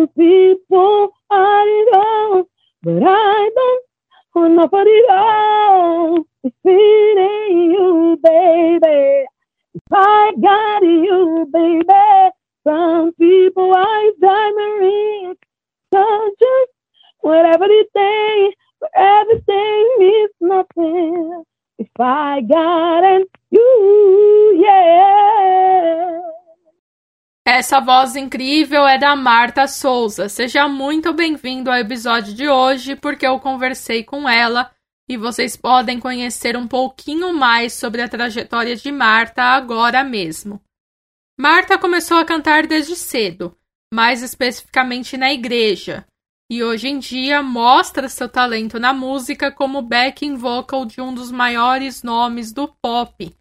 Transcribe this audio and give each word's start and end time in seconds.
Some 0.00 0.08
people 0.16 1.10
I 1.30 1.86
know, 1.92 2.48
but 2.82 3.02
I 3.04 3.50
don't 3.54 3.84
want 4.34 4.54
nobody 4.54 4.98
else. 5.10 6.26
If 6.42 6.54
it 6.64 7.18
ain't 7.18 7.72
you, 7.72 8.18
baby, 8.24 9.26
if 9.74 9.82
I 9.92 10.32
got 10.40 10.82
you, 10.82 11.46
baby. 11.52 12.30
Some 12.66 13.12
people 13.16 13.74
I 13.76 14.12
diamond 14.22 14.80
rings, 14.80 15.36
just 15.92 16.72
whatever 17.20 17.68
they 17.68 17.84
say, 17.94 18.54
but 18.80 18.90
everything 18.96 19.96
means 19.98 20.30
nothing. 20.40 21.44
If 21.78 21.88
I 21.98 22.40
got 22.40 23.20
you, 23.50 24.62
yeah. 24.64 26.29
Essa 27.52 27.80
voz 27.80 28.14
incrível 28.14 28.86
é 28.86 28.96
da 28.96 29.16
Marta 29.16 29.66
Souza. 29.66 30.28
Seja 30.28 30.68
muito 30.68 31.12
bem-vindo 31.12 31.68
ao 31.68 31.78
episódio 31.78 32.32
de 32.32 32.48
hoje, 32.48 32.94
porque 32.94 33.26
eu 33.26 33.40
conversei 33.40 34.04
com 34.04 34.28
ela 34.28 34.70
e 35.08 35.16
vocês 35.16 35.56
podem 35.56 35.98
conhecer 35.98 36.56
um 36.56 36.68
pouquinho 36.68 37.34
mais 37.34 37.72
sobre 37.72 38.02
a 38.02 38.08
trajetória 38.08 38.76
de 38.76 38.92
Marta 38.92 39.42
agora 39.42 40.04
mesmo. 40.04 40.62
Marta 41.36 41.76
começou 41.76 42.18
a 42.18 42.24
cantar 42.24 42.68
desde 42.68 42.94
cedo, 42.94 43.58
mais 43.92 44.22
especificamente 44.22 45.16
na 45.16 45.32
igreja, 45.32 46.06
e 46.48 46.62
hoje 46.62 46.86
em 46.86 47.00
dia 47.00 47.42
mostra 47.42 48.08
seu 48.08 48.28
talento 48.28 48.78
na 48.78 48.92
música 48.92 49.50
como 49.50 49.82
backing 49.82 50.36
vocal 50.36 50.84
de 50.84 51.00
um 51.00 51.12
dos 51.12 51.32
maiores 51.32 52.04
nomes 52.04 52.52
do 52.52 52.68
pop. 52.80 53.36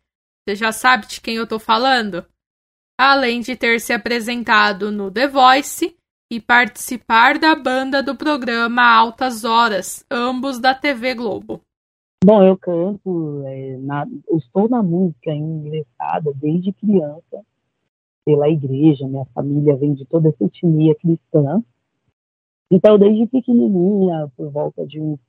Você 0.47 0.55
já 0.55 0.71
sabe 0.71 1.05
de 1.05 1.21
quem 1.21 1.35
eu 1.35 1.45
tô 1.45 1.59
falando? 1.59 2.25
Além 3.01 3.39
de 3.39 3.55
ter 3.55 3.79
se 3.79 3.93
apresentado 3.93 4.91
no 4.91 5.09
The 5.09 5.25
Voice 5.29 5.95
e 6.29 6.41
participar 6.41 7.39
da 7.39 7.55
banda 7.55 8.03
do 8.03 8.13
programa 8.13 8.83
Altas 8.83 9.45
Horas, 9.45 10.05
ambos 10.11 10.59
da 10.59 10.75
TV 10.75 11.15
Globo. 11.15 11.61
Bom, 12.21 12.43
eu 12.43 12.57
canto, 12.57 13.41
é, 13.45 13.77
na, 13.77 14.05
eu 14.27 14.37
estou 14.37 14.67
na 14.67 14.83
música 14.83 15.31
ingressada 15.31 16.33
desde 16.35 16.73
criança 16.73 17.41
pela 18.25 18.49
igreja, 18.49 19.07
minha 19.07 19.25
família 19.33 19.77
vem 19.77 19.93
de 19.93 20.03
toda 20.03 20.27
essa 20.27 20.43
etnia 20.43 20.93
cristã, 20.95 21.63
então, 22.69 22.99
desde 22.99 23.25
pequenininha, 23.27 24.29
por 24.35 24.51
volta 24.51 24.85
de 24.85 24.99
uns 24.99 25.21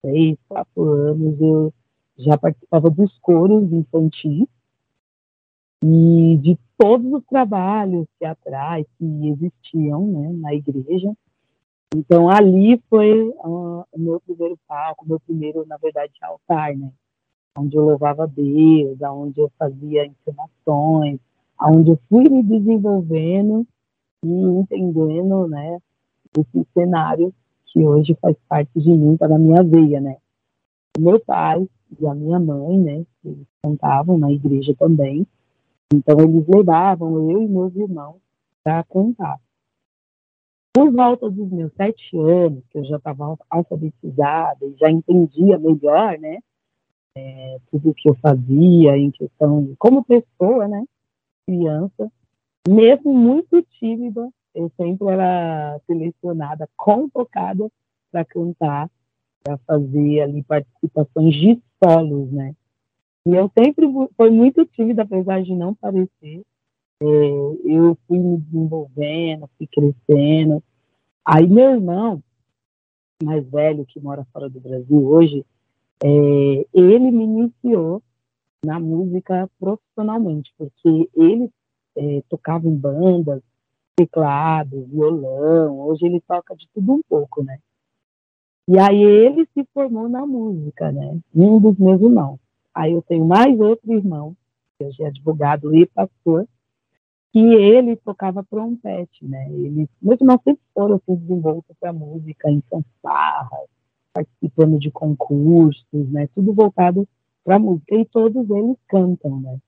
seis, 0.00 0.38
quatro 0.48 0.82
anos, 0.84 1.40
eu 1.40 1.74
já 2.18 2.38
participava 2.38 2.88
dos 2.88 3.18
coros 3.18 3.72
infantis 3.72 4.46
e 5.82 6.38
de 6.38 6.58
todos 6.78 7.12
os 7.12 7.24
trabalhos 7.24 8.06
teatrais 8.18 8.86
que 8.98 9.28
existiam 9.28 10.06
né, 10.06 10.32
na 10.32 10.54
igreja. 10.54 11.12
Então, 11.94 12.28
ali 12.28 12.80
foi 12.90 13.28
uh, 13.28 13.84
o 13.92 13.98
meu 13.98 14.20
primeiro 14.20 14.58
palco, 14.66 15.06
meu 15.06 15.20
primeiro, 15.20 15.64
na 15.66 15.76
verdade, 15.76 16.12
altar, 16.22 16.74
né? 16.76 16.90
Onde 17.56 17.76
eu 17.76 17.84
louvava 17.84 18.24
a 18.24 18.26
Deus, 18.26 19.00
onde 19.00 19.40
eu 19.40 19.50
fazia 19.58 20.04
encenações, 20.04 21.18
onde 21.62 21.90
eu 21.90 21.98
fui 22.08 22.28
me 22.28 22.42
desenvolvendo 22.42 23.66
e 24.22 24.28
entendendo, 24.28 25.48
né, 25.48 25.78
esse 26.36 26.66
cenário 26.74 27.32
que 27.66 27.80
hoje 27.80 28.16
faz 28.20 28.36
parte 28.48 28.78
de 28.78 28.90
mim, 28.90 29.14
está 29.14 29.28
na 29.28 29.38
minha 29.38 29.62
veia, 29.62 30.00
né? 30.00 30.16
O 30.98 31.00
meu 31.00 31.18
pai 31.20 31.66
e 31.98 32.06
a 32.06 32.14
minha 32.14 32.38
mãe, 32.38 32.78
né, 32.78 33.06
eles 33.24 33.46
cantavam 33.62 34.18
na 34.18 34.30
igreja 34.30 34.74
também, 34.78 35.26
então 35.92 36.18
eles 36.20 36.46
levavam 36.46 37.30
eu 37.30 37.42
e 37.42 37.48
meus 37.48 37.74
irmãos 37.76 38.20
para 38.62 38.82
cantar. 38.84 39.38
Por 40.74 40.92
volta 40.92 41.30
dos 41.30 41.50
meus 41.50 41.72
sete 41.74 42.16
anos, 42.18 42.62
que 42.70 42.78
eu 42.78 42.84
já 42.84 42.96
estava 42.96 43.36
alfabetizada 43.48 44.66
e 44.66 44.76
já 44.78 44.90
entendia 44.90 45.58
melhor, 45.58 46.18
né, 46.18 46.38
é, 47.16 47.58
tudo 47.70 47.94
que 47.94 48.08
eu 48.08 48.14
fazia 48.16 48.96
em 48.98 49.10
questão 49.10 49.74
como 49.78 50.04
pessoa, 50.04 50.68
né, 50.68 50.84
criança, 51.46 52.10
mesmo 52.68 53.14
muito 53.14 53.62
tímida, 53.78 54.28
eu 54.54 54.70
sempre 54.76 55.08
era 55.08 55.80
selecionada, 55.86 56.68
convocada 56.76 57.70
para 58.10 58.24
cantar, 58.24 58.90
para 59.42 59.56
fazer 59.58 60.22
ali 60.22 60.42
participações 60.42 61.34
de 61.34 61.62
solos, 61.82 62.32
né? 62.32 62.54
E 63.26 63.34
eu 63.34 63.50
sempre 63.58 63.86
fui 64.16 64.30
muito 64.30 64.64
tímida, 64.66 65.02
apesar 65.02 65.42
de 65.42 65.52
não 65.52 65.74
parecer. 65.74 66.42
É, 67.02 67.06
eu 67.64 67.98
fui 68.06 68.18
me 68.18 68.38
desenvolvendo, 68.38 69.50
fui 69.58 69.66
crescendo. 69.66 70.62
Aí 71.24 71.48
meu 71.48 71.72
irmão, 71.72 72.22
mais 73.24 73.44
velho, 73.50 73.84
que 73.84 73.98
mora 73.98 74.24
fora 74.32 74.48
do 74.48 74.60
Brasil 74.60 75.04
hoje, 75.08 75.44
é, 76.04 76.66
ele 76.72 77.10
me 77.10 77.24
iniciou 77.24 78.00
na 78.64 78.78
música 78.78 79.50
profissionalmente, 79.58 80.54
porque 80.56 81.10
ele 81.16 81.50
é, 81.96 82.22
tocava 82.28 82.68
em 82.68 82.76
bandas, 82.76 83.42
teclado, 83.96 84.86
violão, 84.86 85.80
hoje 85.80 86.06
ele 86.06 86.20
toca 86.20 86.54
de 86.54 86.68
tudo 86.72 86.92
um 86.92 87.00
pouco, 87.08 87.42
né? 87.42 87.58
E 88.68 88.78
aí 88.78 89.02
ele 89.02 89.48
se 89.52 89.66
formou 89.74 90.08
na 90.08 90.24
música, 90.24 90.92
né? 90.92 91.18
Um 91.34 91.58
dos 91.58 91.76
meus 91.76 92.00
irmãos. 92.00 92.45
Aí 92.76 92.92
eu 92.92 93.00
tenho 93.00 93.24
mais 93.24 93.58
outro 93.58 93.90
irmão, 93.90 94.36
que 94.78 94.84
hoje 94.84 95.02
é 95.02 95.06
advogado 95.06 95.74
e 95.74 95.86
pastor, 95.86 96.46
que 97.32 97.38
ele 97.38 97.96
tocava 97.96 98.44
trompete, 98.44 99.24
né? 99.24 99.50
Ele, 99.50 99.88
meus 100.00 100.20
irmãos 100.20 100.42
sempre 100.44 100.62
foram 100.74 100.96
assim, 100.96 101.14
desenvoltos 101.16 101.74
para 101.80 101.90
música, 101.90 102.50
em 102.50 102.62
fanfarras, 102.68 103.66
participando 104.12 104.78
de 104.78 104.90
concursos, 104.90 106.10
né? 106.10 106.28
Tudo 106.34 106.52
voltado 106.52 107.08
para 107.42 107.58
música. 107.58 107.96
E 107.96 108.04
todos 108.04 108.50
eles 108.50 108.76
cantam, 108.88 109.40
né? 109.40 109.58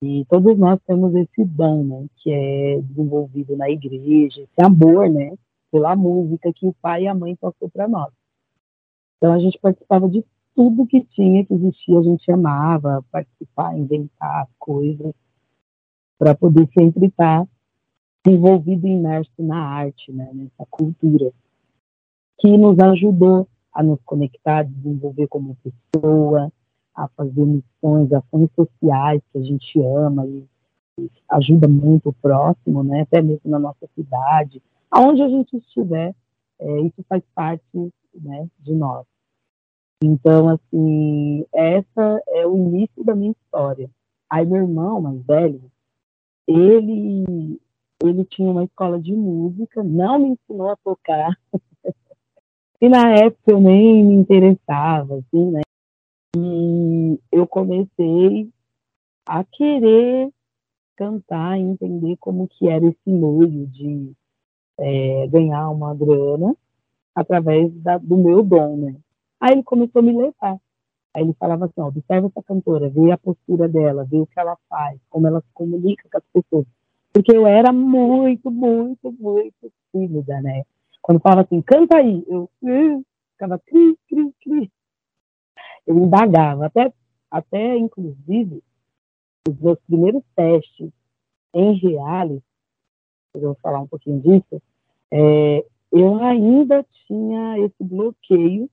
E 0.00 0.24
todos 0.26 0.56
nós 0.56 0.78
temos 0.86 1.12
esse 1.16 1.44
dom, 1.44 1.82
né, 1.82 2.06
que 2.18 2.30
é 2.30 2.80
desenvolvido 2.80 3.56
na 3.56 3.68
igreja, 3.68 4.40
esse 4.40 4.64
amor, 4.64 5.10
né, 5.10 5.34
pela 5.70 5.94
música 5.94 6.52
que 6.54 6.66
o 6.66 6.74
pai 6.80 7.02
e 7.02 7.08
a 7.08 7.14
mãe 7.14 7.36
passou 7.36 7.68
para 7.68 7.86
nós. 7.88 8.10
Então 9.16 9.32
a 9.32 9.38
gente 9.38 9.58
participava 9.58 10.08
de 10.08 10.24
tudo 10.54 10.86
que 10.86 11.00
tinha, 11.02 11.44
que 11.44 11.54
existia, 11.54 11.98
a 11.98 12.02
gente 12.02 12.30
amava 12.30 13.04
participar, 13.10 13.76
inventar 13.76 14.48
coisas, 14.58 15.12
para 16.18 16.34
poder 16.34 16.68
sempre 16.76 17.06
estar 17.06 17.46
envolvido 18.26 18.86
e 18.86 18.90
imerso 18.90 19.30
na 19.38 19.58
arte, 19.58 20.12
né, 20.12 20.30
nessa 20.34 20.66
cultura, 20.68 21.32
que 22.38 22.56
nos 22.58 22.78
ajudou 22.78 23.48
a 23.72 23.82
nos 23.82 24.00
conectar, 24.04 24.64
desenvolver 24.64 25.26
como 25.28 25.56
pessoa, 25.56 26.52
a 26.94 27.08
fazer 27.08 27.44
missões, 27.44 28.12
ações 28.12 28.50
sociais 28.54 29.22
que 29.32 29.38
a 29.38 29.42
gente 29.42 29.80
ama 29.80 30.26
e, 30.26 30.44
e 30.98 31.10
ajuda 31.30 31.68
muito 31.68 32.10
o 32.10 32.12
próximo, 32.12 32.82
né? 32.82 33.02
Até 33.02 33.22
mesmo 33.22 33.50
na 33.50 33.58
nossa 33.58 33.88
cidade, 33.94 34.62
aonde 34.90 35.22
a 35.22 35.28
gente 35.28 35.56
estiver, 35.56 36.14
é, 36.58 36.80
isso 36.80 37.02
faz 37.08 37.22
parte, 37.34 37.62
né, 38.14 38.48
de 38.58 38.74
nós. 38.74 39.06
Então, 40.02 40.48
assim, 40.48 41.44
essa 41.52 42.22
é 42.28 42.46
o 42.46 42.56
início 42.56 43.04
da 43.04 43.14
minha 43.14 43.32
história. 43.32 43.90
Aí 44.30 44.46
meu 44.46 44.62
irmão 44.62 45.00
mais 45.00 45.20
velho, 45.26 45.70
ele 46.46 47.60
ele 48.02 48.24
tinha 48.24 48.50
uma 48.50 48.64
escola 48.64 48.98
de 48.98 49.12
música, 49.12 49.82
não 49.82 50.18
me 50.18 50.28
ensinou 50.30 50.70
a 50.70 50.76
tocar. 50.76 51.38
e 52.80 52.88
na 52.88 53.10
época 53.10 53.52
eu 53.52 53.60
nem 53.60 54.02
me 54.02 54.14
interessava, 54.14 55.18
assim, 55.18 55.50
né? 55.50 55.60
E 56.34 57.20
eu 57.30 57.46
comecei 57.46 58.48
a 59.26 59.44
querer 59.44 60.32
cantar 60.96 61.58
e 61.58 61.62
entender 61.62 62.16
como 62.18 62.48
que 62.48 62.68
era 62.68 62.86
esse 62.86 63.10
meio 63.10 63.66
de 63.66 64.12
é, 64.78 65.26
ganhar 65.26 65.68
uma 65.70 65.94
grana 65.94 66.56
através 67.14 67.70
da, 67.82 67.98
do 67.98 68.16
meu 68.16 68.42
dom, 68.42 68.76
né? 68.76 68.96
Aí 69.40 69.52
ele 69.52 69.62
começou 69.62 70.00
a 70.00 70.02
me 70.02 70.12
levar. 70.12 70.58
Aí 71.14 71.22
ele 71.22 71.34
falava 71.34 71.64
assim, 71.64 71.80
observa 71.80 72.28
essa 72.28 72.42
cantora, 72.42 72.88
vê 72.88 73.10
a 73.10 73.18
postura 73.18 73.68
dela, 73.68 74.04
vê 74.04 74.18
o 74.18 74.26
que 74.26 74.38
ela 74.38 74.56
faz, 74.68 75.00
como 75.08 75.26
ela 75.26 75.40
se 75.40 75.48
comunica 75.52 76.08
com 76.10 76.18
as 76.18 76.24
pessoas. 76.32 76.66
Porque 77.12 77.34
eu 77.34 77.46
era 77.46 77.72
muito, 77.72 78.50
muito, 78.50 79.10
muito 79.18 79.72
tímida, 79.90 80.40
né? 80.40 80.62
Quando 81.02 81.20
falava 81.20 81.42
assim, 81.42 81.60
canta 81.62 81.96
aí, 81.96 82.24
eu 82.28 82.48
ficava 83.32 83.58
cri, 83.58 83.98
cri, 84.08 84.32
cri 84.40 84.70
eu 85.86 85.98
indagava, 85.98 86.66
até, 86.66 86.92
até 87.30 87.76
inclusive, 87.76 88.62
os 89.48 89.58
meus 89.58 89.78
primeiros 89.80 90.22
testes 90.36 90.90
em 91.52 91.72
reality, 91.74 92.44
eu 93.34 93.40
vou 93.40 93.56
falar 93.56 93.80
um 93.80 93.88
pouquinho 93.88 94.20
disso, 94.20 94.62
é, 95.10 95.66
eu 95.92 96.22
ainda 96.22 96.86
tinha 97.06 97.58
esse 97.58 97.82
bloqueio 97.82 98.70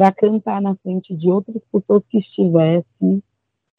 para 0.00 0.12
cantar 0.12 0.62
na 0.62 0.74
frente 0.76 1.14
de 1.14 1.30
outras 1.30 1.62
pessoas 1.70 2.02
que 2.08 2.16
estivessem 2.16 3.22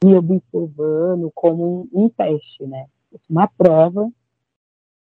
me 0.04 0.14
observando 0.14 1.32
como 1.34 1.88
um, 1.92 2.04
um 2.04 2.08
teste, 2.08 2.64
né? 2.64 2.86
Uma 3.28 3.48
prova 3.48 4.08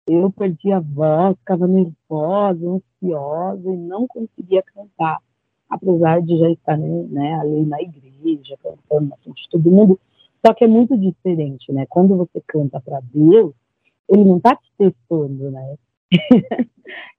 eu 0.08 0.32
perdi 0.32 0.72
a 0.72 0.80
voz, 0.80 1.38
ficava 1.38 1.68
nervosa, 1.68 2.68
ansiosa 2.68 3.72
e 3.72 3.78
não 3.78 4.08
conseguia 4.08 4.64
cantar, 4.64 5.20
apesar 5.70 6.20
de 6.24 6.36
já 6.36 6.50
estar 6.50 6.78
né, 6.80 7.36
ali 7.36 7.64
na 7.64 7.80
igreja, 7.80 8.58
cantando 8.58 9.10
na 9.10 9.18
frente 9.18 9.44
de 9.44 9.50
todo 9.50 9.70
mundo. 9.70 10.00
Só 10.44 10.52
que 10.52 10.64
é 10.64 10.68
muito 10.68 10.98
diferente, 10.98 11.72
né? 11.72 11.86
Quando 11.90 12.18
você 12.18 12.42
canta 12.48 12.82
para 12.82 13.00
Deus, 13.14 13.54
ele 14.10 14.24
não 14.26 14.38
está 14.38 14.56
te 14.56 14.68
testando, 14.80 15.52
né? 15.52 15.78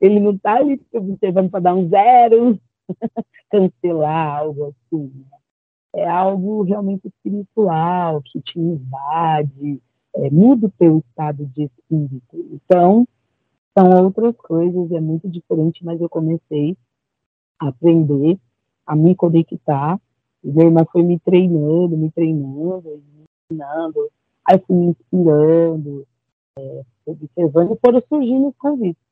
ele 0.00 0.18
não 0.18 0.32
está 0.32 0.56
ali 0.56 0.78
te 0.78 0.98
observando 0.98 1.48
para 1.48 1.60
dar 1.60 1.74
um 1.76 1.88
zero, 1.88 2.58
cancelar 3.50 4.38
algo 4.38 4.66
assim. 4.66 5.12
Né? 5.14 5.38
É 5.96 6.08
algo 6.08 6.62
realmente 6.62 7.06
espiritual, 7.06 8.20
que 8.22 8.40
te 8.40 8.58
invade, 8.58 9.80
é, 10.16 10.30
muda 10.30 10.66
o 10.66 10.72
teu 10.72 10.98
estado 10.98 11.46
de 11.46 11.64
espírito. 11.64 12.36
Então, 12.52 13.06
são 13.76 14.04
outras 14.04 14.36
coisas, 14.36 14.90
é 14.92 15.00
muito 15.00 15.28
diferente, 15.28 15.84
mas 15.84 16.00
eu 16.00 16.08
comecei 16.08 16.76
a 17.60 17.68
aprender, 17.68 18.38
a 18.86 18.94
me 18.94 19.14
conectar. 19.14 20.00
E 20.42 20.48
minha 20.50 20.66
irmã 20.66 20.84
foi 20.90 21.02
me 21.02 21.18
treinando, 21.18 21.96
me 21.96 22.10
treinando, 22.10 23.02
me 23.14 23.24
ensinando. 23.50 24.10
Aí 24.46 24.58
fui 24.66 24.76
me 24.76 24.86
inspirando, 24.86 26.06
é, 26.58 26.82
observando 27.06 27.74
e 27.74 27.78
foram 27.78 28.02
surgindo 28.08 28.48
os 28.48 28.56
convites. 28.56 29.02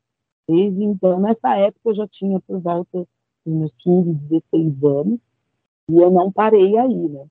Desde 0.49 0.85
então, 0.85 1.21
nessa 1.21 1.57
época, 1.57 1.91
eu 1.91 1.95
já 1.95 2.09
tinha 2.09 2.39
por 2.41 2.61
volta 2.61 3.07
meus 3.51 3.73
15, 3.79 4.15
16 4.15 4.85
anos, 4.85 5.21
e 5.89 5.97
eu 5.97 6.11
não 6.11 6.31
parei 6.31 6.77
aí, 6.77 7.09
né? 7.09 7.27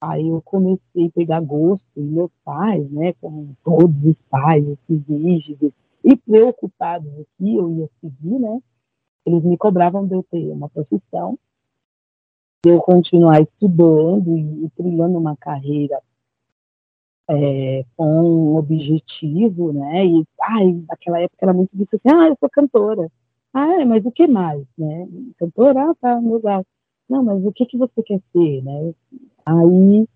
Aí 0.00 0.26
eu 0.26 0.40
comecei 0.42 1.06
a 1.06 1.10
pegar 1.10 1.40
gosto, 1.40 1.82
e 1.94 2.00
meus 2.00 2.30
pais, 2.42 2.90
né, 2.90 3.12
como 3.20 3.54
todos 3.62 4.02
os 4.02 4.16
pais, 4.30 4.66
esses 4.66 5.06
rígidos 5.06 5.72
e 6.02 6.16
preocupados 6.16 7.10
do 7.12 7.26
que 7.36 7.56
eu 7.56 7.70
ia 7.70 7.90
seguir, 8.00 8.38
né, 8.38 8.62
eles 9.26 9.44
me 9.44 9.58
cobravam 9.58 10.06
de 10.06 10.14
eu 10.14 10.22
ter 10.22 10.50
uma 10.50 10.70
profissão, 10.70 11.38
de 12.64 12.72
eu 12.72 12.80
continuar 12.80 13.42
estudando 13.42 14.38
e, 14.38 14.64
e 14.64 14.70
trilhando 14.70 15.18
uma 15.18 15.36
carreira 15.36 16.00
é, 17.28 17.84
com 17.94 18.22
um 18.22 18.56
objetivo, 18.56 19.70
né, 19.74 20.06
e, 20.06 20.24
ai, 20.40 20.82
naquela 20.88 21.20
época 21.20 21.44
era 21.44 21.52
muito 21.52 21.70
difícil 21.76 22.00
assim, 22.02 22.16
ah, 22.16 22.28
eu 22.28 22.36
sou 22.40 22.48
cantora, 22.48 23.12
ah, 23.52 23.84
mas 23.86 24.04
o 24.04 24.12
que 24.12 24.26
mais, 24.26 24.64
né, 24.78 25.08
cantora, 25.38 25.90
ah, 25.90 25.94
tá, 26.00 26.18
legal, 26.18 26.64
não, 27.08 27.24
mas 27.24 27.44
o 27.44 27.52
que 27.52 27.66
que 27.66 27.76
você 27.76 28.02
quer 28.02 28.20
ser, 28.32 28.62
né, 28.62 28.94
Aí 29.46 30.06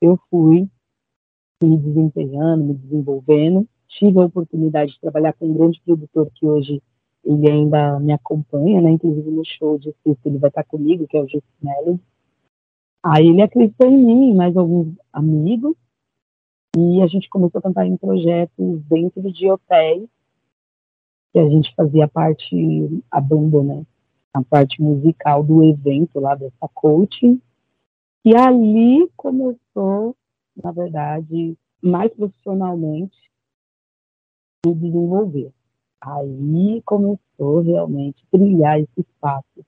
eu 0.00 0.18
fui 0.30 0.68
me 1.62 1.76
desempenhando, 1.76 2.64
me 2.64 2.74
desenvolvendo. 2.74 3.66
Tive 3.88 4.20
a 4.20 4.26
oportunidade 4.26 4.92
de 4.92 5.00
trabalhar 5.00 5.32
com 5.32 5.46
um 5.46 5.54
grande 5.54 5.80
produtor 5.84 6.30
que 6.34 6.46
hoje 6.46 6.82
ele 7.24 7.50
ainda 7.50 7.98
me 7.98 8.12
acompanha, 8.12 8.80
né? 8.80 8.90
Inclusive 8.90 9.30
no 9.30 9.44
show 9.44 9.78
de 9.78 9.92
sexta 10.04 10.28
ele 10.28 10.38
vai 10.38 10.48
estar 10.48 10.64
comigo, 10.64 11.06
que 11.08 11.16
é 11.16 11.20
o 11.20 11.28
Justin 11.28 11.42
Melody. 11.60 12.00
Aí 13.02 13.26
ele 13.26 13.42
acreditou 13.42 13.88
em 13.88 13.98
mim, 13.98 14.34
mais 14.34 14.56
alguns 14.56 14.94
amigos, 15.12 15.74
e 16.76 17.02
a 17.02 17.06
gente 17.06 17.28
começou 17.28 17.58
a 17.58 17.62
cantar 17.62 17.86
em 17.86 17.96
projetos 17.96 18.82
dentro 18.84 19.32
de 19.32 19.50
hotéis, 19.50 20.08
que 21.38 21.40
a 21.40 21.48
gente 21.48 21.72
fazia 21.76 22.08
parte, 22.08 23.02
a 23.10 23.20
banda, 23.20 23.62
né? 23.62 23.86
A 24.34 24.42
parte 24.42 24.82
musical 24.82 25.44
do 25.44 25.62
evento 25.62 26.18
lá 26.18 26.34
dessa 26.34 26.68
coaching. 26.74 27.40
E 28.24 28.34
ali 28.34 29.08
começou, 29.16 30.16
na 30.60 30.72
verdade, 30.72 31.56
mais 31.80 32.12
profissionalmente, 32.12 33.16
se 34.66 34.74
desenvolver. 34.74 35.52
Aí 36.00 36.82
começou 36.84 37.60
realmente 37.60 38.20
a 38.32 38.36
brilhar 38.36 38.80
esse 38.80 39.00
espaço. 39.00 39.64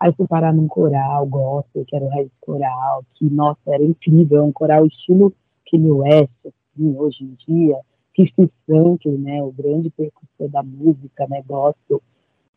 Aí 0.00 0.12
fui 0.14 0.26
parar 0.26 0.54
num 0.54 0.68
coral 0.68 1.26
gospel, 1.26 1.84
que 1.84 1.94
era 1.94 2.04
o 2.04 2.08
Raiz 2.08 2.30
Coral, 2.40 3.04
que, 3.14 3.28
nossa, 3.28 3.60
era 3.66 3.84
incrível, 3.84 4.44
um 4.44 4.52
coral 4.52 4.86
estilo 4.86 5.34
Kanye 5.70 5.90
West, 5.90 6.30
assim, 6.46 6.96
hoje 6.96 7.24
em 7.24 7.36
dia, 7.46 7.78
Keith 8.26 8.52
Franklin, 8.66 9.18
né, 9.18 9.42
o 9.42 9.52
grande 9.52 9.90
percussor 9.90 10.48
da 10.48 10.62
música, 10.62 11.26
né, 11.28 11.42
gospel, 11.46 12.02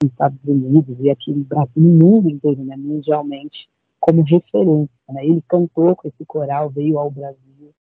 nos 0.02 0.12
Estados 0.12 0.40
Unidos 0.44 0.98
e 1.00 1.10
aqui 1.12 1.31
no 1.31 1.44
Brasil, 1.44 1.72
no 1.75 1.90
mundo 1.92 2.30
inteiro, 2.30 2.63
né, 2.63 2.75
mundialmente 2.75 3.69
como 4.00 4.24
referência. 4.24 4.90
Né? 5.10 5.25
Ele 5.25 5.44
cantou 5.48 5.96
com 5.96 6.08
esse 6.08 6.25
coral, 6.25 6.69
veio 6.69 6.98
ao 6.98 7.12
Brasil. 7.12 7.72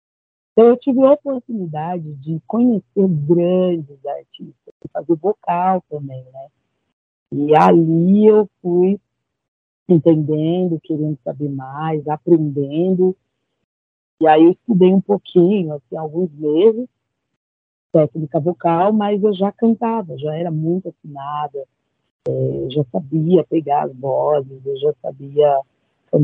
Então 0.52 0.66
eu 0.66 0.76
tive 0.76 1.02
a 1.02 1.12
oportunidade 1.12 2.12
de 2.16 2.38
conhecer 2.46 3.08
grandes 3.08 4.04
artistas, 4.04 4.74
de 4.82 4.90
fazer 4.92 5.14
vocal 5.14 5.82
também, 5.88 6.22
né? 6.24 6.48
E 7.32 7.56
ali 7.56 8.26
eu 8.26 8.48
fui 8.60 9.00
entendendo, 9.88 10.78
querendo 10.82 11.16
saber 11.24 11.48
mais, 11.48 12.06
aprendendo. 12.08 13.16
E 14.20 14.26
aí 14.26 14.44
eu 14.44 14.50
estudei 14.50 14.92
um 14.92 15.00
pouquinho, 15.00 15.74
assim, 15.74 15.96
alguns 15.96 16.30
meses, 16.32 16.88
técnica 17.92 18.40
vocal, 18.40 18.92
mas 18.92 19.22
eu 19.22 19.32
já 19.32 19.52
cantava, 19.52 20.16
já 20.18 20.34
era 20.34 20.50
muito 20.50 20.88
afinada, 20.88 21.66
é, 22.28 22.70
já 22.70 22.84
sabia 22.92 23.44
pegar 23.44 23.84
as 23.84 23.96
vozes, 23.96 24.64
eu 24.64 24.76
já 24.78 24.94
sabia 25.02 25.60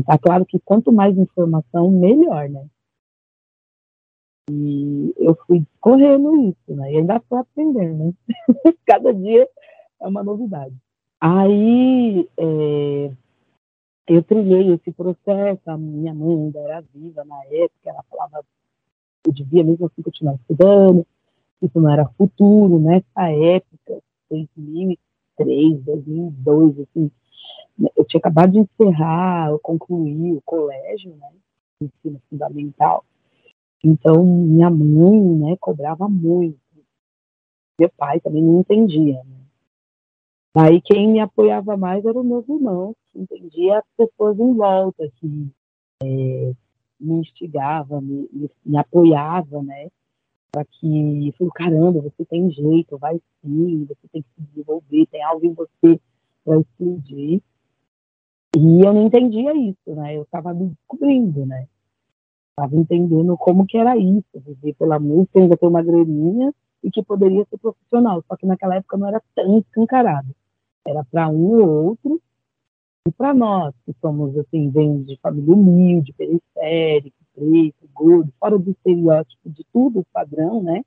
tá 0.05 0.17
claro 0.17 0.45
que 0.45 0.59
quanto 0.59 0.91
mais 0.91 1.17
informação, 1.17 1.89
melhor, 1.89 2.49
né? 2.49 2.65
E 4.49 5.13
eu 5.17 5.35
fui 5.45 5.63
correndo 5.79 6.35
isso, 6.49 6.75
né? 6.75 6.91
E 6.91 6.97
ainda 6.97 7.17
estou 7.17 7.37
aprendendo, 7.37 8.05
né? 8.05 8.13
Cada 8.85 9.13
dia 9.13 9.47
é 10.01 10.07
uma 10.07 10.23
novidade. 10.23 10.75
Aí 11.19 12.29
é, 12.37 13.11
eu 14.07 14.23
trilhei 14.23 14.73
esse 14.73 14.91
processo, 14.91 15.61
a 15.65 15.77
minha 15.77 16.13
mãe 16.13 16.35
ainda 16.35 16.59
era 16.59 16.83
viva 16.93 17.23
na 17.25 17.43
época, 17.45 17.89
ela 17.89 18.03
falava 18.09 18.45
eu 19.25 19.33
devia 19.33 19.63
mesmo 19.63 19.85
assim 19.85 20.01
continuar 20.01 20.35
estudando, 20.35 21.05
isso 21.61 21.79
não 21.79 21.91
era 21.91 22.07
futuro, 22.17 22.79
nessa 22.79 23.29
época, 23.29 24.01
2003, 24.29 25.83
2002, 25.83 26.79
assim, 26.79 27.11
eu 27.95 28.05
tinha 28.05 28.19
acabado 28.19 28.51
de 28.51 28.59
encerrar, 28.59 29.49
eu 29.49 29.59
concluí 29.59 30.33
o 30.33 30.41
colégio, 30.41 31.15
né, 31.15 31.29
ensino 31.81 32.21
fundamental. 32.29 33.03
Então, 33.83 34.23
minha 34.23 34.69
mãe, 34.69 35.21
né, 35.21 35.57
cobrava 35.59 36.07
muito. 36.09 36.57
Meu 37.79 37.89
pai 37.95 38.19
também 38.19 38.43
não 38.43 38.59
entendia, 38.59 39.23
né. 39.23 39.37
Aí 40.55 40.81
quem 40.81 41.07
me 41.07 41.19
apoiava 41.19 41.77
mais 41.77 42.03
eram 42.03 42.23
meus 42.23 42.47
irmãos, 42.49 42.95
que 43.11 43.19
entendia 43.19 43.77
as 43.77 43.85
pessoas 43.95 44.39
em 44.39 44.55
volta, 44.55 45.07
que 45.17 45.51
é, 46.03 46.53
me 46.99 47.19
instigava, 47.19 48.01
me, 48.01 48.27
me, 48.33 48.49
me 48.65 48.77
apoiava, 48.77 49.61
né, 49.61 49.89
para 50.51 50.65
que, 50.65 51.33
falou, 51.37 51.53
caramba, 51.53 52.01
você 52.01 52.25
tem 52.25 52.49
jeito, 52.51 52.97
vai 52.97 53.19
sim, 53.41 53.85
você 53.85 54.07
tem 54.11 54.21
que 54.21 54.29
se 54.35 54.41
desenvolver, 54.49 55.05
tem 55.07 55.23
algo 55.23 55.45
em 55.45 55.53
você 55.53 55.99
para 56.43 56.59
explodir. 56.59 57.41
E 58.55 58.81
eu 58.81 58.93
não 58.93 59.05
entendia 59.05 59.55
isso, 59.55 59.95
né? 59.95 60.17
Eu 60.17 60.23
estava 60.23 60.53
me 60.53 60.69
descobrindo, 60.69 61.45
né? 61.45 61.67
Estava 62.49 62.75
entendendo 62.75 63.37
como 63.37 63.67
que 63.67 63.77
era 63.77 63.95
isso, 63.97 64.25
viver 64.35 64.73
pela 64.75 64.99
música, 64.99 65.39
ainda 65.39 65.57
ter 65.57 65.67
uma 65.67 65.83
graninha 65.83 66.53
e 66.83 66.89
que 66.89 67.03
poderia 67.03 67.45
ser 67.45 67.57
profissional. 67.57 68.23
Só 68.27 68.35
que 68.35 68.45
naquela 68.47 68.75
época 68.75 68.97
não 68.97 69.07
era 69.07 69.21
tão 69.35 69.59
escancarado. 69.59 70.33
Era 70.87 71.03
para 71.03 71.29
um 71.29 71.61
ou 71.61 71.85
outro 71.89 72.21
e 73.07 73.11
para 73.11 73.33
nós, 73.33 73.73
que 73.85 73.93
somos, 74.01 74.37
assim, 74.37 74.69
vem 74.69 75.03
de 75.03 75.17
família 75.17 75.53
humilde, 75.53 76.13
periférico, 76.13 77.15
preto, 77.37 77.89
gordo, 77.93 78.33
fora 78.39 78.57
do 78.57 78.71
estereótipo 78.71 79.49
de 79.49 79.63
tudo 79.71 80.05
padrão, 80.11 80.63
né? 80.63 80.83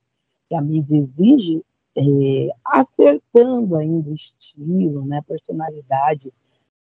Que 0.48 0.56
a 0.56 0.60
mídia 0.60 0.96
exige, 0.96 1.64
é, 1.96 2.48
acertando 2.64 3.76
ainda 3.76 4.10
o 4.10 4.14
estilo, 4.14 5.04
né? 5.06 5.22
Personalidade 5.26 6.32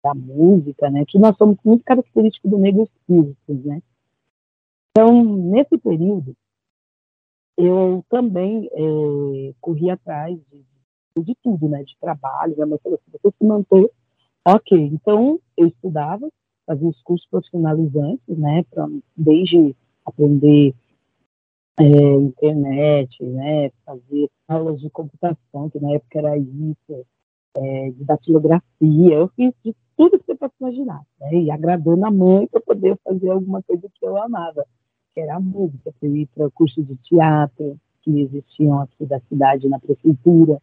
da 0.04 0.13
música, 0.13 0.89
né, 0.89 1.04
que 1.06 1.20
nós 1.20 1.36
somos 1.38 1.58
muito 1.63 1.84
característicos 1.84 2.50
do 2.50 2.58
negro 2.58 2.84
espírito, 2.84 3.54
né. 3.68 3.82
Então, 4.92 5.24
nesse 5.24 5.78
período, 5.78 6.36
eu 7.58 8.04
também 8.10 8.70
é, 8.72 9.54
corri 9.60 9.89
atrás 9.89 10.39
de, 10.50 11.24
de, 11.24 11.36
tudo, 11.44 11.68
né, 11.68 11.84
de 11.84 11.98
trabalho, 12.00 12.56
minha 12.56 12.66
mãe 12.66 12.80
falou 12.82 12.98
assim, 12.98 13.12
você 13.12 13.36
se 13.38 13.46
manter, 13.46 13.92
ok, 14.46 14.78
então 14.78 15.39
eu 15.58 15.68
estudava, 15.68 16.30
fazia 16.70 16.88
os 16.88 17.02
cursos 17.02 17.28
profissionalizantes, 17.32 18.38
né, 18.38 18.64
pra, 18.70 18.88
desde 19.18 19.76
aprender 20.06 20.76
é, 21.80 21.84
internet, 21.84 23.24
né, 23.24 23.72
fazer 23.84 24.30
aulas 24.48 24.80
de 24.80 24.88
computação, 24.92 25.70
que 25.72 25.80
na 25.80 25.94
época 25.94 26.20
era 26.20 26.38
isso, 26.38 27.06
é, 27.58 27.90
de 27.90 28.04
datilografia, 28.06 29.16
eu 29.16 29.28
fiz 29.30 29.52
de 29.66 29.76
tudo 29.98 30.20
que 30.20 30.26
você 30.28 30.36
pode 30.36 30.54
imaginar, 30.62 31.02
né? 31.20 31.34
E 31.34 31.52
agradando 31.52 32.06
a 32.06 32.12
mãe 32.12 32.48
para 32.48 32.62
poder 32.62 32.98
fazer 33.04 33.30
alguma 33.32 33.62
coisa 33.64 33.90
que 33.94 34.06
eu 34.06 34.16
amava, 34.16 34.66
que 35.14 35.20
era 35.20 35.36
a 35.36 35.40
música, 35.40 35.92
para 36.00 36.10
ir 36.10 36.28
para 36.28 36.50
curso 36.52 36.84
de 36.84 36.96
teatro, 36.98 37.78
que 38.02 38.22
existiam 38.22 38.80
aqui 38.80 39.06
da 39.06 39.20
cidade 39.22 39.68
na 39.68 39.80
prefeitura. 39.80 40.62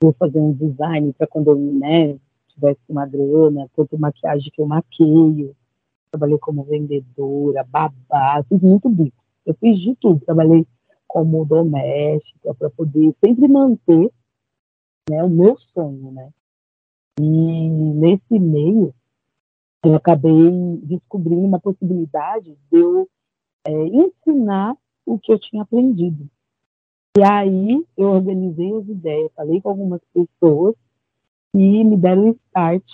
Vou 0.00 0.12
fazer 0.12 0.38
um 0.38 0.52
design 0.52 1.12
para 1.12 1.26
quando 1.26 1.50
eu 1.50 1.56
né, 1.56 2.16
tivesse 2.60 2.80
uma 2.88 3.06
grana, 3.06 3.68
quanto 3.72 3.98
maquiagem 3.98 4.50
que 4.52 4.60
eu 4.60 4.66
maqueio. 4.66 5.56
Trabalhei 6.10 6.38
como 6.38 6.64
vendedora, 6.64 7.64
babá, 7.64 8.44
fiz 8.48 8.60
muito 8.60 8.88
bico. 8.88 9.22
Eu 9.46 9.54
fiz 9.54 9.80
de 9.80 9.94
tudo. 9.96 10.24
Trabalhei 10.24 10.66
como 11.08 11.44
doméstica 11.44 12.54
para 12.54 12.70
poder 12.70 13.14
sempre 13.24 13.48
manter 13.48 14.12
né, 15.08 15.24
o 15.24 15.30
meu 15.30 15.56
sonho, 15.72 16.12
né? 16.12 16.30
E 17.18 17.22
nesse 17.22 18.38
meio, 18.38 18.94
eu 19.84 19.94
acabei 19.94 20.78
descobrindo 20.82 21.46
uma 21.46 21.58
possibilidade 21.58 22.56
de 22.70 22.78
eu 22.78 23.08
é, 23.66 23.72
ensinar 23.72 24.76
o 25.06 25.18
que 25.18 25.32
eu 25.32 25.38
tinha 25.38 25.62
aprendido. 25.62 26.28
E 27.18 27.22
aí 27.22 27.84
eu 27.96 28.10
organizei 28.10 28.72
as 28.76 28.88
ideias, 28.88 29.32
falei 29.34 29.60
com 29.60 29.68
algumas 29.68 30.00
pessoas 30.14 30.74
e 31.54 31.84
me 31.84 31.96
deram 31.96 32.28
um 32.28 32.30
start 32.46 32.84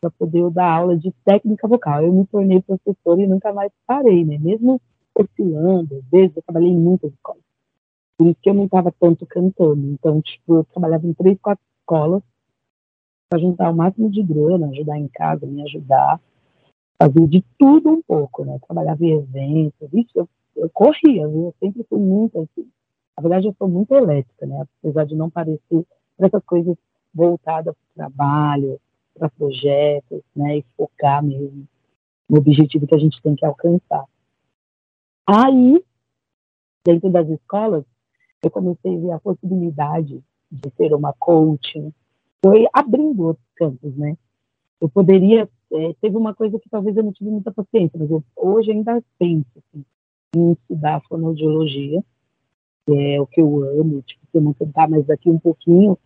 para 0.00 0.10
poder 0.10 0.48
dar 0.50 0.70
aula 0.70 0.96
de 0.96 1.12
técnica 1.24 1.66
vocal. 1.66 2.02
Eu 2.02 2.12
me 2.12 2.26
tornei 2.26 2.62
professora 2.62 3.20
e 3.20 3.26
nunca 3.26 3.52
mais 3.52 3.72
parei, 3.86 4.24
né? 4.24 4.38
Mesmo 4.38 4.80
oscilando, 5.14 6.04
vezes 6.10 6.36
eu 6.36 6.42
trabalhei 6.42 6.70
em 6.70 6.78
muitas 6.78 7.12
escolas. 7.12 7.42
Por 8.16 8.28
isso 8.28 8.38
que 8.40 8.50
eu 8.50 8.54
não 8.54 8.64
estava 8.64 8.92
tanto 8.98 9.26
cantando. 9.26 9.86
Então, 9.86 10.20
tipo, 10.20 10.56
eu 10.56 10.64
trabalhava 10.64 11.06
em 11.06 11.12
três, 11.12 11.38
quatro 11.40 11.64
escolas 11.80 12.22
para 13.28 13.40
juntar 13.40 13.70
o 13.70 13.76
máximo 13.76 14.10
de 14.10 14.22
grana, 14.22 14.68
ajudar 14.68 14.98
em 14.98 15.08
casa, 15.08 15.46
me 15.46 15.62
ajudar, 15.62 16.20
fazer 17.00 17.26
de 17.26 17.44
tudo 17.58 17.90
um 17.90 18.02
pouco, 18.02 18.44
né? 18.44 18.58
Trabalhava 18.64 19.04
em 19.04 19.12
eventos, 19.12 19.88
isso 19.92 20.10
eu, 20.14 20.28
eu 20.56 20.70
corria, 20.70 21.28
viu? 21.28 21.46
Eu 21.46 21.54
sempre 21.60 21.84
fui 21.88 21.98
muito 21.98 22.40
assim. 22.40 22.68
Na 23.16 23.22
verdade, 23.22 23.48
eu 23.48 23.54
sou 23.58 23.68
muito 23.68 23.92
elétrica, 23.94 24.46
né? 24.46 24.64
Apesar 24.80 25.04
de 25.04 25.14
não 25.14 25.28
parecer 25.28 25.84
para 26.16 26.26
essas 26.26 26.44
coisas 26.44 26.76
voltadas 27.14 27.74
para 27.74 27.90
o 27.90 28.08
trabalho, 28.08 28.80
para 29.14 29.28
projetos, 29.30 30.22
né? 30.34 30.58
E 30.58 30.64
focar 30.76 31.22
mesmo 31.22 31.66
no 32.28 32.38
objetivo 32.38 32.86
que 32.86 32.94
a 32.94 32.98
gente 32.98 33.20
tem 33.22 33.34
que 33.34 33.44
alcançar. 33.44 34.04
Aí, 35.26 35.82
dentro 36.84 37.10
das 37.10 37.28
escolas, 37.28 37.84
eu 38.42 38.50
comecei 38.50 38.96
a 38.96 39.00
ver 39.00 39.10
a 39.12 39.20
possibilidade 39.20 40.22
de 40.50 40.70
ser 40.76 40.94
uma 40.94 41.12
coaching, 41.18 41.92
foi 42.42 42.66
abrindo 42.72 43.26
outros 43.26 43.46
campos, 43.56 43.96
né? 43.96 44.16
Eu 44.80 44.88
poderia, 44.88 45.48
é, 45.72 45.94
teve 46.00 46.16
uma 46.16 46.34
coisa 46.34 46.58
que 46.58 46.68
talvez 46.68 46.96
eu 46.96 47.02
não 47.02 47.12
tive 47.12 47.30
muita 47.30 47.52
paciência, 47.52 47.98
mas 47.98 48.10
eu, 48.10 48.22
hoje 48.36 48.70
ainda 48.70 49.02
penso 49.18 49.46
assim, 49.56 49.84
em 50.36 50.52
estudar 50.52 51.02
fonoaudiologia, 51.08 52.02
que 52.86 52.96
é 52.96 53.20
o 53.20 53.26
que 53.26 53.40
eu 53.40 53.64
amo, 53.80 54.02
tipo, 54.02 54.24
se 54.30 54.38
eu 54.38 54.40
não 54.40 54.52
tentar 54.52 54.88
mais 54.88 55.04
daqui 55.04 55.28
um 55.28 55.38
pouquinho, 55.38 55.98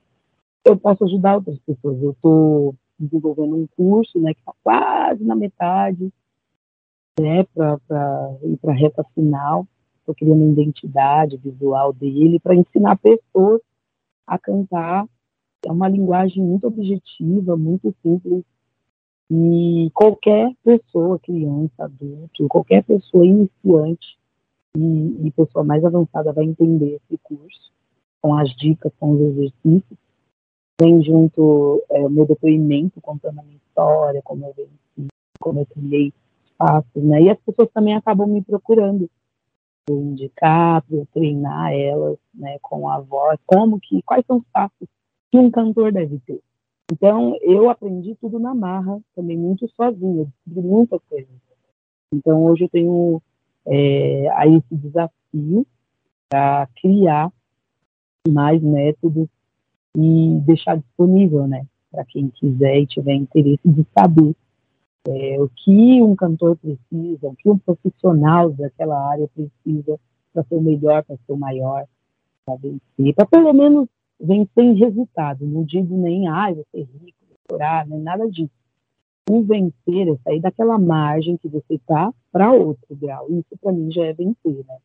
eu 0.64 0.76
posso 0.76 1.04
ajudar 1.04 1.36
outras 1.36 1.58
pessoas. 1.60 2.02
Eu 2.02 2.12
estou 2.12 2.74
desenvolvendo 2.98 3.56
um 3.56 3.66
curso, 3.76 4.20
né, 4.20 4.34
que 4.34 4.40
está 4.40 4.52
quase 4.62 5.24
na 5.24 5.34
metade, 5.34 6.12
né, 7.18 7.44
para 7.44 7.78
ir 8.44 8.56
para 8.58 8.72
a 8.72 8.76
reta 8.76 9.04
final. 9.14 9.66
Estou 9.98 10.14
criando 10.14 10.42
uma 10.42 10.52
identidade 10.52 11.36
visual 11.36 11.92
dele 11.92 12.40
para 12.40 12.54
ensinar 12.54 12.96
pessoas 12.96 13.60
a 14.26 14.38
cantar 14.38 15.06
é 15.64 15.70
uma 15.70 15.88
linguagem 15.88 16.42
muito 16.42 16.66
objetiva, 16.66 17.56
muito 17.56 17.94
simples, 18.02 18.44
e 19.30 19.90
qualquer 19.94 20.52
pessoa, 20.64 21.18
criança, 21.20 21.84
adulto, 21.84 22.48
qualquer 22.48 22.82
pessoa 22.82 23.24
iniciante 23.24 24.18
e, 24.76 25.26
e 25.26 25.30
pessoa 25.30 25.64
mais 25.64 25.84
avançada 25.84 26.32
vai 26.32 26.44
entender 26.44 26.96
esse 26.96 27.18
curso, 27.22 27.72
com 28.20 28.34
as 28.34 28.50
dicas, 28.56 28.92
com 28.98 29.12
os 29.12 29.20
exercícios. 29.20 29.98
Vem 30.82 31.00
junto 31.00 31.80
é, 31.90 32.04
o 32.04 32.10
meu 32.10 32.26
depoimento 32.26 33.00
contando 33.00 33.38
a 33.38 33.42
minha 33.44 33.56
história, 33.56 34.20
como 34.24 34.46
eu 34.46 34.52
venci, 34.52 35.08
como 35.38 35.60
eu 35.60 35.66
criei 35.66 36.12
espaços, 36.44 37.04
né? 37.04 37.22
E 37.22 37.30
as 37.30 37.38
pessoas 37.38 37.70
também 37.72 37.94
acabam 37.94 38.26
me 38.28 38.42
procurando 38.42 39.08
para 39.86 39.94
indicar, 39.94 40.82
para 40.82 41.06
treinar 41.12 41.72
elas, 41.72 42.18
né, 42.34 42.58
com 42.60 42.88
a 42.88 42.98
voz, 42.98 43.38
como 43.46 43.78
que, 43.78 44.02
quais 44.02 44.26
são 44.26 44.38
os 44.38 44.44
passos 44.52 44.88
que 45.30 45.38
um 45.38 45.52
cantor 45.52 45.92
deve 45.92 46.18
ter. 46.26 46.40
Então, 46.90 47.38
eu 47.42 47.70
aprendi 47.70 48.16
tudo 48.16 48.40
na 48.40 48.52
marra, 48.52 49.00
também 49.14 49.38
muito 49.38 49.68
sozinha, 49.76 50.26
descobri 50.44 50.68
muitas 50.68 51.00
coisas. 51.08 51.30
Então, 52.12 52.44
hoje 52.44 52.64
eu 52.64 52.68
tenho 52.68 53.22
é, 53.66 54.28
aí 54.34 54.56
esse 54.56 54.74
desafio 54.74 55.64
para 56.28 56.66
criar 56.74 57.32
mais 58.28 58.60
métodos 58.60 59.28
e 59.96 60.40
deixar 60.46 60.78
disponível, 60.78 61.46
né, 61.46 61.66
para 61.90 62.04
quem 62.04 62.28
quiser 62.28 62.80
e 62.80 62.86
tiver 62.86 63.14
interesse 63.14 63.60
de 63.68 63.86
saber 63.96 64.34
é, 65.06 65.40
o 65.40 65.48
que 65.48 66.02
um 66.02 66.14
cantor 66.14 66.56
precisa, 66.56 67.28
o 67.28 67.36
que 67.36 67.50
um 67.50 67.58
profissional 67.58 68.50
daquela 68.52 68.98
área 69.10 69.28
precisa 69.34 69.98
para 70.32 70.44
ser 70.44 70.54
o 70.54 70.62
melhor, 70.62 71.02
para 71.04 71.16
ser 71.16 71.32
o 71.32 71.36
maior, 71.36 71.86
para 72.44 72.56
vencer, 72.56 73.14
para 73.14 73.26
pelo 73.26 73.52
menos 73.52 73.88
vencer 74.20 74.64
em 74.64 74.74
resultado. 74.74 75.44
Não 75.44 75.64
digo 75.64 75.96
nem, 75.96 76.28
ah, 76.28 76.52
vou 76.52 76.64
ser 76.70 76.82
rico, 76.82 77.18
doutorado, 77.28 77.90
nem 77.90 78.00
nada 78.00 78.30
disso. 78.30 78.50
O 79.30 79.42
vencer 79.42 80.08
é 80.08 80.16
sair 80.24 80.40
daquela 80.40 80.78
margem 80.78 81.36
que 81.36 81.48
você 81.48 81.74
está 81.74 82.12
para 82.30 82.52
outro 82.52 82.96
grau. 82.96 83.26
Isso 83.30 83.56
para 83.60 83.72
mim 83.72 83.90
já 83.90 84.04
é 84.04 84.12
vencer, 84.12 84.64
né? 84.66 84.78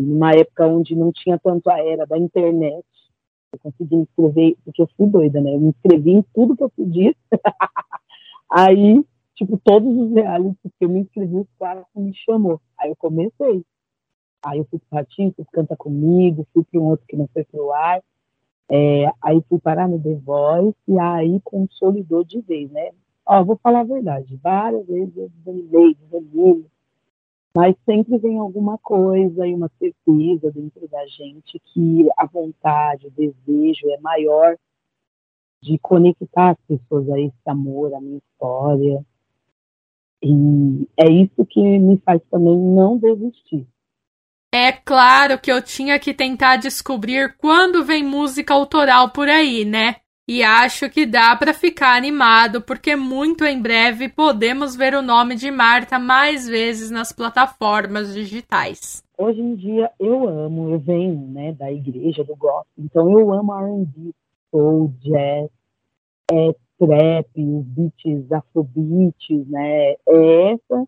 Numa 0.00 0.32
época 0.32 0.66
onde 0.66 0.94
não 0.94 1.12
tinha 1.12 1.38
tanto 1.38 1.68
a 1.68 1.78
era 1.78 2.06
da 2.06 2.16
internet, 2.16 2.84
eu 3.52 3.58
consegui 3.58 3.96
me 3.96 4.02
inscrever, 4.02 4.56
porque 4.64 4.82
eu 4.82 4.88
fui 4.96 5.06
doida, 5.06 5.40
né? 5.40 5.54
Eu 5.54 5.60
me 5.60 5.68
inscrevi 5.68 6.12
em 6.12 6.22
tudo 6.34 6.56
que 6.56 6.62
eu 6.62 6.70
podia. 6.70 7.14
Aí, 8.50 9.04
tipo, 9.34 9.58
todos 9.58 9.96
os 9.96 10.12
realities 10.12 10.72
que 10.78 10.84
eu 10.84 10.88
me 10.88 11.00
inscrevi, 11.00 11.36
os 11.36 11.48
caras 11.58 11.84
me 11.94 12.14
chamou. 12.14 12.60
Aí 12.78 12.90
eu 12.90 12.96
comecei. 12.96 13.64
Aí 14.44 14.58
eu 14.58 14.66
fui 14.70 14.78
pro 14.78 14.98
Ratinho, 14.98 15.32
fui 15.34 15.44
Canta 15.52 15.76
Comigo, 15.76 16.46
fui 16.52 16.64
para 16.64 16.80
um 16.80 16.84
outro 16.84 17.06
que 17.06 17.16
não 17.16 17.28
foi 17.28 17.44
pro 17.44 17.72
ar. 17.72 18.02
É, 18.70 19.06
aí 19.22 19.42
fui 19.48 19.58
parar 19.58 19.88
no 19.88 19.98
The 19.98 20.14
Voice 20.16 20.76
e 20.86 20.98
aí 20.98 21.40
consolidou 21.42 22.22
de 22.22 22.40
vez, 22.40 22.70
né? 22.70 22.90
Ó, 23.24 23.42
vou 23.42 23.58
falar 23.62 23.80
a 23.80 23.84
verdade, 23.84 24.38
várias 24.42 24.86
vezes 24.86 25.16
eu 25.16 25.28
desanimei, 25.28 25.94
desanimo, 25.94 26.64
mas 27.58 27.74
sempre 27.84 28.16
vem 28.18 28.38
alguma 28.38 28.78
coisa 28.78 29.44
e 29.44 29.52
uma 29.52 29.68
certeza 29.80 30.48
dentro 30.52 30.86
da 30.86 31.04
gente 31.08 31.60
que 31.64 32.08
a 32.16 32.24
vontade, 32.24 33.08
o 33.08 33.10
desejo 33.10 33.90
é 33.90 33.98
maior 33.98 34.56
de 35.60 35.76
conectar 35.80 36.50
as 36.50 36.58
pessoas 36.68 37.10
a 37.10 37.18
esse 37.18 37.34
amor, 37.46 37.92
a 37.92 38.00
minha 38.00 38.18
história. 38.18 39.04
E 40.22 40.86
é 40.96 41.10
isso 41.10 41.44
que 41.46 41.60
me 41.60 41.98
faz 41.98 42.22
também 42.30 42.56
não 42.56 42.96
desistir. 42.96 43.66
É 44.54 44.70
claro 44.70 45.36
que 45.40 45.50
eu 45.50 45.60
tinha 45.60 45.98
que 45.98 46.14
tentar 46.14 46.58
descobrir 46.58 47.36
quando 47.38 47.84
vem 47.84 48.04
música 48.04 48.54
autoral 48.54 49.10
por 49.10 49.28
aí, 49.28 49.64
né? 49.64 49.96
E 50.28 50.42
acho 50.42 50.90
que 50.90 51.06
dá 51.06 51.34
para 51.34 51.54
ficar 51.54 51.96
animado, 51.96 52.60
porque 52.60 52.94
muito 52.94 53.46
em 53.46 53.62
breve 53.62 54.10
podemos 54.10 54.76
ver 54.76 54.94
o 54.94 55.00
nome 55.00 55.34
de 55.34 55.50
Marta 55.50 55.98
mais 55.98 56.46
vezes 56.46 56.90
nas 56.90 57.10
plataformas 57.10 58.12
digitais. 58.12 59.02
Hoje 59.16 59.40
em 59.40 59.54
dia 59.54 59.90
eu 59.98 60.28
amo, 60.28 60.70
eu 60.70 60.78
venho 60.78 61.16
né, 61.28 61.52
da 61.54 61.72
igreja, 61.72 62.22
do 62.22 62.36
gospel, 62.36 62.66
então 62.76 63.10
eu 63.18 63.32
amo 63.32 63.54
R&B, 63.54 64.12
soul, 64.50 64.92
jazz, 65.00 65.48
é, 66.30 66.54
trap, 66.78 67.30
beats 67.34 68.30
afrobeats, 68.30 69.48
né? 69.48 69.92
É 70.06 70.52
essa 70.52 70.86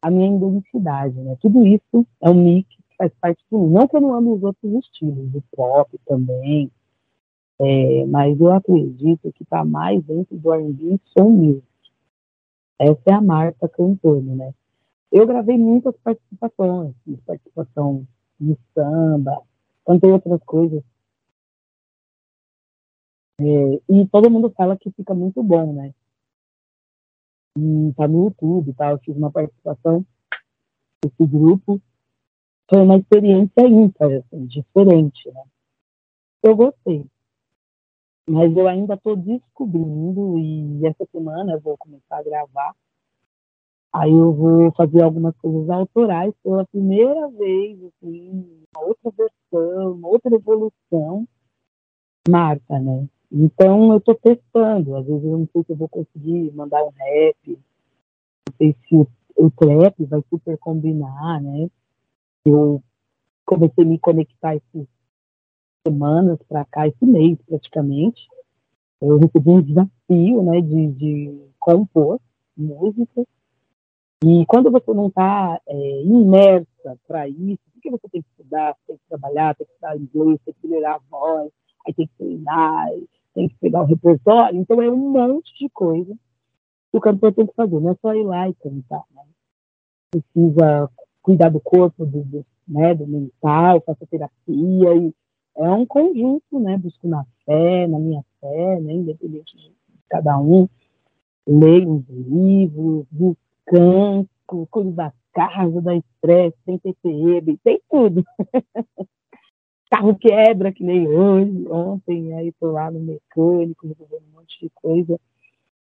a 0.00 0.10
minha 0.10 0.34
identidade, 0.34 1.14
né? 1.20 1.36
Tudo 1.42 1.66
isso 1.66 2.06
é 2.22 2.30
um 2.30 2.34
mix 2.34 2.68
faz 2.96 3.12
parte 3.20 3.44
de 3.50 3.58
mim. 3.58 3.68
Não 3.68 3.86
que 3.86 3.96
eu 3.96 4.00
não 4.00 4.14
ame 4.14 4.30
os 4.30 4.42
outros 4.42 4.72
estilos, 4.74 5.34
o 5.34 5.42
pop 5.54 5.90
também, 6.06 6.70
é, 7.60 8.06
mas 8.06 8.40
eu 8.40 8.52
acredito 8.52 9.32
que 9.32 9.42
está 9.42 9.64
mais 9.64 10.02
dentro 10.04 10.36
do 10.36 10.52
R&B 10.52 10.98
soul 11.16 11.30
music. 11.30 11.66
Essa 12.78 13.02
é 13.06 13.12
a 13.12 13.20
Marta 13.20 13.68
cantando, 13.68 14.34
né? 14.34 14.52
Eu 15.10 15.26
gravei 15.26 15.56
muitas 15.58 15.96
participações, 15.98 16.94
participação 17.26 18.06
no 18.40 18.58
samba, 18.74 19.42
cantei 19.86 20.10
outras 20.10 20.42
coisas. 20.44 20.82
É, 23.40 23.44
e 23.88 24.06
todo 24.08 24.30
mundo 24.30 24.52
fala 24.56 24.76
que 24.76 24.90
fica 24.90 25.14
muito 25.14 25.42
bom, 25.42 25.72
né? 25.72 25.94
E 27.58 27.92
tá 27.94 28.08
no 28.08 28.24
YouTube 28.24 28.70
e 28.70 28.74
tal. 28.74 28.92
Eu 28.92 28.98
fiz 28.98 29.16
uma 29.16 29.30
participação 29.30 30.04
esse 31.04 31.26
grupo 31.26 31.80
foi 32.70 32.80
uma 32.80 32.96
experiência 32.96 33.66
ímpar, 33.66 34.10
assim, 34.12 34.46
diferente, 34.46 35.30
né? 35.30 35.42
Eu 36.42 36.56
gostei. 36.56 37.04
Mas 38.28 38.56
eu 38.56 38.68
ainda 38.68 38.94
estou 38.94 39.16
descobrindo 39.16 40.38
e 40.38 40.86
essa 40.86 41.04
semana 41.10 41.52
eu 41.52 41.60
vou 41.60 41.76
começar 41.76 42.18
a 42.18 42.22
gravar. 42.22 42.74
Aí 43.92 44.12
eu 44.12 44.32
vou 44.32 44.72
fazer 44.72 45.02
algumas 45.02 45.36
coisas 45.36 45.68
autorais 45.68 46.32
pela 46.42 46.64
primeira 46.66 47.28
vez, 47.28 47.78
assim, 47.84 48.64
uma 48.74 48.86
outra 48.86 49.10
versão, 49.10 49.92
uma 49.92 50.08
outra 50.08 50.34
evolução 50.34 51.26
marca, 52.28 52.78
né? 52.78 53.06
Então 53.30 53.92
eu 53.92 53.98
estou 53.98 54.14
testando, 54.14 54.96
às 54.96 55.06
vezes 55.06 55.24
eu 55.24 55.38
não 55.38 55.48
sei 55.52 55.64
se 55.64 55.72
eu 55.72 55.76
vou 55.76 55.88
conseguir 55.88 56.52
mandar 56.52 56.82
um 56.84 56.90
rap, 56.90 57.48
não 57.48 58.56
sei 58.56 58.76
se 58.88 58.94
o, 58.94 59.06
o 59.36 59.50
trap 59.50 60.04
vai 60.04 60.22
super 60.30 60.56
combinar, 60.58 61.40
né? 61.42 61.68
Eu 62.44 62.82
comecei 63.44 63.84
a 63.84 63.86
me 63.86 63.98
conectar 63.98 64.54
essas 64.54 64.86
semanas 65.86 66.38
para 66.48 66.64
cá, 66.64 66.86
esse 66.86 67.04
mês 67.04 67.38
praticamente. 67.46 68.26
Eu 69.00 69.18
recebi 69.18 69.50
um 69.50 69.62
desafio, 69.62 70.42
né, 70.42 70.60
de, 70.60 70.92
de 70.92 71.40
compor 71.58 72.20
música. 72.56 73.26
E 74.24 74.46
quando 74.46 74.70
você 74.70 74.92
não 74.94 75.08
está 75.08 75.60
é, 75.66 76.02
imersa 76.02 76.96
para 77.08 77.28
isso, 77.28 77.60
porque 77.72 77.90
você 77.90 78.08
tem 78.08 78.22
que 78.22 78.28
estudar, 78.28 78.76
tem 78.86 78.96
que 78.96 79.02
trabalhar, 79.08 79.56
tem 79.56 79.66
que 79.66 79.72
estudar 79.72 79.96
inglês, 79.96 80.40
tem 80.44 80.54
que 80.54 80.68
melhorar 80.68 80.94
a 80.94 81.00
voz, 81.10 81.50
aí 81.84 81.92
tem 81.92 82.06
que 82.06 82.14
treinar, 82.16 82.88
tem 83.34 83.48
que 83.48 83.56
pegar 83.56 83.82
o 83.82 83.86
repertório. 83.86 84.60
Então 84.60 84.80
é 84.80 84.88
um 84.88 85.10
monte 85.10 85.52
de 85.58 85.68
coisa 85.70 86.14
que 86.92 86.98
o 86.98 87.00
cantor 87.00 87.32
tem 87.32 87.46
que 87.46 87.54
fazer, 87.54 87.80
não 87.80 87.90
é 87.90 87.96
só 88.00 88.14
ir 88.14 88.22
lá 88.22 88.48
e 88.48 88.54
cantar. 88.54 89.02
Né? 89.12 89.22
Precisa 90.12 90.88
cuidar 91.20 91.48
do 91.48 91.58
corpo, 91.58 92.06
do, 92.06 92.22
do, 92.22 92.46
né, 92.68 92.94
do 92.94 93.06
mental, 93.06 93.80
fazer 93.80 94.06
terapia. 94.06 94.94
E 94.94 95.12
é 95.56 95.70
um 95.70 95.86
conjunto, 95.86 96.58
né? 96.60 96.76
Busco 96.76 97.06
na 97.08 97.24
fé, 97.44 97.86
na 97.86 97.98
minha 97.98 98.24
fé, 98.40 98.80
né, 98.80 98.92
independente 98.92 99.56
de 99.56 99.72
cada 100.08 100.38
um. 100.38 100.68
Leio 101.46 101.90
uns 101.90 102.08
livros, 102.08 103.06
descanso, 103.10 104.28
coisas 104.70 104.94
da 104.94 105.12
casa, 105.32 105.80
da 105.80 105.96
estresse, 105.96 106.56
tem 106.64 106.78
TPM, 106.78 107.56
tem 107.64 107.80
tudo. 107.90 108.24
carro 109.92 110.16
quebra, 110.16 110.72
que 110.72 110.82
nem 110.82 111.06
hoje, 111.06 111.66
ontem, 111.68 112.34
aí 112.34 112.50
tô 112.52 112.70
lá 112.70 112.90
no 112.90 112.98
mecânico, 113.00 113.86
resolvendo 113.86 114.24
um 114.32 114.38
monte 114.38 114.58
de 114.60 114.70
coisa. 114.70 115.20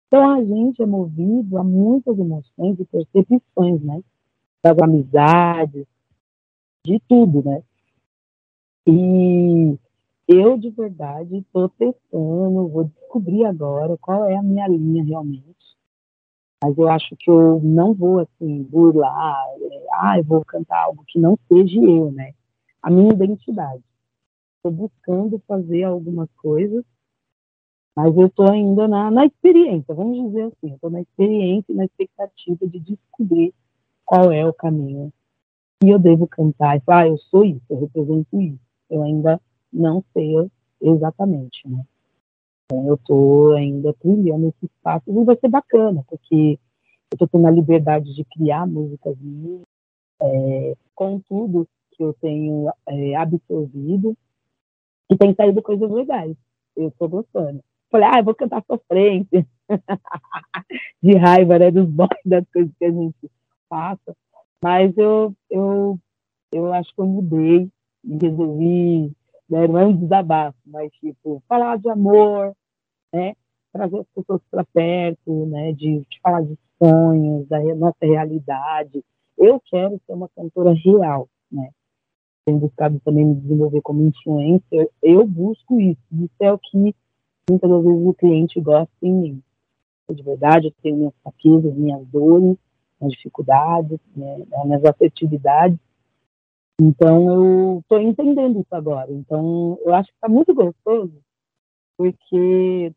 Então 0.07 0.35
a 0.35 0.43
gente 0.43 0.81
é 0.81 0.85
movido 0.85 1.57
a 1.57 1.63
muitas 1.63 2.17
emoções 2.17 2.79
e 2.79 2.85
percepções, 2.85 3.81
né? 3.81 4.01
Das 4.63 4.77
amizades, 4.79 5.85
de 6.85 7.01
tudo, 7.09 7.43
né? 7.43 7.63
E 8.89 9.77
eu 10.29 10.57
de 10.57 10.69
verdade 10.69 11.37
estou 11.39 11.67
testando, 11.67 12.69
vou 12.69 12.85
descobrir 12.85 13.43
agora 13.43 13.97
qual 13.97 14.23
é 14.25 14.35
a 14.37 14.41
minha 14.41 14.65
linha 14.67 15.03
realmente. 15.03 15.57
Mas 16.63 16.77
eu 16.77 16.87
acho 16.87 17.15
que 17.17 17.29
eu 17.29 17.59
não 17.61 17.93
vou 17.93 18.19
assim 18.19 18.63
burlar, 18.63 19.45
é, 19.61 19.87
ah, 19.93 20.17
eu 20.17 20.23
vou 20.23 20.43
cantar 20.45 20.85
algo 20.85 21.03
que 21.05 21.19
não 21.19 21.37
seja 21.49 21.79
eu, 21.81 22.11
né? 22.11 22.33
A 22.81 22.89
minha 22.89 23.11
identidade 23.11 23.83
estou 24.55 24.71
buscando 24.71 25.41
fazer 25.45 25.83
algumas 25.83 26.29
coisas, 26.37 26.83
mas 27.93 28.15
eu 28.15 28.27
estou 28.27 28.49
ainda 28.49 28.87
na, 28.87 29.11
na 29.11 29.25
experiência, 29.25 29.93
vamos 29.93 30.27
dizer 30.27 30.43
assim, 30.43 30.73
estou 30.73 30.89
na 30.89 31.01
experiência 31.01 31.73
e 31.73 31.75
na 31.75 31.85
expectativa 31.85 32.67
de 32.67 32.79
descobrir 32.79 33.53
qual 34.05 34.31
é 34.31 34.45
o 34.45 34.53
caminho 34.53 35.11
que 35.79 35.89
eu 35.89 35.99
devo 35.99 36.25
cantar. 36.27 36.77
E 36.77 36.79
falar, 36.81 37.01
ah, 37.01 37.07
eu 37.07 37.17
sou 37.17 37.43
isso, 37.43 37.61
eu 37.69 37.79
represento 37.79 38.41
isso. 38.41 38.66
Eu 38.89 39.03
ainda 39.03 39.39
não 39.71 40.03
sei 40.13 40.49
exatamente, 40.81 41.67
né? 41.67 41.83
Então, 42.65 42.87
eu 42.87 42.95
estou 42.95 43.53
ainda 43.53 43.93
trilhando 43.93 44.47
esse 44.47 44.65
espaço 44.65 45.03
e 45.07 45.23
vai 45.23 45.37
ser 45.37 45.47
bacana, 45.47 46.03
porque 46.07 46.59
eu 47.11 47.15
estou 47.15 47.27
tendo 47.27 47.47
a 47.47 47.51
liberdade 47.51 48.13
de 48.13 48.25
criar 48.25 48.67
músicas 48.67 49.17
minhas, 49.19 49.61
é, 50.21 50.75
com 50.93 51.19
tudo 51.21 51.67
que 51.91 52.03
eu 52.03 52.13
tenho 52.19 52.69
é, 52.87 53.15
absorvido, 53.15 54.17
e 55.09 55.15
tem 55.15 55.33
saído 55.33 55.61
coisas 55.61 55.89
legais. 55.89 56.35
Eu 56.75 56.89
estou 56.89 57.07
gostando. 57.07 57.63
Falei, 57.89 58.09
ah, 58.11 58.19
eu 58.19 58.25
vou 58.25 58.35
cantar 58.35 58.63
sofrência. 58.67 59.47
de 61.01 61.15
raiva, 61.15 61.59
né, 61.59 61.71
dos 61.71 61.87
boys, 61.87 62.09
das 62.25 62.45
coisas 62.51 62.71
que 62.77 62.85
a 62.85 62.91
gente 62.91 63.31
passa. 63.69 64.15
Mas 64.61 64.95
eu, 64.97 65.33
eu, 65.49 65.99
eu 66.51 66.73
acho 66.73 66.93
que 66.93 67.01
eu 67.01 67.05
mudei 67.05 67.69
e 68.07 68.17
resolvi, 68.17 69.11
né, 69.49 69.67
não 69.67 69.77
é 69.79 69.85
um 69.85 69.95
desabafo, 69.95 70.57
mas 70.65 70.91
tipo, 70.93 71.41
falar 71.47 71.77
de 71.77 71.89
amor, 71.89 72.53
né, 73.13 73.35
trazer 73.71 73.99
as 73.99 74.07
pessoas 74.15 74.41
para 74.49 74.65
perto, 74.65 75.45
né, 75.47 75.73
de, 75.73 75.99
de 75.99 76.19
falar 76.21 76.41
de 76.41 76.57
sonhos, 76.81 77.47
da 77.47 77.59
nossa 77.75 77.97
realidade. 78.01 79.03
Eu 79.37 79.61
quero 79.69 80.01
ser 80.05 80.13
uma 80.13 80.29
cantora 80.29 80.73
real, 80.73 81.29
né? 81.51 81.69
tenho 82.47 82.59
buscado 82.59 82.97
também 83.01 83.25
me 83.25 83.35
desenvolver 83.35 83.81
como 83.81 84.03
influencer, 84.03 84.89
eu 85.03 85.27
busco 85.27 85.81
isso. 85.81 86.01
Isso 86.13 86.33
é 86.39 86.51
o 86.51 86.57
que 86.57 86.95
muitas 87.49 87.69
das 87.69 87.83
vezes 87.83 88.07
o 88.07 88.13
cliente 88.13 88.61
gosta 88.61 88.89
em 89.01 89.13
mim. 89.13 89.43
De 90.09 90.23
verdade, 90.23 90.67
eu 90.67 90.73
tenho 90.81 90.95
minhas 90.95 91.13
fraquezas, 91.21 91.75
minhas 91.75 92.07
dores, 92.07 92.57
minhas 93.01 93.13
dificuldades, 93.17 93.99
né, 94.15 94.45
minhas 94.63 94.85
afetividades. 94.85 95.77
Então, 96.79 97.25
eu 97.25 97.79
estou 97.79 97.99
entendendo 97.99 98.59
isso 98.59 98.75
agora. 98.75 99.11
Então, 99.11 99.79
eu 99.83 99.93
acho 99.95 100.09
que 100.09 100.15
está 100.15 100.29
muito 100.29 100.53
gostoso, 100.53 101.13
porque 101.97 102.93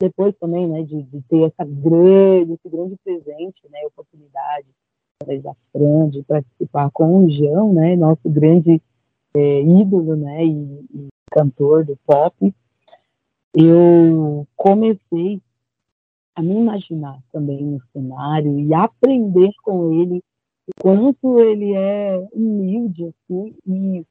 depois 0.00 0.34
também, 0.38 0.68
né, 0.68 0.82
de, 0.82 1.02
de, 1.02 1.22
ter 1.22 1.42
essa 1.42 1.64
grande, 1.64 2.52
esse 2.52 2.68
grande 2.68 2.96
presente, 3.04 3.60
né, 3.70 3.80
oportunidade 3.86 4.66
através 5.20 5.42
da 5.42 5.54
Fran, 5.72 6.10
de 6.10 6.22
participar 6.22 6.90
com 6.90 7.24
o 7.24 7.30
João, 7.30 7.72
né, 7.72 7.96
nosso 7.96 8.28
grande 8.28 8.82
é, 9.34 9.62
ídolo, 9.62 10.16
né, 10.16 10.44
e, 10.44 10.86
e, 10.94 11.08
cantor 11.30 11.84
do 11.84 11.96
pop, 12.04 12.54
eu 13.54 14.46
comecei 14.56 15.40
a 16.34 16.42
me 16.42 16.54
imaginar 16.54 17.18
também 17.30 17.62
no 17.62 17.80
cenário 17.92 18.58
e 18.58 18.74
aprender 18.74 19.50
com 19.62 19.92
ele 19.92 20.22
o 20.68 20.82
quanto 20.82 21.40
ele 21.40 21.74
é 21.74 22.28
humilde, 22.32 23.04
assim, 23.04 23.54
e, 23.66 24.06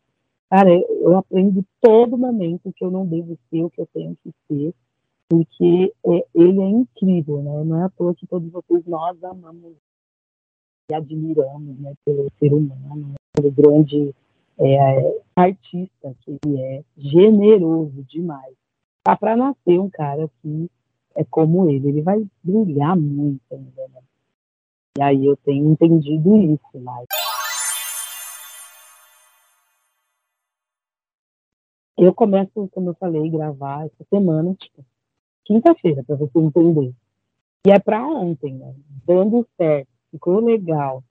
cara, 0.50 0.70
eu 0.70 1.18
aprendo 1.18 1.66
todo 1.80 2.18
momento 2.18 2.74
que 2.74 2.84
eu 2.84 2.92
não 2.92 3.06
devo 3.06 3.38
ser 3.50 3.64
o 3.64 3.70
que 3.70 3.82
eu 3.82 3.88
tenho 3.94 4.18
que 4.24 4.32
ser, 4.48 4.74
porque 5.30 5.94
é, 6.06 6.26
ele 6.36 6.62
é 6.62 6.70
incrível, 6.70 7.42
né? 7.42 7.64
Não 7.64 7.82
é 7.82 7.86
à 7.86 7.90
toa 7.90 8.14
que 8.14 8.28
todos 8.28 8.52
vocês, 8.52 8.86
nós 8.86 9.24
amamos 9.24 9.74
e 10.92 10.94
admiramos 10.94 11.80
né, 11.80 11.94
pelo 12.04 12.30
ser 12.38 12.54
humano, 12.54 13.14
pelo 13.34 13.50
grande 13.52 14.14
é, 14.60 15.22
artista 15.36 16.14
que 16.20 16.38
ele 16.46 16.62
é, 16.62 16.84
generoso 16.98 18.04
demais. 18.04 18.54
Tá 19.04 19.16
para 19.16 19.38
nascer 19.38 19.80
um 19.80 19.90
cara 19.90 20.30
que 20.42 20.70
é 21.16 21.24
como 21.24 21.70
ele, 21.70 21.90
ele 21.90 22.02
vai 22.02 22.26
brilhar 22.44 22.98
muito 22.98 23.42
ainda, 23.52 23.88
né? 23.88 24.02
E 24.98 25.02
aí 25.02 25.26
eu 25.26 25.38
tenho 25.38 25.72
entendido 25.72 26.38
isso 26.38 26.80
mais. 26.80 27.08
Eu 31.98 32.14
começo, 32.14 32.68
como 32.72 32.90
eu 32.90 32.96
falei, 32.96 33.30
gravar 33.30 33.86
essa 33.86 34.04
semana, 34.10 34.56
tipo, 34.56 34.84
quinta-feira, 35.46 36.04
para 36.04 36.16
você 36.16 36.40
entender. 36.40 36.94
E 37.66 37.72
é 37.72 37.80
para 37.80 38.06
ontem, 38.06 38.54
né? 38.54 38.74
Dando 39.06 39.48
certo 39.56 39.92
ficou 40.12 40.40
legal. 40.40 41.04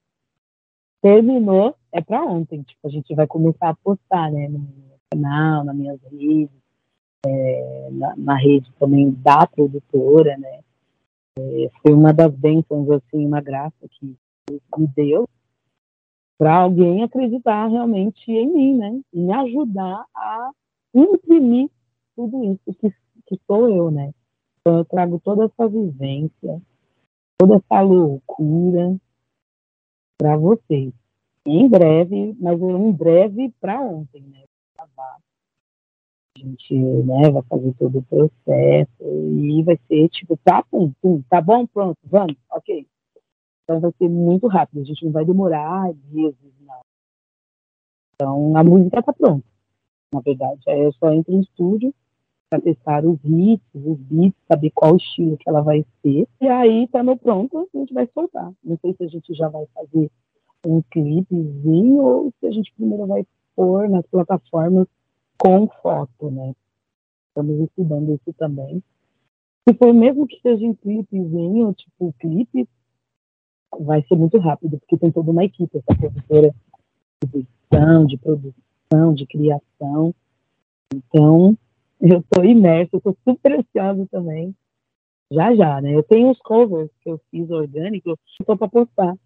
Terminou, 1.02 1.74
é 1.90 2.00
para 2.00 2.22
ontem. 2.22 2.62
Tipo, 2.62 2.86
a 2.86 2.90
gente 2.90 3.14
vai 3.14 3.26
começar 3.26 3.70
a 3.70 3.74
postar, 3.74 4.30
né, 4.30 4.48
no 4.48 4.68
canal, 5.10 5.64
nas 5.64 5.74
minhas 5.74 6.00
redes, 6.02 6.50
é, 7.26 7.88
na, 7.92 8.14
na, 8.16 8.36
rede 8.36 8.70
também 8.78 9.10
da 9.10 9.46
produtora, 9.46 10.36
né. 10.36 10.60
É, 11.40 11.70
foi 11.82 11.92
uma 11.92 12.12
das 12.12 12.34
bênçãos, 12.34 12.90
assim, 12.90 13.26
uma 13.26 13.40
graça 13.40 13.88
que 13.88 14.16
me 14.76 14.86
deu 14.88 15.28
para 16.38 16.56
alguém 16.56 17.02
acreditar 17.02 17.66
realmente 17.66 18.30
em 18.30 18.52
mim, 18.52 18.76
né, 18.76 19.00
e 19.12 19.20
me 19.20 19.32
ajudar 19.32 20.04
a 20.14 20.50
imprimir 20.94 21.68
tudo 22.16 22.44
isso 22.44 22.78
que, 22.78 22.90
que 23.26 23.40
sou 23.46 23.68
eu, 23.68 23.90
né. 23.90 24.12
Então 24.60 24.78
eu 24.78 24.84
trago 24.84 25.20
toda 25.24 25.44
essa 25.44 25.68
vivência, 25.68 26.60
toda 27.38 27.56
essa 27.56 27.80
loucura 27.80 28.96
para 30.18 30.36
vocês. 30.36 30.92
Em 31.46 31.68
breve, 31.68 32.36
mas 32.38 32.60
em 32.60 32.92
breve 32.92 33.50
para 33.60 33.80
ontem, 33.80 34.22
né? 34.22 34.44
A 36.36 36.38
gente 36.38 36.74
né, 36.74 37.30
vai 37.30 37.42
fazer 37.42 37.74
todo 37.74 37.98
o 37.98 38.02
processo 38.02 39.02
e 39.02 39.62
vai 39.62 39.78
ser 39.88 40.08
tipo, 40.10 40.36
tá, 40.44 40.62
pum, 40.62 40.92
pum, 41.02 41.22
tá 41.28 41.40
bom, 41.40 41.66
pronto, 41.66 41.98
vamos, 42.04 42.36
ok. 42.50 42.86
Então 43.64 43.80
vai 43.80 43.92
ser 43.98 44.08
muito 44.08 44.46
rápido, 44.46 44.80
a 44.80 44.84
gente 44.84 45.04
não 45.04 45.12
vai 45.12 45.24
demorar 45.24 45.92
meses, 46.10 46.36
não. 46.60 46.80
Então 48.14 48.56
a 48.56 48.64
música 48.64 49.02
tá 49.02 49.12
pronta, 49.12 49.44
na 50.14 50.20
verdade. 50.20 50.60
Aí 50.68 50.80
eu 50.80 50.92
só 50.92 51.12
entro 51.12 51.32
no 51.32 51.42
estúdio, 51.42 51.92
para 52.50 52.60
testar 52.60 53.06
os 53.06 53.18
hits, 53.24 53.64
os 53.74 53.98
beats, 53.98 54.36
saber 54.48 54.70
qual 54.74 54.96
estilo 54.96 55.36
que 55.36 55.48
ela 55.48 55.62
vai 55.62 55.86
ser. 56.02 56.28
E 56.40 56.48
aí, 56.48 56.88
tá 56.88 57.00
no 57.00 57.16
pronto, 57.16 57.68
a 57.72 57.78
gente 57.78 57.94
vai 57.94 58.08
soltar. 58.12 58.52
Não 58.62 58.76
sei 58.82 58.92
se 58.94 59.04
a 59.04 59.06
gente 59.06 59.32
já 59.34 59.48
vai 59.48 59.64
fazer 59.72 60.10
um 60.66 60.82
clipezinho 60.90 62.02
ou 62.02 62.32
se 62.40 62.46
a 62.46 62.50
gente 62.50 62.72
primeiro 62.74 63.06
vai 63.06 63.24
pôr 63.54 63.88
nas 63.88 64.04
plataformas 64.06 64.88
com 65.40 65.66
foto, 65.82 66.30
né? 66.30 66.54
Estamos 67.28 67.60
estudando 67.60 68.14
isso 68.14 68.32
também. 68.36 68.82
Se 69.66 69.74
for 69.74 69.94
mesmo 69.94 70.26
que 70.26 70.38
seja 70.42 70.64
em 70.64 70.74
clipezinho, 70.74 71.72
tipo 71.72 72.14
clipe, 72.18 72.68
vai 73.80 74.02
ser 74.06 74.16
muito 74.16 74.38
rápido, 74.38 74.78
porque 74.78 74.98
tem 74.98 75.10
toda 75.10 75.30
uma 75.30 75.44
equipe, 75.44 75.78
essa 75.78 75.98
produtora 75.98 76.54
de 77.24 77.38
edição, 77.38 78.06
de 78.06 78.18
produção, 78.18 79.14
de 79.14 79.26
criação. 79.26 80.14
Então, 80.92 81.56
eu 82.00 82.18
estou 82.18 82.44
imersa, 82.44 82.98
estou 82.98 83.16
super 83.26 83.60
ansiosa 83.60 84.06
também. 84.10 84.54
Já, 85.32 85.54
já, 85.54 85.80
né? 85.80 85.94
Eu 85.94 86.02
tenho 86.02 86.30
os 86.30 86.38
covers 86.40 86.90
que 87.00 87.10
eu 87.10 87.18
fiz 87.30 87.48
orgânicos, 87.48 88.18
estou 88.38 88.58
para 88.58 88.68
postar. 88.68 89.16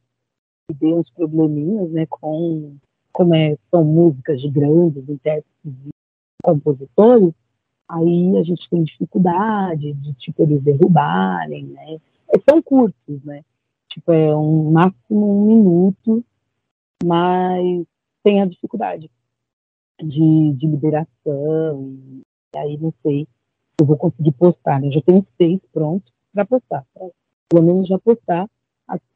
E 0.70 0.74
dei 0.74 0.94
uns 0.94 1.10
probleminhas, 1.10 1.90
né, 1.90 2.06
com 2.06 2.76
como 3.12 3.34
é, 3.34 3.56
são 3.70 3.84
músicas 3.84 4.40
de 4.40 4.50
grandes 4.50 5.08
intérpretes 5.08 5.93
compositores, 6.44 7.32
aí 7.88 8.36
a 8.36 8.42
gente 8.42 8.68
tem 8.68 8.84
dificuldade 8.84 9.92
de, 9.94 10.12
tipo, 10.14 10.42
eles 10.42 10.62
derrubarem, 10.62 11.64
né? 11.64 11.98
São 12.48 12.62
curtos, 12.62 13.24
né? 13.24 13.42
Tipo, 13.88 14.12
é 14.12 14.36
um 14.36 14.70
máximo 14.70 15.42
um 15.42 15.46
minuto, 15.46 16.24
mas 17.02 17.86
tem 18.22 18.42
a 18.42 18.46
dificuldade 18.46 19.10
de, 20.02 20.52
de 20.52 20.66
liberação, 20.66 21.96
e 22.54 22.58
aí 22.58 22.76
não 22.76 22.92
sei 23.02 23.24
se 23.24 23.80
eu 23.80 23.86
vou 23.86 23.96
conseguir 23.96 24.32
postar, 24.32 24.80
né? 24.80 24.88
Eu 24.88 24.92
já 24.92 25.00
tenho 25.00 25.26
seis 25.38 25.60
prontos 25.72 26.12
para 26.32 26.44
postar, 26.44 26.84
pra, 26.92 27.06
pelo 27.48 27.62
menos 27.62 27.88
já 27.88 27.98
postar, 27.98 28.48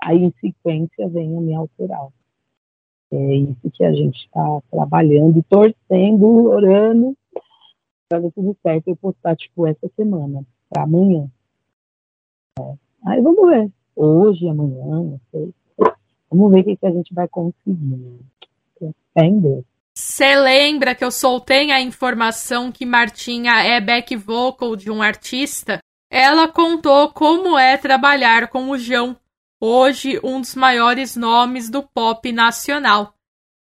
aí 0.02 0.24
em 0.24 0.32
sequência 0.40 1.08
vem 1.08 1.36
a 1.36 1.40
minha 1.40 1.58
autoral. 1.58 2.12
É 3.10 3.36
isso 3.36 3.70
que 3.72 3.84
a 3.84 3.92
gente 3.92 4.18
está 4.18 4.60
trabalhando, 4.70 5.42
torcendo, 5.48 6.26
orando, 6.46 7.16
para 8.08 8.20
ver 8.20 8.32
tudo 8.32 8.56
certo 8.62 8.88
eu 8.88 8.96
postar, 8.96 9.36
tipo, 9.36 9.66
essa 9.66 9.88
semana, 9.96 10.42
para 10.68 10.82
amanhã. 10.82 11.26
É. 12.60 12.74
Aí 13.06 13.22
vamos 13.22 13.48
ver 13.48 13.70
hoje, 13.96 14.48
amanhã, 14.48 14.84
não 14.84 15.20
sei. 15.30 15.54
Vamos 16.30 16.52
ver 16.52 16.60
o 16.60 16.64
que, 16.64 16.76
que 16.76 16.86
a 16.86 16.90
gente 16.90 17.14
vai 17.14 17.26
conseguir. 17.28 18.20
Fé 19.14 19.24
em 19.24 19.40
Deus. 19.40 19.64
Você 19.94 20.36
lembra 20.36 20.94
que 20.94 21.04
eu 21.04 21.10
soltei 21.10 21.72
a 21.72 21.80
informação 21.80 22.70
que 22.70 22.86
Martinha 22.86 23.64
é 23.64 23.80
back 23.80 24.14
vocal 24.14 24.76
de 24.76 24.90
um 24.90 25.02
artista? 25.02 25.80
Ela 26.10 26.46
contou 26.46 27.08
como 27.12 27.58
é 27.58 27.76
trabalhar 27.76 28.48
com 28.48 28.70
o 28.70 28.78
João, 28.78 29.16
hoje 29.60 30.20
um 30.22 30.40
dos 30.40 30.54
maiores 30.54 31.16
nomes 31.16 31.70
do 31.70 31.82
pop 31.82 32.30
nacional. 32.32 33.14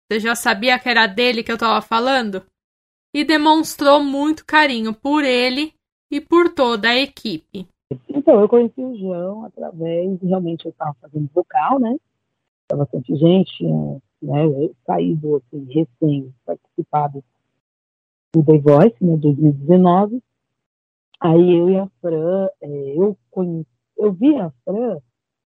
Você 0.08 0.19
já 0.19 0.36
sabia 0.36 0.77
que 0.79 0.89
era 0.89 1.08
dele 1.08 1.43
que 1.43 1.51
eu 1.51 1.56
estava 1.56 1.82
falando? 1.82 2.43
E 3.13 3.23
demonstrou 3.23 4.03
muito 4.03 4.45
carinho 4.45 4.93
por 4.93 5.23
ele 5.23 5.73
e 6.10 6.19
por 6.19 6.49
toda 6.49 6.89
a 6.89 6.97
equipe. 6.97 7.67
Então, 8.10 8.39
eu 8.39 8.49
conheci 8.49 8.82
o 8.82 8.97
João 8.97 9.45
através, 9.45 10.19
realmente 10.21 10.65
eu 10.65 10.71
estava 10.71 10.95
fazendo 10.99 11.29
vocal, 11.34 11.79
né? 11.79 11.95
Tinha 12.67 12.77
bastante 12.77 13.15
gente, 13.15 13.63
né? 14.21 14.43
Saído, 14.86 15.36
assim, 15.36 15.65
recém 15.65 16.34
participado 16.45 17.23
do 18.34 18.43
The 18.43 18.58
Voice, 18.58 18.95
né? 19.01 19.15
2019. 19.17 20.21
Aí 21.19 21.56
eu 21.56 21.69
e 21.69 21.77
a 21.77 21.88
Fran, 22.01 22.49
é, 22.62 22.97
eu 22.97 23.17
conheci, 23.32 23.67
eu 23.97 24.12
vi 24.12 24.36
a 24.38 24.51
Fran, 24.65 24.97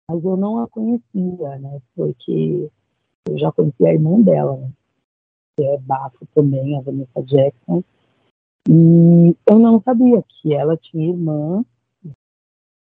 mas 0.09 0.23
eu 0.23 0.37
não 0.37 0.59
a 0.59 0.67
conhecia, 0.67 1.59
né? 1.59 1.81
Porque 1.95 2.69
eu 3.27 3.37
já 3.37 3.51
conhecia 3.51 3.89
a 3.89 3.93
irmã 3.93 4.21
dela, 4.21 4.57
né? 4.57 4.71
Que 5.57 5.65
é 5.65 5.77
bafo 5.77 6.25
também, 6.33 6.77
a 6.77 6.81
Vanessa 6.81 7.23
Jackson. 7.23 7.83
E 8.69 9.35
eu 9.49 9.59
não 9.59 9.81
sabia 9.81 10.23
que 10.23 10.53
ela 10.53 10.77
tinha 10.77 11.09
irmã 11.09 11.63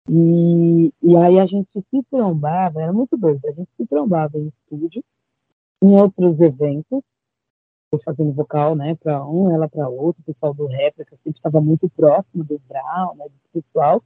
e, 0.09 0.91
e 1.01 1.15
aí 1.15 1.39
a 1.39 1.45
gente 1.45 1.69
se 1.73 2.03
trombava, 2.09 2.81
era 2.81 2.91
muito 2.91 3.15
doido, 3.15 3.39
a 3.45 3.51
gente 3.51 3.69
se 3.77 3.85
trombava 3.85 4.37
em 4.37 4.47
estúdio, 4.47 5.03
em 5.81 5.95
outros 5.95 6.39
eventos, 6.39 7.01
eu 7.91 7.99
fazendo 8.03 8.33
vocal, 8.33 8.75
né, 8.75 8.95
para 8.95 9.25
um, 9.25 9.53
ela 9.53 9.69
para 9.69 9.87
outro, 9.87 10.21
o 10.21 10.25
pessoal 10.25 10.53
do 10.53 10.65
réplica 10.65 11.15
sempre 11.17 11.37
estava 11.39 11.61
muito 11.61 11.89
próximo 11.89 12.43
do 12.43 12.59
Brown, 12.67 13.15
né, 13.15 13.25
do 13.25 13.61
pessoal. 13.61 14.03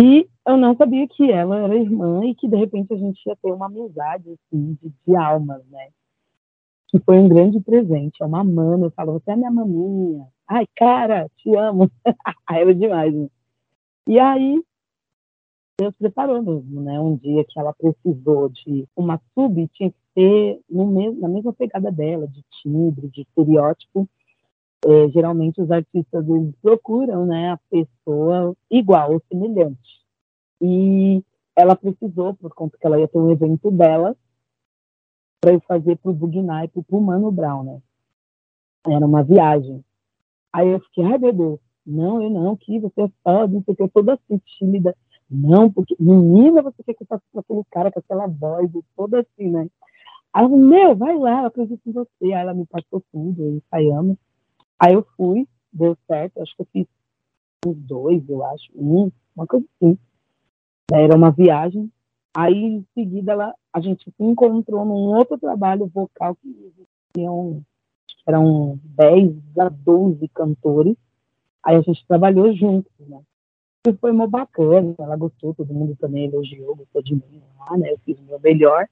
E 0.00 0.28
eu 0.46 0.56
não 0.56 0.76
sabia 0.76 1.08
que 1.08 1.30
ela 1.30 1.58
era 1.58 1.76
irmã 1.76 2.24
e 2.24 2.34
que 2.34 2.46
de 2.46 2.56
repente 2.56 2.94
a 2.94 2.96
gente 2.96 3.20
ia 3.26 3.36
ter 3.36 3.52
uma 3.52 3.66
amizade 3.66 4.30
assim, 4.30 4.78
de, 4.80 4.92
de 5.06 5.16
almas, 5.16 5.64
né? 5.66 5.88
Que 6.88 7.00
foi 7.00 7.18
um 7.18 7.28
grande 7.28 7.60
presente. 7.60 8.22
É 8.22 8.26
uma 8.26 8.44
mana, 8.44 8.86
eu 8.86 8.90
falo, 8.92 9.14
você 9.14 9.32
é 9.32 9.36
minha 9.36 9.50
maminha. 9.50 10.26
Ai, 10.46 10.66
cara, 10.76 11.28
te 11.36 11.54
amo. 11.54 11.90
Era 12.48 12.74
demais, 12.74 13.12
né? 13.12 13.28
E 14.06 14.18
aí 14.18 14.62
Deus 15.80 15.94
preparou 15.96 16.42
mesmo, 16.42 16.80
né? 16.80 16.98
Um 17.00 17.16
dia 17.16 17.44
que 17.44 17.58
ela 17.58 17.72
precisou 17.72 18.48
de 18.48 18.84
uma 18.96 19.20
sub, 19.34 19.68
tinha 19.74 19.90
que 19.90 19.98
ser 20.12 20.60
no 20.68 20.86
mesmo, 20.86 21.20
na 21.20 21.28
mesma 21.28 21.52
pegada 21.52 21.90
dela, 21.92 22.26
de 22.26 22.42
timbre, 22.62 23.08
de 23.08 23.22
estereótipo. 23.22 24.08
É, 24.86 25.08
geralmente 25.10 25.60
os 25.60 25.70
artistas 25.70 26.28
eles 26.28 26.54
procuram, 26.62 27.26
né, 27.26 27.50
a 27.50 27.58
pessoa 27.68 28.56
igual 28.70 29.12
ou 29.12 29.22
semelhante. 29.28 29.98
E 30.60 31.22
ela 31.56 31.74
precisou, 31.74 32.34
por 32.34 32.54
conta 32.54 32.78
que 32.78 32.86
ela 32.86 32.98
ia 32.98 33.08
ter 33.08 33.18
um 33.18 33.30
evento 33.30 33.70
dela, 33.70 34.16
para 35.40 35.52
eu 35.52 35.60
fazer 35.60 35.96
para 35.96 36.10
o 36.10 36.14
Bugnai, 36.14 36.68
para 36.68 36.82
o 36.88 37.00
Mano 37.00 37.30
Brown, 37.30 37.64
né? 37.64 37.82
Era 38.86 39.04
uma 39.04 39.22
viagem. 39.22 39.84
Aí 40.52 40.68
eu 40.68 40.80
fiquei, 40.80 41.04
ai 41.04 41.18
meu 41.18 41.32
Deus, 41.32 41.60
não, 41.84 42.22
eu 42.22 42.30
não, 42.30 42.56
que 42.56 42.78
você 42.78 43.02
é 43.02 43.10
foda, 43.22 43.52
não 43.52 43.62
sei 43.64 43.74
o 43.74 43.76
que, 43.76 43.88
toda 43.88 44.14
assim, 44.14 44.40
tímida. 44.44 44.96
Não, 45.30 45.70
porque, 45.70 45.96
menina, 45.98 46.62
você 46.62 46.82
quer 46.82 46.94
que 46.94 47.02
eu 47.02 47.06
faça 47.06 47.22
com 47.32 47.40
aquele 47.40 47.62
cara 47.70 47.92
com 47.92 47.98
aquela 47.98 48.26
voz 48.26 48.70
toda 48.96 49.20
assim, 49.20 49.50
né? 49.50 49.68
Aí 50.32 50.42
falou, 50.44 50.58
meu, 50.58 50.96
vai 50.96 51.16
lá, 51.18 51.42
eu 51.42 51.46
acredito 51.46 51.80
em 51.86 51.92
você. 51.92 52.08
Aí 52.22 52.32
ela 52.32 52.54
me 52.54 52.66
passou 52.66 53.02
tudo, 53.12 53.56
ensaiamos. 53.56 54.16
Aí 54.78 54.94
eu 54.94 55.06
fui, 55.16 55.46
deu 55.72 55.96
certo, 56.06 56.40
acho 56.40 56.54
que 56.54 56.62
eu 56.62 56.68
fiz 56.72 56.86
uns 57.66 57.76
dois, 57.76 58.28
eu 58.28 58.44
acho, 58.44 58.70
um, 58.74 59.10
uma 59.34 59.46
coisa 59.46 59.66
assim. 59.76 59.98
Era 60.92 61.16
uma 61.16 61.30
viagem. 61.30 61.90
Aí, 62.36 62.54
em 62.54 62.86
seguida, 62.94 63.32
ela, 63.32 63.54
a 63.72 63.80
gente 63.80 64.04
se 64.04 64.22
encontrou 64.22 64.84
num 64.84 65.16
outro 65.16 65.36
trabalho 65.38 65.86
vocal 65.86 66.36
que 66.36 66.48
existiam, 66.48 67.62
eram 68.26 68.78
10 68.84 69.36
a 69.58 69.68
12 69.68 70.28
cantores. 70.28 70.96
Aí 71.64 71.76
a 71.76 71.80
gente 71.80 72.06
trabalhou 72.06 72.54
juntos, 72.54 72.92
né? 73.00 73.20
E 73.86 73.92
foi 73.94 74.10
uma 74.10 74.26
bacana, 74.26 74.94
ela 74.98 75.16
gostou, 75.16 75.54
todo 75.54 75.72
mundo 75.72 75.96
também 75.96 76.26
elogiou, 76.26 76.76
gostou 76.76 77.02
de 77.02 77.14
mim 77.14 77.42
lá, 77.58 77.76
né? 77.76 77.92
Eu 77.92 77.98
fiz 77.98 78.18
o 78.18 78.22
meu 78.22 78.38
melhor. 78.40 78.88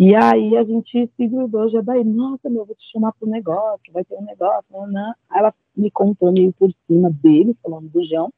E 0.00 0.14
aí 0.14 0.56
a 0.56 0.64
gente 0.64 1.10
se 1.16 1.28
grudou 1.28 1.68
já 1.68 1.80
daí, 1.80 2.02
nossa, 2.02 2.50
meu, 2.50 2.64
vou 2.64 2.74
te 2.74 2.90
chamar 2.90 3.12
para 3.12 3.28
o 3.28 3.30
negócio, 3.30 3.92
vai 3.92 4.04
ter 4.04 4.16
um 4.16 4.24
negócio, 4.24 4.64
não, 4.70 4.86
não. 4.88 5.14
Aí 5.30 5.38
ela 5.38 5.54
me 5.76 5.90
contou 5.90 6.32
meio 6.32 6.52
por 6.52 6.72
cima 6.86 7.10
dele, 7.10 7.56
falando 7.62 7.88
do 7.88 8.04
João. 8.04 8.32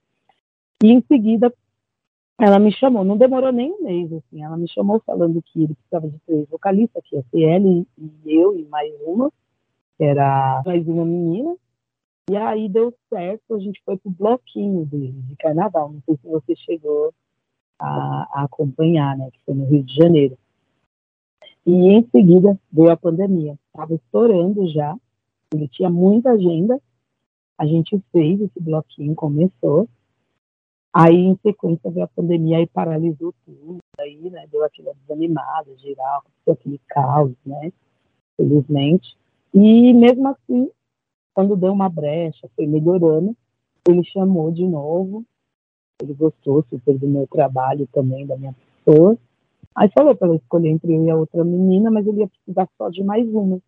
E 0.85 0.93
em 0.93 1.03
seguida 1.03 1.53
ela 2.39 2.59
me 2.59 2.71
chamou, 2.71 3.03
não 3.03 3.17
demorou 3.17 3.51
nem 3.51 3.73
um 3.73 3.83
mês, 3.83 4.13
assim, 4.13 4.45
ela 4.45 4.59
me 4.59 4.69
chamou 4.69 5.01
falando 5.07 5.43
que 5.43 5.63
ele 5.65 5.75
precisava 5.75 6.09
de 6.09 6.19
três 6.27 6.47
vocalistas, 6.51 7.03
que 7.07 7.17
ia 7.17 7.25
ser 7.31 7.41
ele 7.41 7.87
e 7.97 8.13
eu 8.27 8.59
e 8.59 8.67
mais 8.67 8.93
uma, 9.01 9.33
que 9.97 10.05
era 10.05 10.63
mais 10.67 10.87
uma 10.87 11.07
menina, 11.07 11.57
e 12.29 12.37
aí 12.37 12.69
deu 12.69 12.93
certo, 13.09 13.55
a 13.55 13.59
gente 13.61 13.81
foi 13.85 13.97
pro 13.97 14.11
bloquinho 14.11 14.85
dele, 14.85 15.15
de 15.29 15.37
carnaval. 15.37 15.93
Não 15.93 16.03
sei 16.05 16.17
se 16.17 16.27
você 16.27 16.57
chegou 16.57 17.15
a, 17.79 18.27
a 18.33 18.45
acompanhar, 18.45 19.17
né? 19.17 19.31
Que 19.33 19.39
foi 19.47 19.55
no 19.55 19.65
Rio 19.67 19.85
de 19.85 19.95
Janeiro. 19.95 20.37
E 21.67 21.73
em 21.73 22.09
seguida 22.11 22.57
veio 22.73 22.91
a 22.91 22.97
pandemia. 22.97 23.59
Estava 23.67 23.95
estourando 23.95 24.69
já, 24.69 24.97
ele 25.53 25.67
tinha 25.69 25.91
muita 25.91 26.31
agenda. 26.31 26.81
A 27.59 27.67
gente 27.67 28.01
fez 28.13 28.41
esse 28.41 28.61
bloquinho, 28.61 29.15
começou. 29.15 29.89
Aí, 30.93 31.17
em 31.17 31.37
sequência, 31.43 31.91
veio 31.91 32.05
a 32.05 32.09
pandemia 32.09 32.61
e 32.61 32.67
paralisou 32.67 33.35
tudo. 33.45 33.79
Aí, 33.99 34.31
né, 34.31 34.47
deu 34.51 34.65
aquela 34.65 34.95
desanimada 34.95 35.77
geral, 35.79 36.23
aquele 36.49 36.81
caos, 36.87 37.35
né? 37.45 37.73
Felizmente. 38.37 39.17
E 39.53 39.93
mesmo 39.93 40.29
assim, 40.29 40.71
quando 41.35 41.57
deu 41.57 41.73
uma 41.73 41.89
brecha, 41.89 42.49
foi 42.55 42.67
melhorando, 42.67 43.37
ele 43.89 44.05
chamou 44.05 44.51
de 44.51 44.65
novo, 44.65 45.25
ele 46.01 46.15
gostou 46.15 46.65
super 46.71 46.99
do 46.99 47.09
meu 47.09 47.27
trabalho 47.27 47.89
também, 47.93 48.27
da 48.27 48.37
minha 48.37 48.55
pessoa. 48.85 49.19
Aí 49.77 49.91
falou 49.91 50.17
para 50.17 50.29
eu 50.29 50.37
escolher 50.37 50.71
entre 50.71 50.95
eu 50.95 51.05
e 51.05 51.11
a 51.11 51.17
outra 51.17 51.45
menina, 51.45 51.91
mas 51.91 52.07
ele 52.07 52.21
ia 52.21 52.29
precisar 52.29 52.69
só 52.79 52.89
de 52.89 53.05
mais 53.05 53.29
uma. 53.29 53.61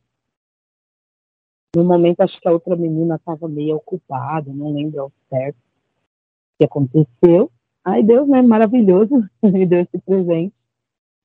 No 1.76 1.84
momento, 1.84 2.20
acho 2.20 2.40
que 2.40 2.48
a 2.48 2.52
outra 2.52 2.74
menina 2.74 3.16
estava 3.16 3.46
meio 3.46 3.76
ocupada, 3.76 4.50
não 4.52 4.72
lembro 4.72 5.02
ao 5.02 5.12
certo 5.28 5.56
o 5.56 6.58
que 6.58 6.64
aconteceu. 6.64 7.50
Aí 7.84 8.02
Deus, 8.02 8.26
né, 8.26 8.40
maravilhoso, 8.40 9.28
me 9.42 9.66
deu 9.66 9.80
esse 9.80 9.98
presente. 9.98 10.54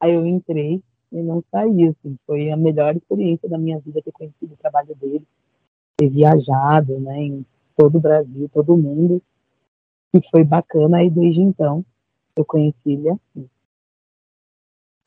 Aí 0.02 0.14
eu 0.14 0.26
entrei 0.26 0.84
e 1.12 1.24
não 1.24 1.42
saí, 1.50 1.88
assim. 1.88 2.18
Foi 2.28 2.52
a 2.52 2.58
melhor 2.58 2.96
experiência 2.96 3.48
da 3.48 3.58
minha 3.58 3.80
vida 3.80 4.02
ter 4.02 4.12
conhecido 4.12 4.54
o 4.54 4.58
trabalho 4.58 4.94
dele 4.96 5.26
ter 5.96 6.10
viajado, 6.10 7.00
né, 7.00 7.22
em 7.22 7.46
todo 7.78 7.98
o 7.98 8.02
Brasil, 8.02 8.50
todo 8.54 8.74
o 8.74 8.78
mundo, 8.78 9.22
e 10.14 10.22
foi 10.30 10.44
bacana, 10.44 11.04
e 11.04 11.10
desde 11.10 11.42
então 11.42 11.86
eu 12.36 12.46
conheci 12.46 12.76
ele 12.86 13.10
assim. 13.10 13.50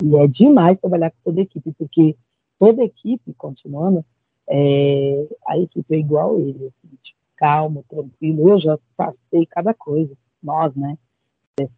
E 0.02 0.16
é 0.16 0.26
demais 0.26 0.78
trabalhar 0.78 1.10
com 1.10 1.16
toda 1.24 1.40
a 1.40 1.44
equipe, 1.44 1.72
porque 1.72 2.16
toda 2.58 2.82
a 2.82 2.84
equipe, 2.84 3.32
continuando, 3.34 4.04
é, 4.48 5.26
a 5.48 5.58
equipe 5.58 5.94
é 5.94 5.98
igual 5.98 6.38
ele, 6.38 6.66
assim, 6.66 6.96
tipo, 7.02 7.18
calmo, 7.36 7.84
tranquilo. 7.88 8.50
Eu 8.50 8.60
já 8.60 8.78
passei 8.96 9.46
cada 9.46 9.72
coisa, 9.74 10.14
nós, 10.42 10.74
né? 10.74 10.96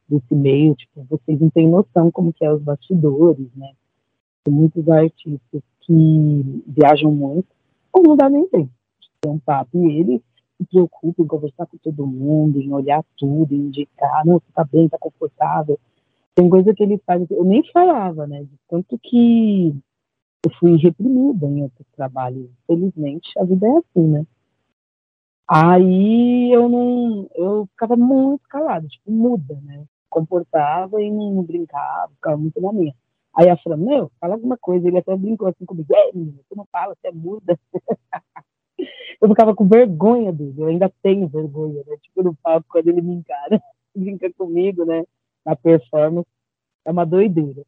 Desse 0.08 0.34
meio, 0.34 0.74
tipo, 0.74 1.06
vocês 1.08 1.40
não 1.40 1.50
têm 1.50 1.68
noção 1.68 2.10
como 2.10 2.32
que 2.32 2.44
é 2.44 2.52
os 2.52 2.60
bastidores, 2.60 3.48
né? 3.54 3.72
Tem 4.44 4.52
muitos 4.52 4.88
artistas 4.88 5.62
que 5.82 6.64
viajam 6.66 7.12
muito, 7.12 7.46
ou 7.92 8.02
não 8.02 8.16
dá 8.16 8.28
nem 8.28 8.46
tempo 8.48 8.70
de 9.00 9.08
ter 9.20 9.28
um 9.28 9.38
papo. 9.38 9.78
E 9.78 10.00
ele 10.00 10.22
se 10.56 10.64
preocupa 10.66 11.22
em 11.22 11.26
conversar 11.26 11.66
com 11.66 11.78
todo 11.78 12.06
mundo, 12.06 12.60
em 12.60 12.72
olhar 12.72 13.04
tudo, 13.16 13.54
em 13.54 13.68
indicar, 13.68 14.26
não, 14.26 14.34
você 14.34 14.52
tá 14.52 14.64
bem, 14.64 14.88
tá 14.88 14.98
confortável. 14.98 15.78
Tem 16.38 16.48
coisa 16.48 16.72
que 16.72 16.84
ele 16.84 16.98
faz, 17.04 17.28
eu 17.32 17.42
nem 17.42 17.64
falava, 17.72 18.24
né? 18.24 18.44
De 18.44 18.56
tanto 18.68 18.96
que 19.02 19.74
eu 20.46 20.50
fui 20.60 20.76
reprimida 20.76 21.44
em 21.44 21.64
outros 21.64 21.84
trabalhos. 21.96 22.48
Felizmente, 22.64 23.36
a 23.36 23.42
vida 23.42 23.66
é 23.66 23.70
assim, 23.78 24.06
né? 24.06 24.24
Aí 25.48 26.52
eu 26.52 26.68
não, 26.68 27.28
eu 27.34 27.66
ficava 27.72 27.96
muito 27.96 28.42
calada, 28.48 28.86
tipo, 28.86 29.10
muda, 29.10 29.58
né? 29.64 29.84
Comportava 30.08 31.02
e 31.02 31.10
não 31.10 31.42
brincava, 31.42 32.12
ficava 32.14 32.36
muito 32.36 32.60
na 32.60 32.72
minha. 32.72 32.94
Aí 33.34 33.50
a 33.50 33.56
Fran, 33.56 33.76
meu, 33.76 34.08
fala 34.20 34.34
alguma 34.34 34.56
coisa. 34.56 34.86
Ele 34.86 34.98
até 34.98 35.16
brincou 35.16 35.48
assim 35.48 35.64
comigo, 35.64 35.92
é, 35.92 36.12
menina, 36.14 36.38
você 36.48 36.54
não 36.54 36.68
fala, 36.70 36.94
você 36.94 37.08
é 37.08 37.12
muda. 37.12 37.58
eu 39.20 39.28
ficava 39.28 39.56
com 39.56 39.66
vergonha 39.66 40.32
dele, 40.32 40.54
eu 40.56 40.68
ainda 40.68 40.88
tenho 41.02 41.26
vergonha, 41.26 41.82
né? 41.84 41.96
Tipo, 42.00 42.22
no 42.22 42.36
palco, 42.36 42.68
quando 42.70 42.86
ele 42.86 43.02
me 43.02 43.14
encara, 43.14 43.60
brinca 43.92 44.32
comigo, 44.34 44.84
né? 44.84 45.02
Na 45.48 45.56
performance, 45.56 46.28
é 46.84 46.90
uma 46.90 47.06
doideira. 47.06 47.64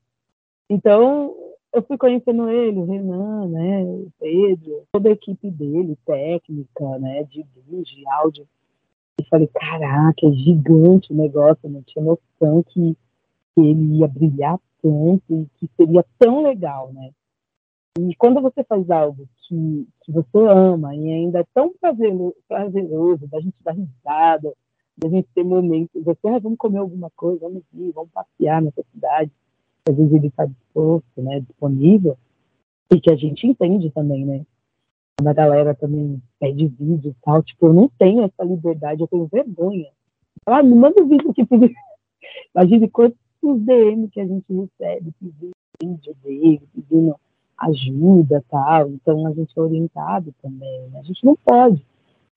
Então, 0.69 1.35
eu 1.73 1.83
fui 1.83 1.97
conhecendo 1.97 2.51
ele, 2.51 2.79
o 2.79 2.85
Renan, 2.85 3.49
né, 3.49 3.83
o 3.85 4.13
Pedro, 4.21 4.83
toda 4.93 5.09
a 5.09 5.13
equipe 5.13 5.51
dele, 5.51 5.97
técnica, 6.05 6.99
né, 6.99 7.25
de 7.25 7.43
vídeo, 7.67 7.97
de 7.97 8.07
áudio. 8.07 8.47
E 9.19 9.25
falei, 9.25 9.47
caraca, 9.47 10.27
é 10.27 10.33
gigante 10.33 11.11
o 11.11 11.17
negócio, 11.17 11.71
não 11.71 11.83
tinha 11.83 12.05
noção 12.05 12.63
que, 12.65 12.95
que 13.55 13.61
ele 13.63 14.01
ia 14.01 14.09
brilhar 14.09 14.59
tanto 14.83 15.23
e 15.31 15.47
que 15.57 15.71
seria 15.75 16.05
tão 16.19 16.43
legal, 16.43 16.93
né? 16.93 17.13
E 17.99 18.15
quando 18.17 18.43
você 18.43 18.63
faz 18.63 18.91
algo 18.91 19.27
que, 19.49 19.89
que 20.03 20.13
você 20.13 20.39
ama 20.39 20.95
e 20.95 21.11
ainda 21.11 21.41
é 21.41 21.47
tão 21.55 21.73
prazeroso, 21.81 22.37
prazeroso 22.47 23.27
da 23.27 23.41
gente 23.41 23.57
dar 23.63 23.73
risada, 23.73 24.53
da 25.01 25.09
gente 25.09 25.29
ter 25.35 25.45
momentos, 25.45 26.03
você, 26.03 26.29
ah, 26.29 26.39
vamos 26.39 26.59
comer 26.59 26.79
alguma 26.79 27.11
coisa, 27.17 27.41
vamos 27.41 27.63
ir, 27.75 27.93
vamos 27.93 28.11
passear 28.13 28.63
nessa 28.63 28.83
cidade 28.93 29.31
às 29.89 29.97
vezes 29.97 30.13
ele 30.13 30.27
está 30.29 30.47
disposto, 30.47 31.23
né, 31.23 31.41
disponível, 31.41 32.17
e 32.93 33.01
que 33.01 33.11
a 33.11 33.17
gente 33.17 33.47
entende 33.47 33.91
também, 33.91 34.25
né? 34.25 34.45
Quando 35.17 35.29
a 35.29 35.33
galera 35.33 35.75
também 35.75 36.21
pede 36.39 36.67
vídeo 36.67 37.11
e 37.11 37.23
tal, 37.23 37.43
tipo, 37.43 37.67
eu 37.67 37.73
não 37.73 37.89
tenho 37.99 38.25
essa 38.25 38.43
liberdade, 38.43 39.03
eu 39.03 39.09
tenho 39.09 39.29
vergonha. 39.31 39.91
Ah, 40.47 40.63
me 40.63 40.75
manda 40.75 41.03
um 41.03 41.09
vídeo 41.09 41.31
aqui, 41.31 41.45
porque 41.45 41.75
imagine 42.55 42.89
quantos 42.89 43.19
DM 43.43 44.09
que 44.09 44.21
a 44.21 44.27
gente 44.27 44.47
recebe 44.49 45.13
pedindo 45.21 45.51
vídeo 45.83 46.17
dele, 46.23 46.63
pedindo 46.75 47.17
ajuda 47.59 48.43
tal, 48.49 48.89
então 48.89 49.27
a 49.27 49.35
gente 49.35 49.53
é 49.57 49.61
orientado 49.61 50.35
também, 50.43 50.89
né? 50.89 51.01
a 51.01 51.03
gente 51.03 51.25
não 51.25 51.37
pode 51.37 51.85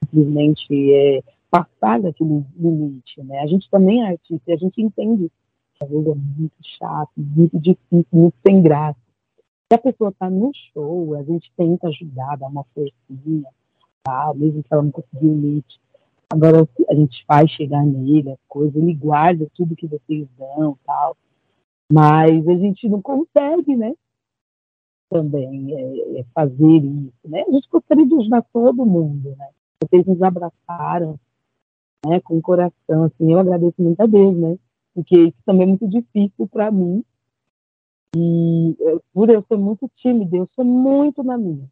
simplesmente 0.04 0.94
é, 0.94 1.24
passar 1.54 2.02
daquele 2.02 2.44
limite, 2.58 3.22
né? 3.22 3.42
A 3.42 3.46
gente 3.46 3.70
também 3.70 4.02
é 4.02 4.08
artista, 4.08 4.50
e 4.50 4.54
a 4.54 4.58
gente 4.58 4.82
entende 4.82 5.32
às 5.80 5.90
vezes 5.90 6.08
é 6.08 6.16
muito 6.16 6.56
chato, 6.80 7.12
muito 7.18 7.60
difícil, 7.60 8.08
muito 8.12 8.36
sem 8.46 8.62
graça. 8.62 8.98
Se 9.72 9.76
a 9.76 9.78
pessoa 9.78 10.10
está 10.10 10.30
no 10.30 10.52
show, 10.74 11.16
a 11.16 11.24
gente 11.24 11.52
tenta 11.56 11.88
ajudar, 11.90 12.38
dar 12.38 12.48
uma 12.48 12.64
forcinha, 12.74 13.50
tá? 14.04 14.34
mesmo 14.36 14.64
que 14.64 14.74
ela 14.74 14.84
não 14.84 14.92
conseguiu 14.92 15.30
o 15.30 15.34
limite. 15.34 15.80
Agora, 16.32 16.68
a 16.90 16.96
gente 16.96 17.24
vai 17.28 17.48
chegar 17.48 17.86
nele, 17.86 18.32
as 18.32 18.40
coisas, 18.48 18.76
ele 18.76 18.94
guarda 18.94 19.48
tudo 19.54 19.76
que 19.76 19.88
vocês 19.88 20.28
dão 20.38 20.78
tal. 20.86 21.16
Mas 21.92 22.48
a 22.48 22.54
gente 22.56 22.90
não 22.90 23.02
consegue, 23.02 23.76
né? 23.76 23.94
Também 25.10 25.76
é, 25.76 26.20
é 26.20 26.24
fazer 26.34 26.78
isso, 26.78 27.14
né? 27.26 27.44
A 27.48 27.52
gente 27.52 27.68
gostaria 27.70 28.06
de 28.06 28.16
ajudar 28.16 28.42
todo 28.52 28.86
mundo, 28.86 29.36
né? 29.38 29.50
Vocês 29.84 30.06
nos 30.06 30.22
abraçaram, 30.24 31.20
né? 32.06 32.20
Com 32.22 32.38
o 32.38 32.42
coração, 32.42 33.04
assim, 33.06 33.32
eu 33.32 33.40
agradeço 33.40 33.82
muito 33.82 34.02
a 34.02 34.06
Deus, 34.06 34.36
né? 34.38 34.58
porque 34.94 35.18
isso 35.18 35.38
também 35.46 35.64
é 35.64 35.68
muito 35.68 35.88
difícil 35.88 36.48
para 36.48 36.72
mim. 36.72 37.04
E 38.16 38.76
é, 38.80 39.00
por 39.12 39.30
eu 39.30 39.44
ser 39.48 39.58
muito 39.58 39.90
tímida, 39.98 40.38
eu 40.38 40.48
sou 40.56 40.64
muito 40.64 41.24
na 41.24 41.38
minha. 41.38 41.68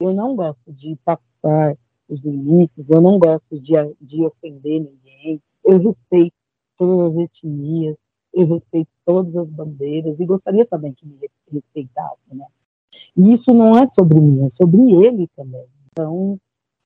Eu 0.00 0.14
não 0.14 0.36
gosto 0.36 0.72
de 0.72 0.96
passar 1.04 1.76
os 2.08 2.20
limites, 2.20 2.84
eu 2.88 3.00
não 3.00 3.18
gosto 3.18 3.58
de, 3.58 3.72
de 4.00 4.24
ofender 4.24 4.80
ninguém. 4.80 5.40
Eu 5.64 5.78
respeito 5.78 6.34
todas 6.78 7.16
as 7.16 7.24
etnias, 7.24 7.96
eu 8.32 8.46
respeito 8.46 8.88
todas 9.04 9.34
as 9.36 9.48
bandeiras 9.48 10.18
e 10.18 10.24
gostaria 10.24 10.66
também 10.66 10.92
que 10.94 11.06
me 11.06 11.18
respeitassem, 11.50 12.36
né? 12.36 12.46
E 13.16 13.34
isso 13.34 13.52
não 13.52 13.76
é 13.76 13.88
sobre 13.98 14.20
mim, 14.20 14.46
é 14.46 14.50
sobre 14.56 14.80
ele 15.04 15.28
também. 15.36 15.66
Então, 15.90 16.38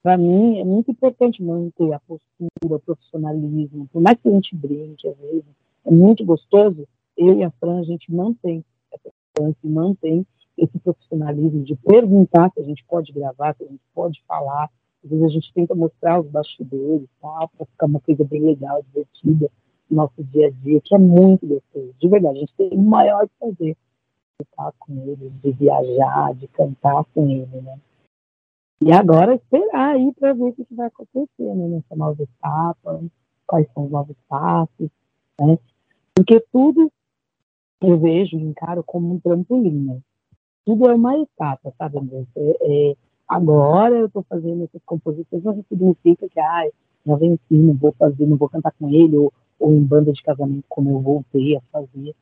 para 0.06 0.16
mim, 0.16 0.60
é 0.60 0.64
muito 0.64 0.88
importante 0.88 1.42
manter 1.42 1.92
a 1.92 1.98
postura, 1.98 2.48
o 2.62 2.78
profissionalismo, 2.78 3.88
por 3.92 4.00
mais 4.00 4.16
que 4.20 4.28
a 4.28 4.30
gente 4.30 4.54
brinque 4.54 5.08
às 5.08 5.18
vezes, 5.18 5.44
é 5.84 5.90
muito 5.90 6.24
gostoso, 6.24 6.86
eu 7.16 7.36
e 7.36 7.42
a 7.42 7.50
Fran, 7.50 7.80
a 7.80 7.82
gente 7.82 8.12
mantém 8.14 8.64
essa 8.92 9.10
distância, 9.10 9.58
mantém 9.64 10.24
esse 10.56 10.78
profissionalismo 10.78 11.64
de 11.64 11.74
perguntar 11.74 12.52
se 12.52 12.60
a 12.60 12.62
gente 12.62 12.84
pode 12.84 13.12
gravar, 13.12 13.56
se 13.56 13.64
a 13.64 13.66
gente 13.66 13.82
pode 13.92 14.22
falar. 14.28 14.70
Às 15.02 15.10
vezes 15.10 15.24
a 15.24 15.28
gente 15.28 15.52
tenta 15.52 15.74
mostrar 15.74 16.20
os 16.20 16.28
bastidores, 16.28 17.08
tá, 17.20 17.48
para 17.56 17.66
ficar 17.66 17.86
uma 17.86 17.98
coisa 17.98 18.22
bem 18.22 18.42
legal, 18.42 18.80
divertida 18.84 19.50
no 19.90 19.96
nosso 19.96 20.22
dia 20.22 20.46
a 20.46 20.50
dia, 20.50 20.80
que 20.82 20.94
é 20.94 20.98
muito 20.98 21.44
gostoso. 21.48 21.92
De 21.98 22.08
verdade, 22.08 22.36
a 22.36 22.40
gente 22.42 22.54
tem 22.56 22.68
o 22.70 22.80
maior 22.80 23.26
prazer 23.40 23.76
de 24.38 24.46
estar 24.48 24.72
com 24.78 24.92
ele, 25.02 25.32
de 25.42 25.50
viajar, 25.50 26.32
de 26.36 26.46
cantar 26.46 27.04
com 27.12 27.28
ele, 27.28 27.60
né? 27.60 27.76
E 28.80 28.92
agora 28.92 29.34
esperar 29.34 29.94
aí 29.94 30.12
para 30.12 30.34
ver 30.34 30.42
o 30.42 30.52
que 30.52 30.66
vai 30.70 30.88
acontecer 30.88 31.28
né, 31.38 31.68
nessa 31.68 31.96
nova 31.96 32.22
etapa, 32.22 33.02
quais 33.46 33.66
são 33.72 33.84
os 33.86 33.90
novos 33.90 34.16
passos, 34.28 34.90
né? 35.40 35.58
Porque 36.14 36.40
tudo 36.52 36.90
eu 37.80 37.98
vejo 37.98 38.36
encaro 38.36 38.82
como 38.82 39.14
um 39.14 39.20
trampolim, 39.20 39.86
né? 39.86 39.98
Tudo 40.64 40.90
é 40.90 40.94
uma 40.94 41.16
etapa, 41.18 41.72
sabe, 41.78 41.98
André? 41.98 42.26
É, 42.36 42.90
é, 42.90 42.96
agora 43.28 43.94
eu 43.96 44.06
estou 44.06 44.24
fazendo 44.28 44.64
essas 44.64 44.82
composições, 44.84 45.44
não 45.44 45.64
significa 45.68 46.28
que, 46.28 46.40
ah, 46.40 46.68
já 47.06 47.16
venci, 47.16 47.40
não 47.50 47.74
vou 47.74 47.92
fazer, 47.92 48.26
não 48.26 48.36
vou 48.36 48.48
cantar 48.48 48.72
com 48.72 48.88
ele, 48.88 49.16
ou, 49.16 49.32
ou 49.60 49.72
em 49.72 49.82
banda 49.82 50.12
de 50.12 50.22
casamento, 50.22 50.64
como 50.68 50.90
eu 50.90 51.00
voltei 51.00 51.56
a 51.56 51.60
fazer. 51.72 52.14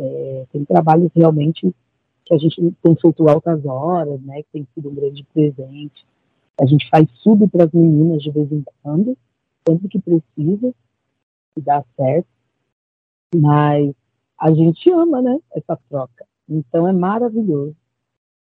É, 0.00 0.46
tem 0.52 0.64
trabalhos 0.64 1.10
realmente 1.14 1.74
a 2.32 2.38
gente 2.38 2.74
feito 3.00 3.28
altas 3.28 3.64
horas, 3.66 4.20
né, 4.22 4.42
que 4.42 4.48
tem 4.52 4.68
sido 4.74 4.88
um 4.88 4.94
grande 4.94 5.22
presente. 5.34 6.06
A 6.58 6.64
gente 6.64 6.88
faz 6.88 7.06
sub 7.16 7.46
para 7.48 7.64
as 7.64 7.72
meninas 7.72 8.22
de 8.22 8.30
vez 8.30 8.50
em 8.50 8.64
quando, 8.82 9.16
sempre 9.66 9.88
que 9.88 10.00
precisa, 10.00 10.74
e 11.56 11.60
dá 11.60 11.84
certo. 11.94 12.26
Mas 13.34 13.94
a 14.38 14.50
gente 14.52 14.90
ama, 14.90 15.20
né, 15.20 15.38
essa 15.54 15.78
troca. 15.88 16.24
Então 16.48 16.88
é 16.88 16.92
maravilhoso. 16.92 17.76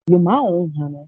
E 0.10 0.16
uma 0.16 0.44
honra, 0.44 0.90
né? 0.90 1.06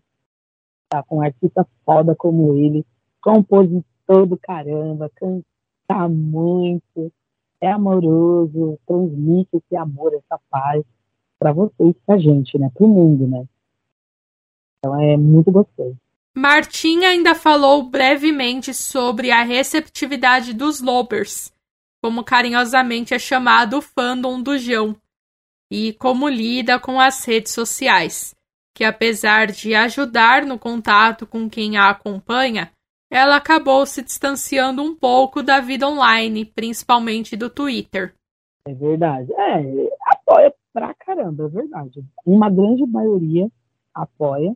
Estar 0.84 1.04
com 1.04 1.18
um 1.18 1.22
artista 1.22 1.68
foda 1.86 2.16
como 2.16 2.54
ele, 2.56 2.86
compositor 3.22 4.26
do 4.26 4.38
caramba, 4.38 5.10
canta 5.16 6.08
muito, 6.10 7.12
é 7.60 7.72
amoroso, 7.72 8.80
transmite 8.86 9.58
esse 9.58 9.76
amor, 9.76 10.14
essa 10.14 10.40
paz 10.50 10.84
para 11.42 11.52
vocês, 11.52 11.96
pra 12.06 12.20
gente, 12.20 12.58
né? 12.60 12.70
Pro 12.74 12.88
mundo, 12.88 13.28
né? 13.28 13.46
Então 14.78 15.00
é 15.02 15.18
muito 15.18 15.52
gostoso. 15.52 15.98
Martim 16.36 17.04
ainda 17.04 17.34
falou 17.34 17.90
brevemente 17.90 18.74
sobre 18.74 19.32
a 19.32 19.42
receptividade 19.42 20.54
dos 20.54 20.80
Lobers 20.80 21.52
como 22.02 22.24
carinhosamente 22.24 23.14
é 23.14 23.20
chamado 23.20 23.78
o 23.78 23.82
fandom 23.82 24.42
do 24.42 24.58
João, 24.58 24.96
e 25.72 25.94
como 25.94 26.28
lida 26.28 26.80
com 26.80 27.00
as 27.00 27.24
redes 27.24 27.54
sociais, 27.54 28.36
que 28.76 28.84
apesar 28.84 29.48
de 29.48 29.76
ajudar 29.76 30.44
no 30.44 30.58
contato 30.58 31.28
com 31.28 31.48
quem 31.48 31.78
a 31.78 31.92
acompanha, 31.92 32.72
ela 33.10 33.36
acabou 33.36 33.86
se 33.86 34.02
distanciando 34.02 34.82
um 34.82 34.96
pouco 34.96 35.44
da 35.44 35.60
vida 35.60 35.88
online, 35.88 36.44
principalmente 36.44 37.38
do 37.38 37.50
Twitter. 37.50 38.16
É 38.68 38.74
verdade. 38.74 39.32
É, 39.34 39.90
apoia 40.08 40.54
pra 40.74 40.94
caramba, 40.94 41.46
é 41.46 41.48
verdade. 41.48 42.04
Uma 42.26 42.50
grande 42.50 42.86
maioria 42.86 43.50
apoia. 43.94 44.56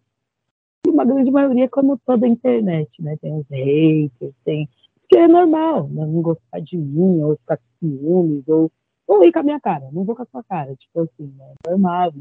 E 0.85 0.89
uma 0.89 1.03
grande 1.03 1.31
maioria, 1.31 1.69
como 1.69 1.97
toda 2.05 2.25
a 2.25 2.29
internet, 2.29 2.89
né? 3.01 3.17
Tem 3.17 3.33
os 3.33 3.47
haters, 3.49 4.33
tem. 4.43 4.69
Porque 5.01 5.17
é 5.17 5.27
normal, 5.27 5.87
né? 5.87 6.05
não 6.05 6.21
gostar 6.21 6.59
de 6.59 6.77
mim, 6.77 7.21
ou 7.23 7.35
ficar 7.37 7.57
com 7.57 7.63
ciúmes, 7.79 8.47
ou, 8.47 8.71
ou 9.07 9.23
ir 9.23 9.31
com 9.31 9.39
a 9.39 9.43
minha 9.43 9.59
cara, 9.59 9.89
não 9.91 10.03
vou 10.03 10.15
com 10.15 10.23
a 10.23 10.25
sua 10.25 10.43
cara. 10.43 10.75
Tipo 10.75 11.01
assim, 11.01 11.33
né? 11.37 11.53
é 11.65 11.71
normal. 11.71 12.13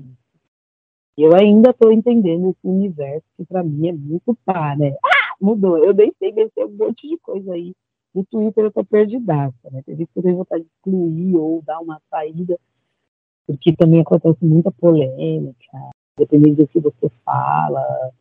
E 1.16 1.22
eu 1.22 1.34
ainda 1.34 1.70
estou 1.70 1.92
entendendo 1.92 2.50
esse 2.50 2.66
universo 2.66 3.24
que 3.36 3.44
para 3.44 3.62
mim 3.62 3.88
é 3.88 3.92
muito 3.92 4.36
pá, 4.44 4.74
né? 4.76 4.96
Ah, 5.04 5.36
mudou. 5.40 5.78
Eu 5.78 5.94
deixei 5.94 6.32
vencer 6.32 6.66
um 6.66 6.76
monte 6.76 7.08
de 7.08 7.16
coisa 7.18 7.52
aí. 7.52 7.72
No 8.14 8.24
Twitter 8.24 8.64
eu 8.64 8.72
tô 8.72 8.84
perdidaça, 8.84 9.70
né? 9.70 9.82
Teve 9.84 10.06
que 10.06 10.22
tenho 10.22 10.36
vontade 10.36 10.64
de 10.64 10.68
excluir 10.68 11.36
ou 11.36 11.62
dar 11.62 11.80
uma 11.80 12.00
saída, 12.10 12.58
porque 13.46 13.74
também 13.74 14.00
acontece 14.00 14.44
muita 14.44 14.70
polêmica, 14.72 15.90
dependendo 16.18 16.56
do 16.56 16.68
que 16.68 16.80
você 16.80 17.08
fala. 17.24 18.12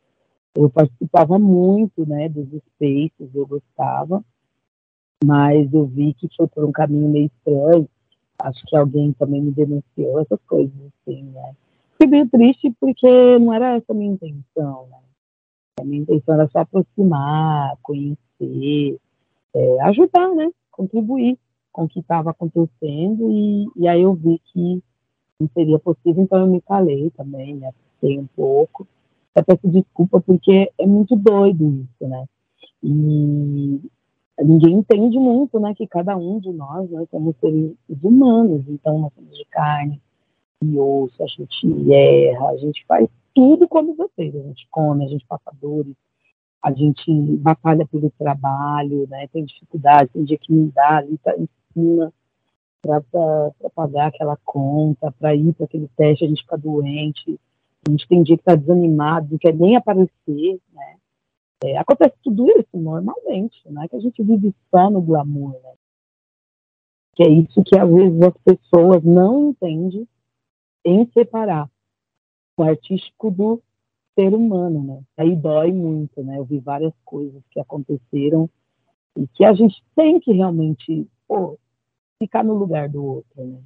Eu 0.54 0.70
participava 0.70 1.38
muito, 1.38 2.06
né, 2.06 2.28
dos 2.28 2.46
spaces, 2.46 3.34
eu 3.34 3.46
gostava, 3.46 4.22
mas 5.24 5.72
eu 5.72 5.86
vi 5.86 6.14
que 6.14 6.28
foi 6.36 6.46
por 6.46 6.64
um 6.64 6.72
caminho 6.72 7.08
meio 7.08 7.26
estranho. 7.26 7.88
Acho 8.42 8.60
que 8.66 8.76
alguém 8.76 9.12
também 9.12 9.40
me 9.40 9.52
denunciou, 9.52 10.20
essas 10.20 10.40
coisas 10.46 10.72
assim, 10.76 11.22
né? 11.24 11.54
Fiquei 11.92 12.06
meio 12.08 12.28
triste 12.28 12.74
porque 12.80 13.38
não 13.38 13.52
era 13.52 13.76
essa 13.76 13.92
a 13.92 13.94
minha 13.94 14.12
intenção, 14.12 14.86
né? 14.90 14.98
A 15.80 15.84
minha 15.84 16.02
intenção 16.02 16.34
era 16.34 16.48
só 16.48 16.60
aproximar, 16.60 17.76
conhecer, 17.82 18.98
é, 19.54 19.80
ajudar, 19.82 20.34
né? 20.34 20.50
Contribuir 20.70 21.38
com 21.72 21.84
o 21.84 21.88
que 21.88 22.00
estava 22.00 22.30
acontecendo 22.30 23.30
e, 23.30 23.66
e, 23.76 23.88
aí 23.88 24.02
eu 24.02 24.14
vi 24.14 24.40
que 24.52 24.82
não 25.40 25.48
seria 25.52 25.78
possível, 25.78 26.22
então 26.22 26.40
eu 26.40 26.46
me 26.46 26.60
calei 26.60 27.10
também, 27.10 27.54
me 27.54 27.66
assustei 27.66 28.18
um 28.18 28.26
pouco. 28.36 28.86
Eu 29.34 29.44
peço 29.44 29.68
desculpa 29.68 30.20
porque 30.20 30.70
é 30.78 30.86
muito 30.86 31.16
doido 31.16 31.66
isso, 31.66 32.08
né? 32.08 32.24
E 32.82 33.80
ninguém 34.40 34.74
entende 34.74 35.18
muito, 35.18 35.58
né? 35.58 35.74
Que 35.74 35.86
cada 35.86 36.16
um 36.16 36.38
de 36.38 36.52
nós, 36.52 36.88
nós 36.90 37.08
somos 37.10 37.34
seres 37.40 37.74
humanos, 38.02 38.64
então 38.68 38.98
nós 38.98 39.12
somos 39.14 39.36
de 39.36 39.44
carne, 39.46 40.00
e 40.62 40.78
osso, 40.78 41.22
a 41.22 41.26
gente 41.26 41.92
erra, 41.92 42.48
a 42.50 42.56
gente 42.56 42.84
faz 42.86 43.08
tudo 43.34 43.68
como 43.68 43.94
vocês, 43.94 44.34
a 44.34 44.42
gente 44.42 44.66
come, 44.70 45.04
a 45.04 45.08
gente 45.08 45.26
passa 45.26 45.52
dores, 45.60 45.94
a 46.62 46.72
gente 46.72 47.12
batalha 47.38 47.86
pelo 47.86 48.10
trabalho, 48.18 49.06
né, 49.10 49.26
tem 49.28 49.44
dificuldade, 49.44 50.10
tem 50.12 50.24
dia 50.24 50.38
que 50.38 50.52
não 50.52 50.70
dá, 50.74 50.98
ali 50.98 51.18
tá 51.18 51.34
em 51.36 51.48
cima 51.72 52.12
para 52.84 53.70
pagar 53.74 54.08
aquela 54.08 54.36
conta, 54.44 55.10
para 55.12 55.34
ir 55.34 55.52
para 55.54 55.64
aquele 55.64 55.88
teste, 55.96 56.24
a 56.24 56.28
gente 56.28 56.42
fica 56.42 56.58
doente, 56.58 57.40
a 57.86 57.90
gente 57.90 58.06
tem 58.06 58.22
dia 58.22 58.36
que 58.36 58.42
está 58.42 58.54
desanimado, 58.54 59.28
não 59.30 59.38
quer 59.38 59.54
nem 59.54 59.76
aparecer, 59.76 60.60
né, 60.72 60.96
é, 61.64 61.78
acontece 61.78 62.14
tudo 62.22 62.48
isso 62.50 62.76
normalmente, 62.76 63.60
não 63.70 63.82
é 63.82 63.88
que 63.88 63.96
a 63.96 64.00
gente 64.00 64.22
vive 64.22 64.54
só 64.70 64.90
no 64.90 65.00
glamour, 65.00 65.52
né, 65.62 65.72
que 67.14 67.22
é 67.22 67.28
isso 67.28 67.62
que 67.64 67.78
às 67.78 67.88
vezes 67.88 68.20
as 68.22 68.36
pessoas 68.44 69.02
não 69.02 69.50
entendem 69.50 70.06
em 70.84 71.06
separar 71.12 71.70
o 72.56 72.62
artístico 72.62 73.30
do 73.30 73.62
ser 74.14 74.34
humano, 74.34 74.82
né? 74.82 75.02
Aí 75.16 75.34
dói 75.34 75.72
muito, 75.72 76.22
né? 76.22 76.38
Eu 76.38 76.44
vi 76.44 76.58
várias 76.58 76.92
coisas 77.04 77.42
que 77.50 77.58
aconteceram 77.58 78.48
e 79.16 79.26
que 79.28 79.44
a 79.44 79.52
gente 79.52 79.82
tem 79.94 80.20
que 80.20 80.32
realmente 80.32 81.08
pô, 81.26 81.58
ficar 82.18 82.44
no 82.44 82.54
lugar 82.54 82.88
do 82.88 83.04
outro, 83.04 83.44
né? 83.44 83.60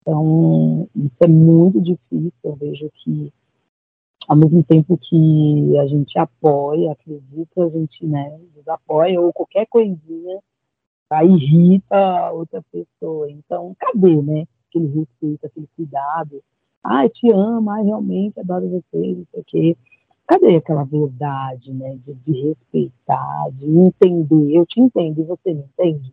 Então, 0.00 0.88
isso 0.94 1.16
é 1.20 1.26
muito 1.26 1.80
difícil. 1.80 2.32
Eu 2.44 2.54
vejo 2.54 2.90
que, 3.02 3.32
ao 4.28 4.36
mesmo 4.36 4.62
tempo 4.62 4.96
que 4.96 5.76
a 5.78 5.86
gente 5.86 6.16
apoia, 6.18 6.92
acredita, 6.92 7.64
a 7.64 7.68
gente 7.68 8.06
né, 8.06 8.38
desapoia, 8.54 9.20
ou 9.20 9.32
qualquer 9.32 9.66
coisinha, 9.66 10.40
tá, 11.08 11.24
irrita 11.24 11.96
a 11.96 12.32
outra 12.32 12.62
pessoa. 12.70 13.30
Então, 13.30 13.74
cadê, 13.78 14.22
né? 14.22 14.46
aquele 14.76 14.86
respeito, 14.86 15.46
aquele 15.46 15.68
cuidado. 15.74 16.42
Ai, 16.84 17.08
te 17.08 17.30
amo, 17.32 17.70
ai, 17.70 17.84
realmente 17.84 18.38
adoro 18.38 18.68
vocês, 18.68 19.16
não 19.16 19.26
sei 19.32 19.40
o 19.40 19.44
quê. 19.44 19.76
Cadê 20.26 20.56
aquela 20.56 20.84
verdade, 20.84 21.72
né, 21.72 21.98
de, 22.04 22.14
de 22.14 22.48
respeitar, 22.48 23.50
de 23.52 23.66
entender? 23.66 24.56
Eu 24.56 24.66
te 24.66 24.80
entendo 24.80 25.20
e 25.20 25.24
você 25.24 25.54
me 25.54 25.62
entende? 25.62 26.12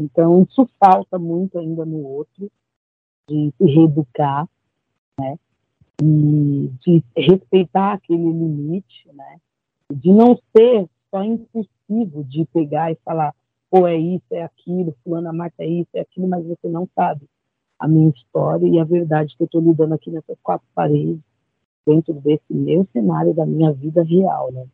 Então, 0.00 0.42
isso 0.42 0.68
falta 0.78 1.18
muito 1.18 1.58
ainda 1.58 1.84
no 1.84 2.02
outro, 2.04 2.50
de 3.28 3.52
se 3.56 3.64
reeducar, 3.64 4.48
né, 5.18 5.38
e 6.00 6.70
de 6.80 7.02
respeitar 7.16 7.94
aquele 7.94 8.22
limite, 8.22 9.08
né, 9.12 9.40
de 9.92 10.12
não 10.12 10.38
ser 10.56 10.88
só 11.10 11.22
impulsivo 11.24 12.22
de 12.24 12.44
pegar 12.46 12.92
e 12.92 12.98
falar, 13.04 13.34
pô, 13.70 13.86
é 13.86 13.96
isso, 13.96 14.24
é 14.30 14.44
aquilo, 14.44 14.94
fulana 15.02 15.32
Marta 15.32 15.64
é 15.64 15.66
isso, 15.66 15.90
é 15.94 16.00
aquilo, 16.00 16.28
mas 16.28 16.46
você 16.46 16.68
não 16.68 16.88
sabe 16.94 17.28
a 17.78 17.88
minha 17.88 18.10
história 18.10 18.66
e 18.66 18.78
a 18.78 18.84
verdade 18.84 19.36
que 19.36 19.42
eu 19.42 19.46
estou 19.46 19.60
lidando 19.60 19.94
aqui 19.94 20.10
nessas 20.10 20.38
quatro 20.42 20.66
paredes, 20.74 21.20
dentro 21.86 22.12
desse 22.14 22.52
meu 22.52 22.86
cenário 22.92 23.34
da 23.34 23.46
minha 23.46 23.72
vida 23.72 24.02
real, 24.02 24.52
né? 24.52 24.66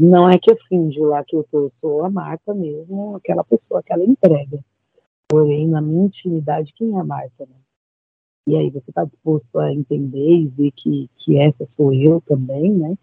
Não 0.00 0.28
é 0.28 0.38
que 0.38 0.50
eu 0.50 0.56
finjo 0.68 1.04
lá 1.04 1.24
que 1.24 1.34
eu, 1.34 1.44
tô, 1.50 1.64
eu 1.64 1.72
sou 1.80 2.04
a 2.04 2.10
Marta 2.10 2.54
mesmo, 2.54 3.16
aquela 3.16 3.42
pessoa 3.44 3.82
que 3.82 3.92
ela 3.92 4.04
entrega. 4.04 4.62
Porém, 5.28 5.66
na 5.68 5.80
minha 5.80 6.06
intimidade, 6.06 6.72
quem 6.74 6.94
é 6.94 7.00
a 7.00 7.04
Marta, 7.04 7.46
né? 7.46 7.56
E 8.48 8.56
aí, 8.56 8.70
você 8.70 8.90
está 8.90 9.04
disposto 9.04 9.58
a 9.58 9.72
entender 9.72 10.38
e 10.38 10.46
ver 10.46 10.70
que, 10.72 11.10
que 11.16 11.38
essa 11.38 11.66
sou 11.76 11.92
eu 11.92 12.20
também, 12.20 12.72
né? 12.72 12.96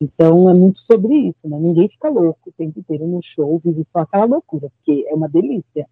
Então, 0.00 0.50
é 0.50 0.54
muito 0.54 0.80
sobre 0.80 1.14
isso, 1.14 1.38
né? 1.44 1.58
Ninguém 1.58 1.88
fica 1.88 2.08
louco 2.08 2.50
o 2.50 2.52
tempo 2.52 2.80
inteiro 2.80 3.06
no 3.06 3.20
show, 3.22 3.60
vive 3.64 3.86
só 3.92 4.00
aquela 4.00 4.24
loucura, 4.24 4.68
porque 4.70 5.06
é 5.08 5.14
uma 5.14 5.28
delícia 5.28 5.86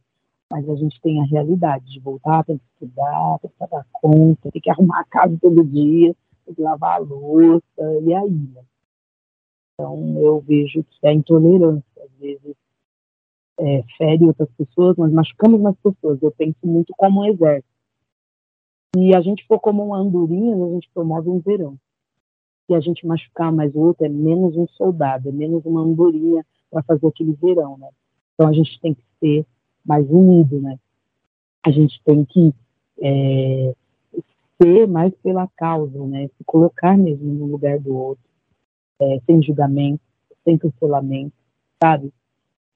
mas 0.52 0.68
a 0.68 0.74
gente 0.74 1.00
tem 1.00 1.18
a 1.18 1.24
realidade 1.24 1.86
de 1.86 1.98
voltar, 1.98 2.44
tem 2.44 2.58
que 2.58 2.64
estudar, 2.74 3.38
tem 3.40 3.50
que 3.50 3.56
pagar 3.56 3.86
conta, 3.90 4.50
tem 4.50 4.60
que 4.60 4.70
arrumar 4.70 5.00
a 5.00 5.04
casa 5.04 5.34
todo 5.40 5.64
dia, 5.64 6.14
tem 6.44 6.54
que 6.54 6.60
lavar 6.60 6.96
a 6.96 6.98
louça, 6.98 7.64
e 8.02 8.12
aí, 8.12 8.30
né? 8.30 8.62
Então, 9.82 10.16
eu 10.16 10.40
vejo 10.40 10.84
que 10.84 11.06
a 11.08 11.12
intolerância, 11.12 12.04
às 12.04 12.10
vezes, 12.20 12.54
é, 13.58 13.82
fere 13.98 14.24
outras 14.24 14.48
pessoas, 14.56 14.96
nós 14.96 15.12
machucamos 15.12 15.60
mais 15.60 15.74
pessoas. 15.82 16.22
Eu 16.22 16.30
penso 16.30 16.58
muito 16.62 16.94
como 16.96 17.22
um 17.22 17.24
exército. 17.24 17.68
Se 18.94 19.12
a 19.12 19.20
gente 19.20 19.44
for 19.48 19.58
como 19.58 19.84
uma 19.84 19.98
andorinha, 19.98 20.54
a 20.54 20.70
gente 20.70 20.88
promove 20.94 21.28
um 21.28 21.40
verão. 21.40 21.76
Se 22.68 22.74
a 22.76 22.80
gente 22.80 23.04
machucar 23.04 23.52
mais 23.52 23.74
o 23.74 23.80
outro, 23.80 24.06
é 24.06 24.08
menos 24.08 24.56
um 24.56 24.68
soldado, 24.68 25.28
é 25.28 25.32
menos 25.32 25.64
uma 25.66 25.80
andorinha 25.80 26.46
para 26.70 26.84
fazer 26.84 27.08
aquele 27.08 27.32
verão, 27.32 27.76
né? 27.76 27.88
Então, 28.34 28.48
a 28.48 28.52
gente 28.52 28.80
tem 28.80 28.94
que 28.94 29.02
ser 29.18 29.44
mais 29.84 30.08
unido, 30.08 30.60
né? 30.60 30.78
A 31.64 31.72
gente 31.72 32.00
tem 32.04 32.24
que 32.24 32.54
é, 33.00 33.74
ser 34.62 34.86
mais 34.86 35.12
pela 35.24 35.48
causa, 35.56 36.06
né? 36.06 36.28
Se 36.38 36.44
colocar 36.44 36.96
mesmo 36.96 37.34
no 37.34 37.46
lugar 37.46 37.80
do 37.80 37.92
outro, 37.96 38.31
é, 39.02 39.20
sem 39.26 39.42
julgamento, 39.42 40.02
sem 40.44 40.58
cancelamento, 40.58 41.34
sabe? 41.82 42.12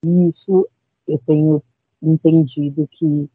E 0.05 0.29
isso 0.29 0.67
eu 1.07 1.19
tenho 1.25 1.61
entendido 2.01 2.87
que 2.91 3.29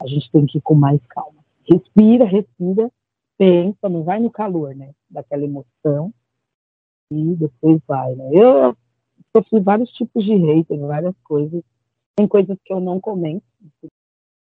a 0.00 0.06
gente 0.06 0.30
tem 0.30 0.46
que 0.46 0.58
ir 0.58 0.62
com 0.62 0.74
mais 0.74 1.00
calma. 1.06 1.40
Respira, 1.70 2.24
respira, 2.24 2.90
pensa, 3.38 3.88
não 3.88 4.02
vai 4.02 4.18
no 4.18 4.30
calor, 4.30 4.74
né? 4.74 4.92
Daquela 5.08 5.44
emoção 5.44 6.12
e 7.12 7.34
depois 7.34 7.80
vai, 7.86 8.14
né? 8.14 8.30
Eu 8.32 8.76
sofri 9.36 9.60
vários 9.60 9.90
tipos 9.92 10.24
de 10.24 10.34
hater, 10.34 10.78
várias 10.80 11.14
coisas 11.22 11.62
tem 12.20 12.28
coisas 12.28 12.58
que 12.62 12.72
eu 12.72 12.80
não 12.80 13.00
comento, 13.00 13.42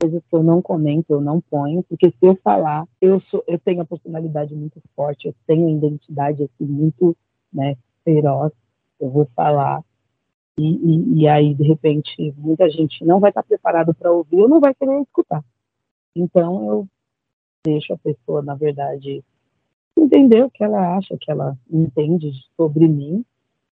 coisas 0.01 0.23
que 0.23 0.37
eu 0.37 0.43
não 0.43 0.63
comento, 0.63 1.13
eu 1.13 1.21
não 1.21 1.41
ponho, 1.41 1.83
porque 1.83 2.11
se 2.11 2.17
eu 2.23 2.37
falar, 2.37 2.87
eu, 3.01 3.21
sou, 3.23 3.43
eu 3.49 3.59
tenho 3.59 3.81
a 3.81 3.85
personalidade 3.85 4.55
muito 4.55 4.81
forte, 4.95 5.27
eu 5.27 5.35
tenho 5.49 5.67
a 5.67 5.73
identidade 5.73 6.45
assim, 6.45 6.65
muito 6.65 7.17
né, 7.53 7.77
feroz, 8.07 8.53
eu 9.01 9.11
vou 9.11 9.27
falar. 9.35 9.83
E, 10.59 10.65
e, 10.65 11.23
e 11.23 11.29
aí, 11.29 11.53
de 11.53 11.65
repente, 11.65 12.35
muita 12.39 12.71
gente 12.71 13.05
não 13.05 13.21
vai 13.21 13.31
estar 13.31 13.43
preparado 13.43 13.93
para 13.93 14.13
ouvir 14.13 14.41
ou 14.41 14.49
não 14.49 14.61
vai 14.61 14.73
querer 14.75 15.03
escutar. 15.03 15.45
Então, 16.15 16.71
eu 16.71 16.89
deixo 17.67 17.93
a 17.93 17.99
pessoa, 17.99 18.41
na 18.41 18.55
verdade, 18.55 19.25
entender 19.99 20.45
o 20.45 20.51
que 20.51 20.63
ela 20.63 20.97
acha, 20.97 21.17
que 21.19 21.31
ela 21.31 21.59
entende 21.71 22.31
sobre 22.57 22.87
mim, 22.87 23.25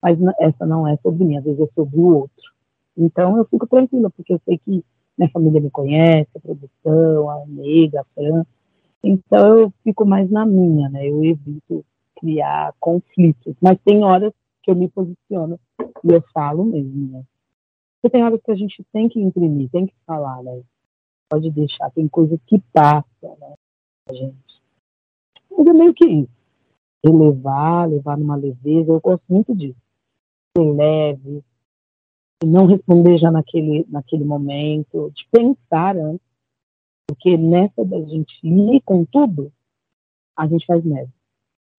mas 0.01 0.19
essa 0.41 0.65
não 0.67 0.89
é 0.89 0.97
sobre 0.97 1.25
mim, 1.25 1.37
às 1.37 1.45
vezes 1.45 1.61
é 1.61 1.69
sobre 1.75 2.01
o 2.01 2.17
outro. 2.17 2.53
Então 2.97 3.37
eu 3.37 3.45
fico 3.45 3.67
tranquila, 3.67 4.11
porque 4.11 4.33
eu 4.33 4.41
sei 4.45 4.59
que 4.59 4.85
minha 5.17 5.31
família 5.31 5.61
me 5.61 5.71
conhece, 5.71 6.31
a 6.35 6.41
produção, 6.41 7.31
a 7.31 7.37
Omega, 7.39 8.01
a 8.01 8.05
Fran. 8.15 8.45
Então 9.03 9.59
eu 9.59 9.73
fico 9.85 10.05
mais 10.05 10.31
na 10.31 10.47
minha, 10.47 10.89
né? 10.89 11.09
Eu 11.09 11.23
evito 11.25 11.85
criar 12.23 12.73
conflitos. 12.79 13.57
Mas 13.61 13.79
tem 13.85 14.05
horas 14.05 14.33
que 14.63 14.71
eu 14.71 14.77
me 14.77 14.89
posiciono 14.89 15.59
e 15.81 16.13
eu 16.13 16.23
falo 16.33 16.65
mesmo, 16.65 17.11
né? 17.11 17.25
Porque 18.01 18.13
tem 18.13 18.25
horas 18.25 18.41
que 18.41 18.51
a 18.53 18.55
gente 18.55 18.85
tem 18.93 19.09
que 19.09 19.21
imprimir, 19.21 19.69
tem 19.71 19.87
que 19.87 19.95
falar, 20.07 20.41
né? 20.43 20.63
Pode 21.29 21.51
deixar, 21.51 21.91
tem 21.91 22.07
coisas 22.07 22.39
que 22.47 22.61
passam, 22.73 23.37
né? 23.41 23.55
A 24.09 24.15
gente. 24.15 24.63
Mas 25.51 25.67
é 25.67 25.73
meio 25.73 25.93
que 25.93 26.07
isso. 26.07 26.31
relevar, 27.05 27.89
levar 27.89 28.17
numa 28.17 28.37
leveza. 28.37 28.93
Eu 28.93 29.01
gosto 29.01 29.25
muito 29.29 29.55
disso. 29.55 29.79
Ser 30.57 30.73
leve, 30.73 31.43
não 32.45 32.67
responder 32.67 33.19
já 33.19 33.31
naquele, 33.31 33.85
naquele 33.89 34.25
momento, 34.25 35.11
de 35.11 35.27
pensar 35.31 35.97
antes. 35.97 36.27
Porque 37.07 37.37
nessa 37.37 37.85
da 37.85 38.01
gente 38.03 38.35
ir 38.43 38.81
com 38.83 39.05
tudo, 39.05 39.53
a 40.37 40.47
gente 40.47 40.65
faz 40.67 40.85
merda. 40.85 41.13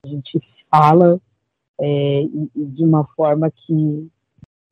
A 0.05 0.07
gente 0.07 0.39
fala 0.69 1.19
é, 1.79 2.23
de 2.55 2.83
uma 2.83 3.05
forma 3.15 3.49
que, 3.49 4.09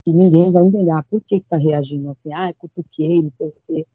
que 0.04 0.12
ninguém 0.12 0.52
vai 0.52 0.66
entender 0.66 0.92
ah, 0.92 1.06
por 1.10 1.22
que 1.22 1.36
está 1.36 1.56
reagindo 1.58 2.10
assim, 2.10 2.34
ah, 2.34 2.54
cutuquei, 2.58 3.22
não 3.22 3.32
sei 3.38 3.48
o 3.48 3.56
quê. 3.66 3.88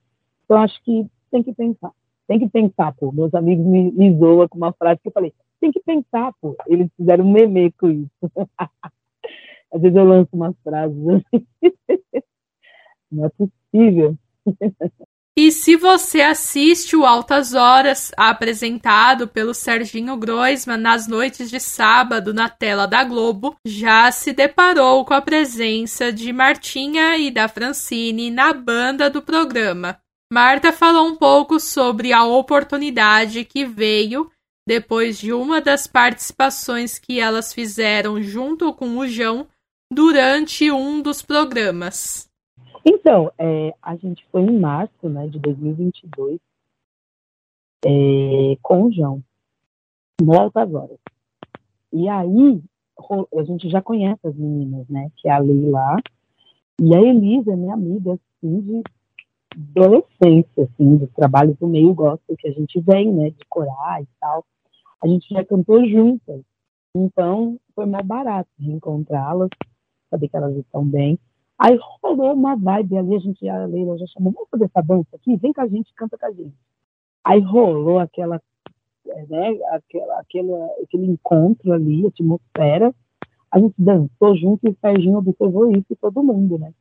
Então, 0.44 0.56
acho 0.58 0.82
que 0.82 1.06
tem 1.30 1.42
que 1.42 1.52
pensar. 1.52 1.92
Tem 2.26 2.38
que 2.38 2.48
pensar, 2.48 2.94
pô. 2.94 3.12
Meus 3.12 3.34
amigos 3.34 3.66
me, 3.66 3.92
me 3.92 4.16
zoam 4.16 4.48
com 4.48 4.56
uma 4.56 4.72
frase 4.72 5.00
que 5.02 5.08
eu 5.08 5.12
falei, 5.12 5.32
tem 5.60 5.70
que 5.70 5.80
pensar, 5.80 6.32
pô. 6.40 6.56
Eles 6.66 6.88
fizeram 6.96 7.24
um 7.24 7.32
meme 7.32 7.70
com 7.72 7.90
isso. 7.90 8.10
Às 9.72 9.82
vezes 9.82 9.96
eu 9.96 10.04
lanço 10.04 10.30
umas 10.32 10.56
frases 10.62 10.96
assim. 11.08 11.46
Não 13.12 13.26
é 13.26 13.28
possível. 13.28 14.16
E 15.38 15.52
se 15.52 15.76
você 15.76 16.22
assiste 16.22 16.96
o 16.96 17.04
Altas 17.04 17.52
Horas, 17.52 18.10
apresentado 18.16 19.28
pelo 19.28 19.52
Serginho 19.52 20.16
Groisman 20.16 20.78
nas 20.78 21.06
noites 21.06 21.50
de 21.50 21.60
sábado 21.60 22.32
na 22.32 22.48
tela 22.48 22.86
da 22.86 23.04
Globo, 23.04 23.54
já 23.62 24.10
se 24.10 24.32
deparou 24.32 25.04
com 25.04 25.12
a 25.12 25.20
presença 25.20 26.10
de 26.10 26.32
Martinha 26.32 27.18
e 27.18 27.30
da 27.30 27.48
Francine 27.48 28.30
na 28.30 28.54
banda 28.54 29.10
do 29.10 29.20
programa. 29.20 29.98
Marta 30.32 30.72
falou 30.72 31.06
um 31.06 31.16
pouco 31.16 31.60
sobre 31.60 32.14
a 32.14 32.24
oportunidade 32.24 33.44
que 33.44 33.66
veio 33.66 34.30
depois 34.66 35.18
de 35.18 35.34
uma 35.34 35.60
das 35.60 35.86
participações 35.86 36.98
que 36.98 37.20
elas 37.20 37.52
fizeram 37.52 38.22
junto 38.22 38.72
com 38.72 38.96
o 38.96 39.06
João 39.06 39.46
durante 39.92 40.70
um 40.70 41.02
dos 41.02 41.20
programas. 41.20 42.26
Então, 42.88 43.32
é, 43.36 43.74
a 43.82 43.96
gente 43.96 44.24
foi 44.30 44.42
em 44.42 44.58
março 44.60 45.08
né, 45.08 45.26
de 45.26 45.40
2022 45.40 46.38
é, 47.84 48.56
com 48.62 48.84
o 48.84 48.92
João, 48.92 49.22
no 50.20 50.38
Altas 50.38 50.72
Horas. 50.72 50.98
E 51.92 52.08
aí, 52.08 52.62
a 53.36 53.42
gente 53.42 53.68
já 53.68 53.82
conhece 53.82 54.26
as 54.26 54.36
meninas, 54.36 54.88
né? 54.88 55.10
Que 55.16 55.28
é 55.28 55.32
a 55.32 55.38
Leila 55.38 55.96
e 56.80 56.94
a 56.94 57.00
Elisa, 57.00 57.56
minha 57.56 57.74
amiga, 57.74 58.12
assim, 58.12 58.60
de 58.60 58.82
adolescência, 59.74 60.64
assim, 60.64 60.96
do 60.96 61.06
trabalho 61.08 61.56
do 61.58 61.66
meio 61.66 61.92
gospel 61.94 62.36
que 62.36 62.48
a 62.48 62.52
gente 62.52 62.80
vem, 62.80 63.12
né? 63.12 63.30
De 63.30 63.44
corar 63.48 64.02
e 64.02 64.06
tal. 64.20 64.44
A 65.02 65.08
gente 65.08 65.28
já 65.28 65.44
cantou 65.44 65.86
juntas. 65.88 66.40
Então, 66.94 67.58
foi 67.74 67.86
mais 67.86 68.06
barato 68.06 68.48
de 68.58 68.70
encontrá-las, 68.70 69.50
saber 70.08 70.28
que 70.28 70.36
elas 70.36 70.56
estão 70.56 70.84
bem. 70.84 71.18
Aí 71.58 71.78
rolou 72.02 72.34
uma 72.34 72.54
vibe 72.54 72.98
ali, 72.98 73.16
a 73.16 73.18
gente, 73.18 73.48
a 73.48 73.64
Leila 73.64 73.96
já 73.96 74.06
chamou, 74.08 74.32
vamos 74.32 74.48
fazer 74.50 74.64
essa 74.64 74.82
dança 74.82 75.16
aqui? 75.16 75.36
Vem 75.36 75.52
com 75.52 75.62
a 75.62 75.66
gente, 75.66 75.92
canta 75.94 76.18
com 76.18 76.26
a 76.26 76.30
gente. 76.30 76.54
Aí 77.24 77.40
rolou 77.40 77.98
aquela, 77.98 78.40
né, 79.28 79.58
aquela, 79.70 80.20
aquela, 80.20 80.66
aquele 80.82 81.06
encontro 81.06 81.72
ali, 81.72 82.06
atmosfera. 82.06 82.94
A 83.50 83.58
gente 83.58 83.74
dançou 83.78 84.36
junto 84.36 84.66
e 84.66 84.70
o 84.70 84.76
Serginho 84.80 85.18
observou 85.18 85.70
isso 85.72 85.86
e 85.90 85.96
todo 85.96 86.22
mundo, 86.22 86.58
né? 86.58 86.72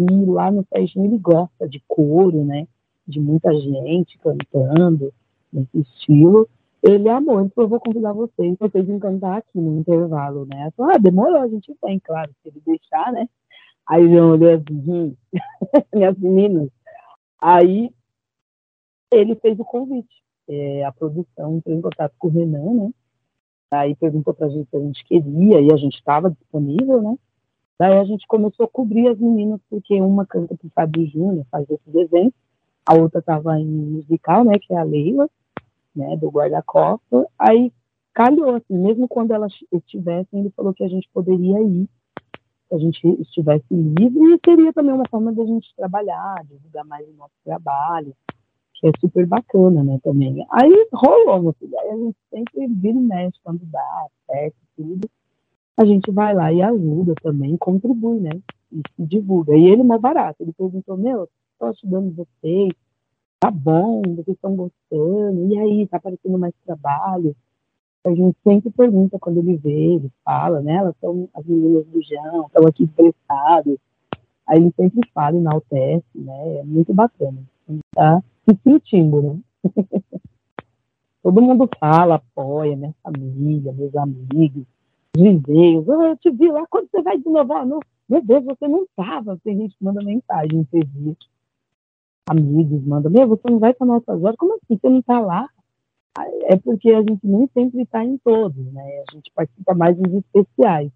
E 0.00 0.24
lá 0.26 0.50
no 0.50 0.66
Serginho 0.72 1.06
ele 1.06 1.18
gosta 1.18 1.68
de 1.68 1.80
coro, 1.86 2.44
né? 2.44 2.66
De 3.06 3.20
muita 3.20 3.54
gente 3.54 4.18
cantando 4.18 5.12
nesse 5.52 5.80
estilo. 5.80 6.48
Ele 6.82 7.08
amou, 7.08 7.42
então 7.42 7.64
eu 7.64 7.68
vou 7.68 7.78
convidar 7.78 8.12
vocês, 8.12 8.56
vocês 8.58 8.86
vão 8.86 8.98
cantar 8.98 9.38
aqui 9.38 9.60
no 9.60 9.78
intervalo, 9.78 10.46
né? 10.46 10.70
Falei, 10.76 10.96
ah, 10.96 10.98
demorou, 10.98 11.36
a 11.36 11.48
gente 11.48 11.76
vem, 11.84 11.98
claro, 12.00 12.30
se 12.42 12.48
ele 12.48 12.62
deixar, 12.64 13.12
né? 13.12 13.28
Aí 13.90 14.14
eu 14.14 14.28
olhei 14.28 14.54
assim, 14.54 15.16
minhas 15.92 16.16
meninas. 16.16 16.68
Aí 17.40 17.92
ele 19.12 19.34
fez 19.34 19.58
o 19.58 19.64
convite. 19.64 20.22
É, 20.48 20.84
a 20.84 20.92
produção 20.92 21.56
entrou 21.56 21.76
em 21.76 21.80
contato 21.80 22.14
com 22.16 22.28
o 22.28 22.30
Renan, 22.30 22.74
né? 22.74 22.90
Aí 23.68 23.96
perguntou 23.96 24.32
pra 24.32 24.48
gente 24.48 24.70
se 24.70 24.76
a 24.76 24.80
gente 24.80 25.04
queria 25.04 25.60
e 25.60 25.72
a 25.72 25.76
gente 25.76 25.96
estava 25.96 26.30
disponível, 26.30 27.02
né? 27.02 27.16
Daí 27.80 27.98
a 27.98 28.04
gente 28.04 28.28
começou 28.28 28.66
a 28.66 28.68
cobrir 28.68 29.08
as 29.08 29.18
meninas, 29.18 29.60
porque 29.68 30.00
uma 30.00 30.24
canta 30.24 30.56
pro 30.56 30.70
Fábio 30.72 31.06
Júnior, 31.08 31.44
faz 31.50 31.68
esse 31.68 31.90
desenho, 31.90 32.32
a 32.86 32.94
outra 32.94 33.18
estava 33.18 33.58
em 33.58 33.66
musical, 33.66 34.44
né, 34.44 34.56
que 34.60 34.72
é 34.72 34.78
a 34.78 34.84
Leila, 34.84 35.28
né, 35.96 36.16
do 36.16 36.30
guarda-costa. 36.30 37.26
Aí 37.36 37.72
calhou, 38.14 38.54
assim, 38.54 38.78
mesmo 38.78 39.08
quando 39.08 39.32
elas 39.32 39.52
estivessem, 39.72 40.40
ele 40.40 40.50
falou 40.50 40.74
que 40.74 40.84
a 40.84 40.88
gente 40.88 41.08
poderia 41.12 41.60
ir 41.60 41.88
a 42.72 42.78
gente 42.78 43.06
estivesse 43.20 43.66
livre 43.70 44.34
e 44.34 44.40
seria 44.44 44.72
também 44.72 44.94
uma 44.94 45.08
forma 45.10 45.32
de 45.32 45.40
a 45.40 45.44
gente 45.44 45.74
trabalhar, 45.76 46.44
divulgar 46.48 46.84
mais 46.84 47.06
o 47.08 47.12
nosso 47.14 47.34
trabalho, 47.44 48.14
que 48.74 48.86
é 48.86 48.90
super 49.00 49.26
bacana, 49.26 49.82
né, 49.82 49.98
também. 50.02 50.46
Aí 50.52 50.88
rolou, 50.92 51.42
meu 51.42 51.52
filho, 51.54 51.78
aí 51.78 51.90
a 51.90 51.96
gente 51.96 52.16
sempre 52.30 52.66
vira 52.68 52.98
e 52.98 53.00
mexe 53.00 53.38
quando 53.42 53.60
dá, 53.66 54.06
certo, 54.26 54.56
tudo. 54.76 55.08
A 55.76 55.84
gente 55.84 56.10
vai 56.10 56.34
lá 56.34 56.52
e 56.52 56.62
ajuda 56.62 57.14
também, 57.22 57.56
contribui, 57.56 58.20
né, 58.20 58.40
e 58.72 58.80
se 58.94 59.06
divulga. 59.06 59.56
E 59.56 59.66
ele 59.66 59.82
é 59.82 59.84
mais 59.84 60.00
barato, 60.00 60.42
ele 60.42 60.52
perguntou, 60.52 60.96
meu, 60.96 61.28
estou 61.52 61.68
ajudando 61.68 62.14
vocês, 62.14 62.72
tá 63.40 63.50
bom, 63.50 64.02
vocês 64.02 64.36
estão 64.36 64.54
gostando, 64.54 65.52
e 65.52 65.58
aí, 65.58 65.86
tá 65.88 65.96
aparecendo 65.96 66.38
mais 66.38 66.54
trabalho? 66.64 67.34
A 68.04 68.10
gente 68.14 68.36
sempre 68.42 68.70
pergunta 68.70 69.18
quando 69.18 69.38
ele 69.38 69.56
vê, 69.56 69.94
ele 69.94 70.10
fala, 70.24 70.60
né? 70.60 70.74
Elas 70.74 70.94
são 71.00 71.28
as 71.34 71.44
meninas 71.44 71.86
do 71.86 72.02
Jão, 72.02 72.46
estão 72.46 72.66
aqui 72.66 72.86
prestadas. 72.86 73.76
Aí 74.46 74.58
ele 74.58 74.72
sempre 74.74 75.08
fala, 75.12 75.36
enaltece, 75.36 76.04
né? 76.14 76.58
É 76.58 76.64
muito 76.64 76.94
bacana. 76.94 77.38
A 77.68 77.72
gente 77.72 77.82
tá 77.94 78.22
se 78.48 78.58
sentindo, 78.64 79.22
né? 79.22 79.38
Todo 81.22 81.42
mundo 81.42 81.68
fala, 81.78 82.14
apoia, 82.14 82.74
minha 82.76 82.94
família, 83.02 83.72
meus 83.72 83.94
amigos, 83.94 84.64
vizinhos. 85.14 85.86
Oh, 85.86 86.02
eu 86.02 86.16
te 86.16 86.30
vi 86.30 86.50
lá, 86.50 86.66
quando 86.70 86.88
você 86.90 87.02
vai 87.02 87.18
de 87.18 87.28
novo? 87.28 87.52
Ah, 87.52 87.66
não, 87.66 87.80
meu 88.08 88.22
Deus, 88.22 88.44
você 88.44 88.66
não 88.66 88.84
estava. 88.84 89.38
Tem 89.44 89.56
gente 89.58 89.76
que 89.76 89.84
manda 89.84 90.02
mensagem, 90.02 90.66
você 90.70 90.80
viu. 90.82 91.14
Amigos 92.30 92.82
mandam, 92.84 93.12
meu, 93.12 93.28
você 93.28 93.50
não 93.50 93.58
vai 93.58 93.74
para 93.74 93.86
nossas 93.86 94.22
horas? 94.22 94.36
Como 94.36 94.54
assim? 94.54 94.78
Você 94.78 94.88
não 94.88 95.00
está 95.00 95.20
lá? 95.20 95.46
É 96.18 96.56
porque 96.56 96.90
a 96.90 97.00
gente 97.00 97.20
nem 97.22 97.48
sempre 97.54 97.82
está 97.82 98.04
em 98.04 98.18
todos, 98.18 98.72
né? 98.72 99.04
A 99.08 99.14
gente 99.14 99.30
participa 99.34 99.74
mais 99.74 99.96
dos 99.96 100.12
especiais. 100.12 100.90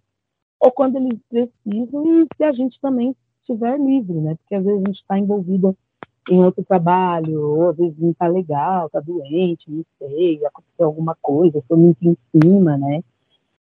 Ou 0.60 0.72
quando 0.72 0.96
eles 0.96 1.18
precisam 1.28 2.22
e 2.22 2.26
se 2.36 2.44
a 2.44 2.52
gente 2.52 2.80
também 2.80 3.14
estiver 3.40 3.78
livre, 3.78 4.14
né? 4.14 4.34
Porque 4.36 4.54
às 4.54 4.64
vezes 4.64 4.82
a 4.82 4.86
gente 4.86 5.00
está 5.00 5.18
envolvida 5.18 5.74
em 6.30 6.42
outro 6.42 6.64
trabalho, 6.64 7.40
ou 7.40 7.70
às 7.70 7.76
vezes 7.76 7.98
não 7.98 8.10
está 8.10 8.26
legal, 8.26 8.86
está 8.86 9.00
doente, 9.00 9.70
não 9.70 9.84
sei, 9.98 10.44
aconteceu 10.44 10.86
alguma 10.86 11.16
coisa, 11.20 11.58
estou 11.58 11.76
muito 11.76 12.02
em 12.02 12.16
cima, 12.32 12.76
né? 12.76 13.02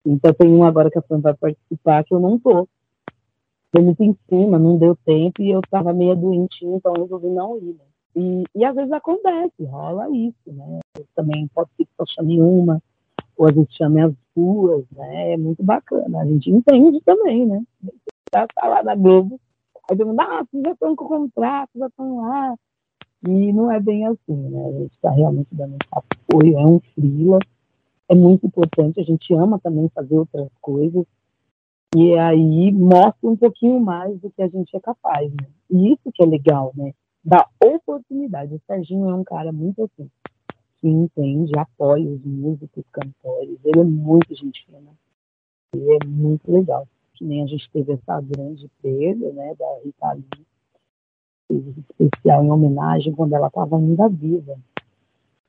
Então 0.06 0.34
tem 0.34 0.50
um 0.50 0.64
agora 0.64 0.90
que 0.90 0.98
a 0.98 1.02
Fran 1.02 1.20
vai 1.20 1.34
participar 1.36 2.04
que 2.04 2.14
eu 2.14 2.20
não 2.20 2.40
tô. 2.40 2.68
Estou 3.66 3.84
muito 3.84 4.02
em 4.04 4.18
cima, 4.28 4.58
não 4.58 4.78
deu 4.78 4.96
tempo 5.06 5.44
e 5.44 5.52
eu 5.52 5.60
estava 5.60 5.94
meio 5.94 6.16
doentinha, 6.16 6.78
então 6.78 6.94
resolvi 6.94 7.28
não 7.28 7.58
ir, 7.58 7.76
né? 7.76 7.89
E, 8.16 8.44
e 8.56 8.66
às 8.66 8.76
vezes 8.76 8.92
acontece, 8.92 9.64
rola 9.66 10.10
isso, 10.10 10.36
né? 10.48 10.80
Também 11.16 11.48
pode 11.54 11.70
ser 11.78 11.86
que 11.86 11.92
só 11.96 12.06
chame 12.06 12.42
uma, 12.42 12.82
ou 13.38 13.48
às 13.48 13.56
vezes 13.56 13.74
chame 13.76 14.02
as 14.02 14.14
duas, 14.36 14.84
né? 14.92 15.34
É 15.34 15.38
muito 15.38 15.64
bacana. 15.64 16.22
A 16.22 16.26
gente 16.26 16.50
entende 16.50 17.00
também, 17.02 17.46
né? 17.46 17.62
Já 18.34 18.48
tá 18.48 18.68
lá 18.68 18.84
na 18.84 18.96
Globo, 18.96 19.40
aí 19.90 19.98
todo 19.98 20.08
mundo, 20.08 20.22
ah, 20.22 20.44
vocês 20.44 20.64
já 20.64 20.72
estão 20.72 20.96
com 20.96 21.06
o 21.06 21.08
contrato, 21.08 21.70
já 21.76 21.88
estão 21.88 22.22
lá. 22.22 22.56
E 23.28 23.54
não 23.54 23.72
é 23.72 23.80
bem 23.80 24.06
assim, 24.06 24.36
né? 24.36 24.66
A 24.66 24.72
gente 24.72 24.94
está 24.94 25.12
realmente 25.12 25.50
dando 25.52 25.78
apoio, 25.92 26.58
é 26.58 26.66
um 26.66 26.80
frila, 26.96 27.40
é 28.08 28.16
muito 28.16 28.48
importante, 28.48 29.00
a 29.00 29.04
gente 29.04 29.34
ama 29.34 29.60
também 29.60 29.90
fazer 29.90 30.18
outras 30.18 30.50
coisas, 30.62 31.06
e 31.96 32.18
aí 32.18 32.72
mostra 32.72 33.30
um 33.30 33.36
pouquinho 33.36 33.80
mais 33.80 34.20
do 34.20 34.30
que 34.30 34.42
a 34.42 34.48
gente 34.48 34.76
é 34.76 34.80
capaz, 34.80 35.32
né? 35.32 35.48
E 35.70 35.94
isso 35.94 36.12
que 36.14 36.24
é 36.24 36.26
legal, 36.26 36.72
né? 36.76 36.94
Da 37.24 37.48
oportunidade. 37.64 38.56
O 38.56 38.62
Serginho 38.66 39.10
é 39.10 39.14
um 39.14 39.24
cara 39.24 39.52
muito 39.52 39.84
assim, 39.84 40.10
que 40.78 40.88
entende, 40.88 41.52
apoia 41.58 42.08
os 42.08 42.24
músicos, 42.24 42.84
cantores. 42.92 43.58
Ele 43.64 43.80
é 43.80 43.84
muito 43.84 44.36
gente 44.36 44.66
fina. 44.66 44.92
Ele 45.74 45.98
é 46.02 46.06
muito 46.06 46.52
legal. 46.52 46.88
Que 47.14 47.26
nem 47.26 47.44
a 47.44 47.48
gente 47.48 47.70
teve 47.72 47.94
essa 47.94 48.22
grande 48.22 48.70
perda, 48.82 49.32
né, 49.34 49.54
da 49.56 49.66
Rita 49.84 50.18
especial 51.52 52.44
em 52.44 52.52
homenagem 52.52 53.14
quando 53.14 53.34
ela 53.34 53.48
estava 53.48 53.78
ainda 53.78 54.08
viva. 54.08 54.58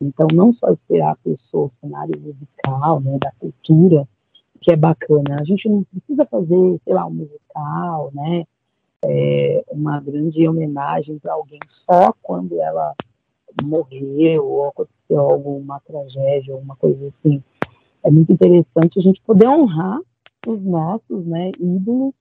Então, 0.00 0.26
não 0.32 0.52
só 0.54 0.72
esperar 0.72 1.12
a 1.12 1.16
pessoa, 1.16 1.66
o 1.66 1.72
cenário 1.80 2.18
musical, 2.18 3.00
né, 3.00 3.18
da 3.18 3.30
cultura, 3.32 4.08
que 4.60 4.72
é 4.72 4.76
bacana. 4.76 5.40
A 5.40 5.44
gente 5.44 5.68
não 5.68 5.84
precisa 5.84 6.24
fazer, 6.26 6.80
sei 6.84 6.94
lá, 6.94 7.06
um 7.06 7.10
musical, 7.10 8.10
né, 8.14 8.46
é, 9.04 9.64
uma 9.68 10.00
grande 10.00 10.46
homenagem 10.46 11.18
para 11.18 11.32
alguém 11.32 11.60
só 11.86 12.12
quando 12.22 12.60
ela 12.60 12.94
morreu 13.62 14.46
ou 14.46 14.68
aconteceu 14.68 15.20
alguma 15.20 15.80
tragédia, 15.80 16.54
alguma 16.54 16.76
coisa 16.76 17.08
assim. 17.08 17.42
é 18.04 18.10
muito 18.10 18.32
interessante 18.32 18.98
a 18.98 19.02
gente 19.02 19.20
poder 19.22 19.48
honrar 19.48 20.00
os 20.46 20.62
nossos 20.62 21.26
né, 21.26 21.50
ídolos 21.58 22.14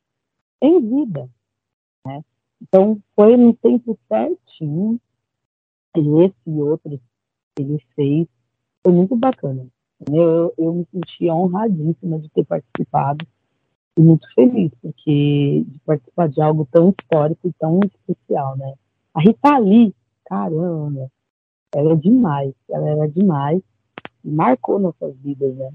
em 0.61 0.79
vida. 0.79 1.29
Né? 2.05 2.23
Então, 2.61 2.99
foi 3.15 3.37
no 3.37 3.53
tempo 3.53 3.97
certinho, 4.07 4.99
esse 5.95 6.35
e 6.47 6.61
outros 6.61 6.99
ele 7.57 7.83
fez, 7.95 8.27
foi 8.83 8.93
muito 8.93 9.15
bacana. 9.15 9.67
Eu, 10.11 10.53
eu 10.57 10.73
me 10.73 10.87
senti 10.91 11.29
honradíssima 11.29 12.19
de 12.19 12.29
ter 12.29 12.45
participado 12.45 13.27
e 13.97 14.01
muito 14.01 14.27
feliz, 14.33 14.71
porque 14.81 15.65
de 15.67 15.79
participar 15.85 16.29
de 16.29 16.41
algo 16.41 16.67
tão 16.71 16.93
histórico 16.97 17.47
e 17.47 17.53
tão 17.53 17.79
especial, 17.83 18.57
né? 18.57 18.73
A 19.13 19.21
Rita 19.21 19.57
Lee, 19.57 19.93
caramba, 20.25 21.11
ela 21.73 21.93
é 21.93 21.95
demais, 21.95 22.53
ela 22.69 22.89
era 22.89 23.07
demais, 23.07 23.61
marcou 24.23 24.79
nossas 24.79 25.15
vidas, 25.17 25.55
né? 25.55 25.69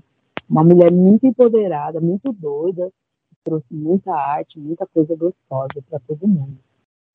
Uma 0.49 0.65
mulher 0.65 0.91
muito 0.91 1.27
empoderada, 1.27 2.01
muito 2.01 2.33
doida, 2.33 2.91
trouxe 3.45 3.67
muita 3.71 4.13
arte, 4.13 4.59
muita 4.59 4.87
coisa 4.87 5.15
gostosa 5.15 5.83
para 5.89 6.01
todo 6.01 6.27
mundo. 6.27 6.57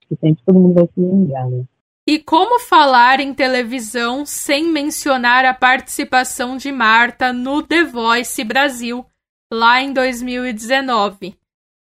Que 0.07 0.15
sempre 0.15 0.43
todo 0.45 0.59
mundo 0.59 0.75
vai 0.75 0.85
se 0.85 0.99
lembrar, 0.99 1.49
né? 1.49 1.65
E 2.07 2.17
como 2.17 2.59
falar 2.59 3.19
em 3.19 3.33
televisão 3.33 4.25
sem 4.25 4.67
mencionar 4.71 5.45
a 5.45 5.53
participação 5.53 6.57
de 6.57 6.71
Marta 6.71 7.31
no 7.31 7.61
The 7.61 7.83
Voice 7.83 8.43
Brasil, 8.43 9.05
lá 9.51 9.81
em 9.81 9.91
2019? 9.91 11.37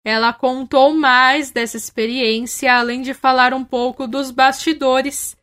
Ela 0.05 0.33
contou 0.33 0.95
mais 0.95 1.51
dessa 1.51 1.77
experiência, 1.77 2.73
além 2.73 3.03
de 3.03 3.13
falar 3.13 3.53
um 3.53 3.65
pouco 3.65 4.07
dos 4.07 4.31
bastidores 4.31 5.37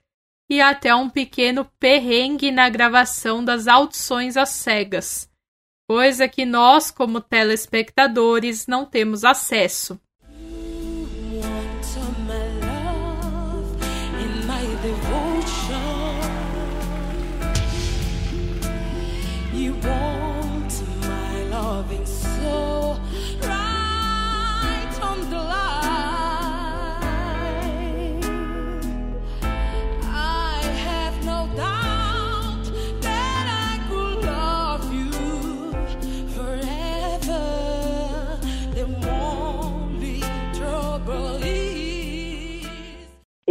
e 0.49 0.61
até 0.61 0.93
um 0.95 1.09
pequeno 1.09 1.65
perrengue 1.79 2.51
na 2.51 2.69
gravação 2.69 3.43
das 3.43 3.67
audições 3.67 4.37
às 4.37 4.49
cegas, 4.49 5.29
coisa 5.87 6.27
que 6.27 6.45
nós, 6.45 6.91
como 6.91 7.19
telespectadores, 7.19 8.67
não 8.67 8.85
temos 8.85 9.23
acesso. 9.23 9.99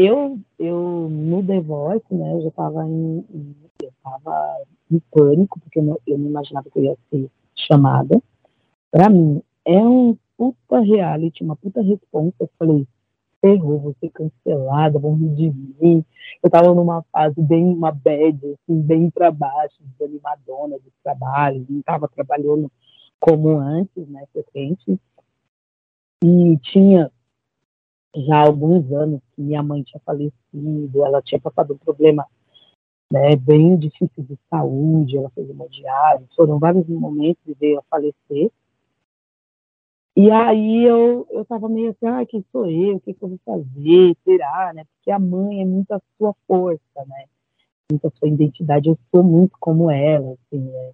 Eu, 0.03 0.39
eu 0.59 1.09
no 1.11 1.45
The 1.45 1.61
Voice, 1.61 2.05
né, 2.11 2.33
eu 2.35 2.43
já 2.43 2.49
estava 2.49 2.87
em, 2.87 3.24
eu 3.83 3.93
tava 4.03 4.64
em 4.91 5.01
pânico, 5.11 5.61
porque 5.61 5.78
eu 5.78 5.83
não, 5.83 5.99
eu 6.07 6.18
não 6.18 6.28
imaginava 6.28 6.68
que 6.70 6.78
eu 6.78 6.85
ia 6.85 6.97
ser 7.11 7.30
chamada. 7.67 8.21
Para 8.91 9.09
mim, 9.09 9.43
é 9.65 9.79
um 9.79 10.17
puta 10.37 10.81
reality, 10.81 11.43
uma 11.43 11.57
puta 11.57 11.83
resposta. 11.83 12.35
Eu 12.41 12.51
falei, 12.59 12.87
ferrou, 13.41 13.81
vou 13.81 13.97
ser 14.01 14.11
cancelada, 14.11 14.99
vão 14.99 15.17
rir 15.17 15.51
de. 15.51 16.05
Eu 16.43 16.51
tava 16.51 16.75
numa 16.75 17.03
fase 17.13 17.41
bem, 17.41 17.65
uma 17.65 17.91
bad, 17.91 18.39
assim, 18.45 18.81
bem 18.81 19.11
para 19.11 19.31
baixo, 19.31 19.77
desanimadona 19.99 20.77
do 20.79 20.93
trabalho, 21.03 21.67
não 21.69 21.83
tava 21.83 22.09
trabalhando 22.09 22.71
como 23.21 23.59
antes, 23.59 24.09
né, 24.09 24.25
frequente. 24.33 24.99
E 26.25 26.57
tinha 26.59 27.11
já 28.15 28.39
alguns 28.39 28.93
anos 28.93 29.21
que 29.35 29.43
minha 29.43 29.63
mãe 29.63 29.83
tinha 29.83 30.01
falecido, 30.05 31.05
ela 31.05 31.23
tinha 31.23 31.41
passado 31.41 31.75
um 31.75 31.79
problema 31.79 32.27
né, 33.13 33.37
bem 33.37 33.77
difícil 33.77 34.25
de 34.25 34.39
saúde, 34.49 35.19
ela 35.19 35.29
fez 35.35 35.51
hemodiálise, 35.51 36.31
foram 36.35 36.59
vários 36.59 36.89
momentos 36.89 37.43
e 37.47 37.53
veio 37.53 37.79
a 37.79 37.83
falecer. 37.83 38.51
E 40.17 40.31
aí 40.31 40.85
eu 40.85 41.27
eu 41.31 41.43
estava 41.43 41.69
meio 41.69 41.91
assim, 41.91 42.07
ah, 42.07 42.25
quem 42.25 42.43
sou 42.51 42.65
eu? 42.67 42.97
O 42.97 43.01
que, 43.01 43.13
que 43.13 43.23
eu 43.23 43.29
vou 43.29 43.39
fazer? 43.45 44.17
Será, 44.25 44.73
né? 44.75 44.85
Porque 44.95 45.11
a 45.11 45.19
mãe 45.19 45.61
é 45.61 45.65
muito 45.67 45.93
a 45.93 46.01
sua 46.17 46.35
força, 46.47 47.05
né? 47.07 47.27
Muito 47.91 48.07
a 48.07 48.11
sua 48.19 48.29
identidade. 48.29 48.89
Eu 48.89 48.99
sou 49.11 49.23
muito 49.23 49.53
como 49.61 49.91
ela, 49.91 50.33
assim, 50.33 50.61
né? 50.61 50.93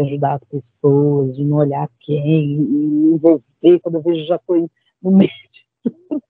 ajudar 0.00 0.34
as 0.34 0.44
pessoas, 0.44 1.36
de 1.36 1.44
não 1.44 1.58
olhar 1.58 1.88
quem, 2.00 2.54
e 2.54 2.58
me 2.58 3.14
envolver. 3.14 3.78
Quando 3.82 3.96
eu 3.96 4.02
vejo, 4.02 4.26
já 4.26 4.34
estou 4.34 4.68
no 5.00 5.10
meio 5.12 5.30
de 5.30 5.90
tudo. 5.90 6.22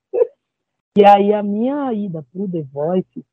E 0.98 1.06
aí 1.06 1.32
a 1.32 1.42
minha 1.42 1.90
ida 1.94 2.22
para 2.22 2.42
o 2.42 2.50
The 2.50 2.62
Voice 2.64 3.24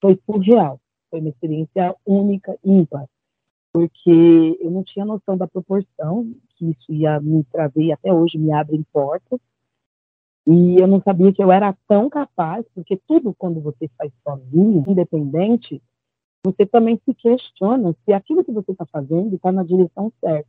foi 0.00 0.18
surreal. 0.24 0.80
Foi 1.12 1.20
uma 1.20 1.28
experiência 1.28 1.94
única, 2.06 2.58
ímpar, 2.64 3.06
porque 3.70 4.58
eu 4.58 4.70
não 4.70 4.82
tinha 4.82 5.04
noção 5.04 5.36
da 5.36 5.46
proporção 5.46 6.26
que 6.56 6.70
isso 6.70 6.90
ia 6.90 7.20
me 7.20 7.44
trazer 7.52 7.82
e 7.82 7.92
até 7.92 8.10
hoje 8.10 8.38
me 8.38 8.50
abre 8.50 8.82
portas. 8.90 9.38
E 10.46 10.80
eu 10.80 10.86
não 10.86 11.02
sabia 11.02 11.30
que 11.30 11.42
eu 11.42 11.52
era 11.52 11.76
tão 11.86 12.08
capaz, 12.08 12.64
porque 12.74 12.98
tudo 13.06 13.34
quando 13.36 13.60
você 13.60 13.88
faz 13.98 14.10
sozinho, 14.24 14.82
independente, 14.88 15.82
você 16.42 16.64
também 16.64 16.98
se 17.04 17.12
questiona 17.12 17.94
se 18.06 18.12
aquilo 18.14 18.42
que 18.42 18.50
você 18.50 18.72
está 18.72 18.86
fazendo 18.86 19.34
está 19.34 19.52
na 19.52 19.62
direção 19.62 20.10
certa. 20.18 20.48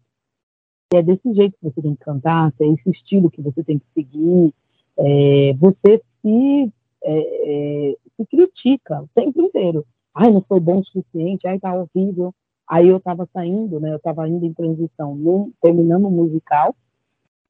Se 0.90 0.98
é 0.98 1.04
desse 1.04 1.34
jeito 1.34 1.58
que 1.58 1.70
você 1.70 1.82
tem 1.82 1.94
que 1.94 2.06
cantar, 2.06 2.54
se 2.54 2.64
é 2.64 2.68
esse 2.70 2.90
estilo 2.90 3.30
que 3.30 3.42
você 3.42 3.62
tem 3.66 3.80
que 3.80 3.86
seguir, 3.94 4.54
é, 4.98 5.54
você 5.56 6.02
se, 6.22 6.74
é, 7.04 7.92
é, 7.92 7.98
se 8.16 8.26
critica 8.28 9.02
o 9.02 9.10
tempo 9.14 9.42
inteiro. 9.42 9.86
Ai, 10.16 10.32
não 10.32 10.42
foi 10.42 10.60
bom 10.60 10.80
o 10.80 10.86
suficiente, 10.86 11.48
ai, 11.48 11.60
tá 11.60 11.74
horrível. 11.74 12.34
Aí 12.70 12.88
eu 12.88 12.98
estava 12.98 13.28
saindo, 13.34 13.80
né? 13.80 13.92
Eu 13.92 13.98
estava 13.98 14.28
indo 14.28 14.46
em 14.46 14.54
transição, 14.54 15.16
no, 15.16 15.52
terminando 15.62 16.06
o 16.06 16.12
musical, 16.12 16.76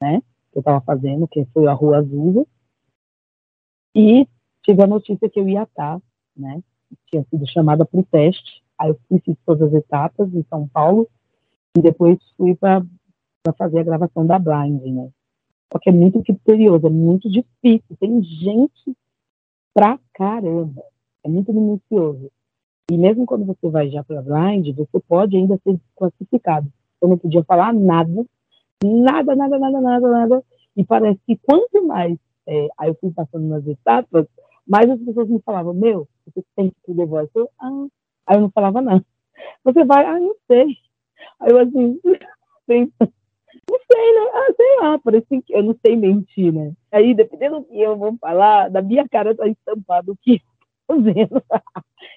né? 0.02 0.22
Que 0.52 0.58
eu 0.58 0.62
estava 0.62 0.82
fazendo, 0.82 1.28
que 1.28 1.46
foi 1.54 1.68
a 1.68 1.74
Rua 1.74 1.98
Azul. 1.98 2.48
E 3.96 4.28
tive 4.64 4.82
a 4.82 4.88
notícia 4.88 5.30
que 5.30 5.40
eu 5.40 5.48
ia 5.48 5.64
estar, 5.64 6.02
né? 6.36 6.64
Tinha 7.12 7.24
sido 7.30 7.48
chamada 7.48 7.86
para 7.86 8.00
o 8.00 8.04
teste. 8.04 8.64
Aí 8.78 8.90
eu 8.90 9.20
fiz 9.20 9.38
todas 9.46 9.70
as 9.70 9.74
etapas 9.74 10.34
em 10.34 10.44
São 10.50 10.68
Paulo. 10.68 11.08
E 11.78 11.82
depois 11.82 12.18
fui 12.38 12.56
para 12.56 12.84
fazer 13.58 13.80
a 13.80 13.84
gravação 13.84 14.26
da 14.26 14.40
Blind, 14.40 14.82
né? 14.84 15.10
Porque 15.70 15.90
é 15.90 15.94
muito 15.94 16.22
criterioso, 16.24 16.88
é 16.88 16.90
muito 16.90 17.30
difícil. 17.30 17.98
Tem 18.00 18.22
gente 18.24 18.96
pra 19.74 20.00
caramba. 20.14 20.84
É 21.24 21.30
muito 21.30 21.54
minucioso. 21.54 22.32
E 22.92 22.98
mesmo 22.98 23.26
quando 23.26 23.46
você 23.46 23.70
vai 23.70 23.90
já 23.90 24.04
para 24.04 24.22
blind, 24.22 24.76
você 24.76 25.00
pode 25.08 25.36
ainda 25.38 25.58
ser 25.64 25.78
desclassificado. 25.78 26.68
Eu 27.02 27.08
não 27.08 27.18
podia 27.18 27.44
falar 27.44 27.74
nada, 27.74 28.26
nada, 28.84 29.36
nada, 29.36 29.60
nada, 29.60 29.82
nada, 29.82 30.10
nada. 30.10 30.44
E 30.76 30.84
parece 30.86 31.20
que 31.26 31.38
quanto 31.38 31.86
mais 31.86 32.18
é, 32.48 32.68
aí 32.78 32.90
eu 32.90 32.96
fui 32.96 33.12
passando 33.12 33.48
nas 33.48 33.66
etapas, 33.66 34.28
mais 34.68 34.90
as 34.90 35.00
pessoas 35.00 35.30
me 35.30 35.40
falavam, 35.42 35.74
meu, 35.74 36.08
você 36.26 36.44
tem 36.56 36.72
que 36.86 36.94
The 36.94 37.06
Voice. 37.06 37.32
Eu, 37.36 37.50
ah. 37.60 37.88
Aí 38.28 38.38
eu 38.38 38.42
não 38.42 38.52
falava 38.52 38.82
nada. 38.82 39.06
Você 39.64 39.84
vai, 39.84 40.06
ah, 40.06 40.20
não 40.20 40.36
sei. 40.48 40.78
Aí 41.40 41.52
eu 41.52 41.60
assim, 41.60 42.00
Não 43.70 43.80
sei, 43.92 44.14
né? 44.14 44.32
Ah, 44.34 44.54
sei 44.56 44.76
lá, 44.82 45.00
parece 45.00 45.42
que 45.42 45.54
eu 45.54 45.64
não 45.64 45.76
sei 45.86 45.96
mentir, 45.96 46.52
né? 46.52 46.74
Aí, 46.92 47.14
dependendo 47.14 47.60
do 47.60 47.66
que 47.66 47.80
eu 47.80 47.96
vou 47.96 48.18
falar, 48.20 48.70
da 48.70 48.82
minha 48.82 49.08
cara 49.08 49.36
tá 49.36 49.48
estampado 49.48 50.12
o 50.12 50.18
que 50.18 50.42
vendo. 51.02 51.44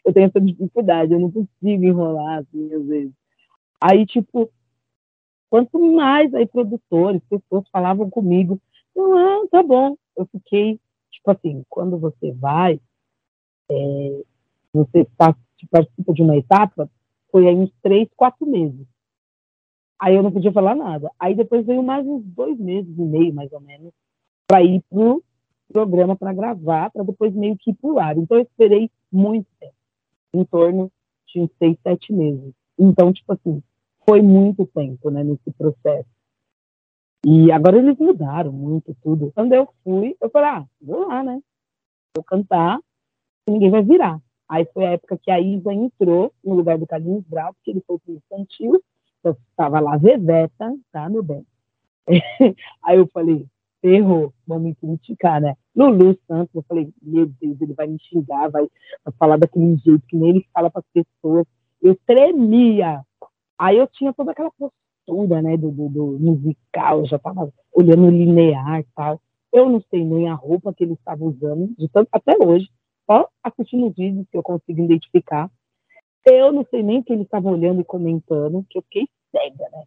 eu 0.05 0.13
tenho 0.13 0.27
essa 0.27 0.41
dificuldade, 0.41 1.13
eu 1.13 1.21
não 1.21 1.31
consigo 1.31 1.85
enrolar, 1.85 2.39
assim, 2.41 2.73
às 2.73 2.87
vezes. 2.87 3.13
Aí, 3.81 4.07
tipo, 4.07 4.51
quanto 5.51 5.79
mais 5.93 6.33
aí 6.35 6.47
produtores, 6.47 7.23
pessoas 7.29 7.69
falavam 7.71 8.11
comigo, 8.11 8.61
ah, 8.99 9.47
tá 9.51 9.63
bom. 9.63 9.97
Eu 10.17 10.27
fiquei, 10.27 10.81
tipo 11.11 11.31
assim, 11.31 11.63
quando 11.69 11.99
você 11.99 12.33
vai, 12.33 12.81
é, 13.71 14.23
você 14.73 15.05
tá, 15.17 15.37
participa 15.71 16.13
de 16.13 16.23
uma 16.23 16.37
etapa, 16.37 16.91
foi 17.31 17.47
aí 17.49 17.55
uns 17.55 17.73
três, 17.83 18.09
quatro 18.17 18.47
meses. 18.47 18.87
Aí 20.01 20.15
eu 20.15 20.23
não 20.23 20.33
podia 20.33 20.53
falar 20.53 20.75
nada. 20.75 21.11
Aí 21.19 21.35
depois 21.35 21.65
veio 21.65 21.83
mais 21.83 22.07
uns 22.07 22.23
dois 22.25 22.59
meses 22.59 22.97
e 22.97 23.03
meio, 23.03 23.35
mais 23.35 23.51
ou 23.53 23.61
menos, 23.61 23.93
para 24.47 24.63
ir 24.63 24.83
pro 24.91 25.23
programa 25.73 26.17
para 26.17 26.33
gravar, 26.33 26.91
para 26.91 27.05
depois 27.05 27.35
meio 27.35 27.57
que 27.57 27.73
pular. 27.75 28.17
Então 28.17 28.37
eu 28.37 28.43
esperei 28.43 28.91
muito 29.11 29.47
tempo, 29.59 29.75
em 30.35 30.45
torno 30.45 30.91
de 31.27 31.51
seis, 31.59 31.77
sete 31.83 32.13
meses. 32.13 32.55
Então, 32.79 33.13
tipo 33.13 33.33
assim, 33.33 33.63
foi 34.09 34.23
muito 34.23 34.67
tempo, 34.67 35.11
né, 35.11 35.25
nesse 35.25 35.51
processo. 35.53 36.09
E 37.25 37.51
agora 37.51 37.79
eles 37.79 37.99
mudaram 37.99 38.53
muito 38.53 38.97
tudo. 39.03 39.33
Quando 39.35 39.53
eu 39.53 39.69
fui, 39.83 40.17
eu 40.21 40.31
falei, 40.31 40.49
ah, 40.49 40.65
vou 40.81 41.09
lá, 41.09 41.25
né? 41.25 41.41
Vou 42.15 42.25
cantar, 42.25 42.79
ninguém 43.49 43.71
vai 43.71 43.83
virar. 43.83 44.21
Aí 44.49 44.65
foi 44.73 44.87
a 44.87 44.93
época 44.93 45.19
que 45.19 45.31
a 45.31 45.41
Isa 45.41 45.73
entrou 45.73 46.33
no 46.45 46.55
lugar 46.55 46.79
do 46.79 46.87
Carlinhos 46.87 47.25
Brau, 47.25 47.53
porque 47.55 47.73
ele 47.73 47.83
foi 47.85 47.99
pro 47.99 48.15
infantil, 48.15 48.81
tava 49.57 49.81
lá 49.81 49.99
Zezeta, 49.99 50.77
tá, 50.93 51.09
meu 51.09 51.23
bem? 51.23 51.45
Aí 52.83 52.99
eu 52.99 53.09
falei, 53.09 53.45
ferrou, 53.81 54.33
vão 54.47 54.61
me 54.61 54.75
criticar, 54.75 55.41
né? 55.41 55.55
Lulu 55.75 56.19
Santos, 56.27 56.55
eu 56.55 56.65
falei, 56.69 56.93
meu 57.03 57.27
Deus, 57.27 57.61
ele 57.61 57.75
vai 57.75 57.87
me 57.87 57.99
xingar, 58.01 58.49
vai, 58.49 58.67
vai 59.05 59.15
falar 59.19 59.37
daquele 59.37 59.77
jeito 59.77 60.07
que 60.07 60.17
nem 60.17 60.31
ele 60.31 60.47
fala 60.53 60.71
para 60.71 60.81
as 60.81 61.05
pessoas. 61.05 61.47
Eu 61.83 61.97
tremia. 62.07 63.03
Aí 63.59 63.79
eu 63.79 63.87
tinha 63.87 64.13
toda 64.13 64.33
aquela 64.33 64.51
postura, 64.51 65.43
né, 65.43 65.57
do, 65.57 65.71
do, 65.71 65.89
do 65.89 66.19
musical, 66.19 67.05
já 67.07 67.19
tava 67.19 67.53
olhando 67.73 68.11
linear 68.11 68.81
e 68.81 68.87
tal. 68.95 69.21
Eu 69.53 69.69
não 69.69 69.81
sei 69.91 70.05
nem 70.05 70.29
a 70.29 70.35
roupa 70.35 70.75
que 70.75 70.85
ele 70.85 70.95
estava 70.95 71.25
usando, 71.25 71.75
tanto, 71.93 72.09
até 72.13 72.37
hoje, 72.45 72.69
só 73.09 73.29
assistindo 73.43 73.87
os 73.87 73.95
vídeos 73.95 74.27
que 74.31 74.37
eu 74.37 74.43
consigo 74.43 74.83
identificar. 74.83 75.51
Eu 76.25 76.53
não 76.53 76.67
sei 76.71 76.83
nem 76.83 76.99
o 76.99 77.05
que 77.05 77.13
ele 77.13 77.23
estava 77.23 77.49
olhando 77.49 77.81
e 77.81 77.85
comentando, 77.85 78.67
que 78.69 78.79
eu 78.79 78.83
fiquei 78.83 79.09
cega, 79.31 79.69
né? 79.71 79.85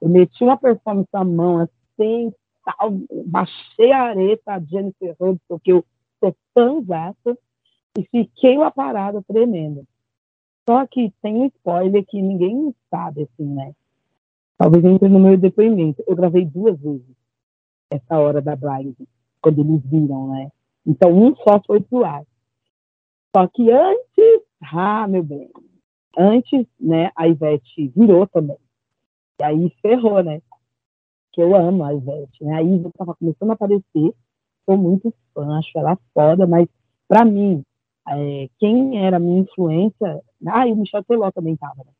Eu 0.00 0.08
meti 0.08 0.44
uma 0.44 0.56
performance 0.56 1.08
na 1.12 1.24
mão, 1.24 1.58
assim, 1.58 2.32
tal, 2.64 2.92
baixei 3.26 3.92
a 3.92 4.04
areta, 4.04 4.54
a 4.54 4.60
Jennifer 4.60 5.14
Hudson, 5.20 5.38
porque 5.48 5.72
eu 5.72 5.84
sou 6.20 6.34
fãzata, 6.54 7.38
e 7.96 8.04
fiquei 8.04 8.58
lá 8.58 8.70
parada, 8.70 9.22
tremendo. 9.22 9.86
Só 10.68 10.86
que 10.86 11.12
tem 11.22 11.34
um 11.34 11.46
spoiler 11.46 12.04
que 12.06 12.20
ninguém 12.20 12.74
sabe, 12.90 13.22
assim, 13.22 13.44
né? 13.44 13.72
Talvez 14.56 14.84
entre 14.84 15.08
no 15.08 15.20
meu 15.20 15.36
depoimento. 15.36 16.02
Eu 16.06 16.16
gravei 16.16 16.44
duas 16.44 16.78
vezes 16.80 17.04
essa 17.90 18.18
hora 18.18 18.40
da 18.40 18.56
Blind, 18.56 18.96
quando 19.40 19.60
eles 19.60 19.82
viram, 19.84 20.28
né? 20.28 20.50
Então, 20.86 21.12
um 21.12 21.36
só 21.36 21.60
foi 21.66 21.80
pro 21.80 22.04
ar. 22.04 22.24
Só 23.36 23.46
que 23.46 23.70
antes, 23.70 24.42
ah, 24.72 25.06
meu 25.06 25.22
bem, 25.22 25.50
antes, 26.16 26.66
né, 26.80 27.10
a 27.14 27.28
Ivete 27.28 27.88
virou 27.88 28.26
também. 28.26 28.58
E 29.40 29.44
aí 29.44 29.70
ferrou, 29.82 30.22
né? 30.22 30.40
Que 31.34 31.42
eu 31.42 31.54
amo 31.56 31.84
a 31.84 31.92
Ivete, 31.92 32.44
né? 32.44 32.56
A 32.56 32.62
Ivete 32.62 32.88
estava 32.88 33.14
começando 33.14 33.50
a 33.50 33.54
aparecer, 33.54 34.14
sou 34.64 34.78
muito 34.78 35.12
fã, 35.34 35.58
acho 35.58 35.76
ela 35.76 35.98
foda, 36.14 36.46
mas 36.46 36.68
para 37.08 37.24
mim, 37.24 37.62
é, 38.08 38.48
quem 38.58 39.04
era 39.04 39.18
minha 39.18 39.40
influência, 39.40 40.22
ah, 40.46 40.66
e 40.66 40.72
o 40.72 40.76
Michel 40.76 41.04
Teló 41.04 41.30
também 41.32 41.56
tava, 41.56 41.84
né? 41.84 41.92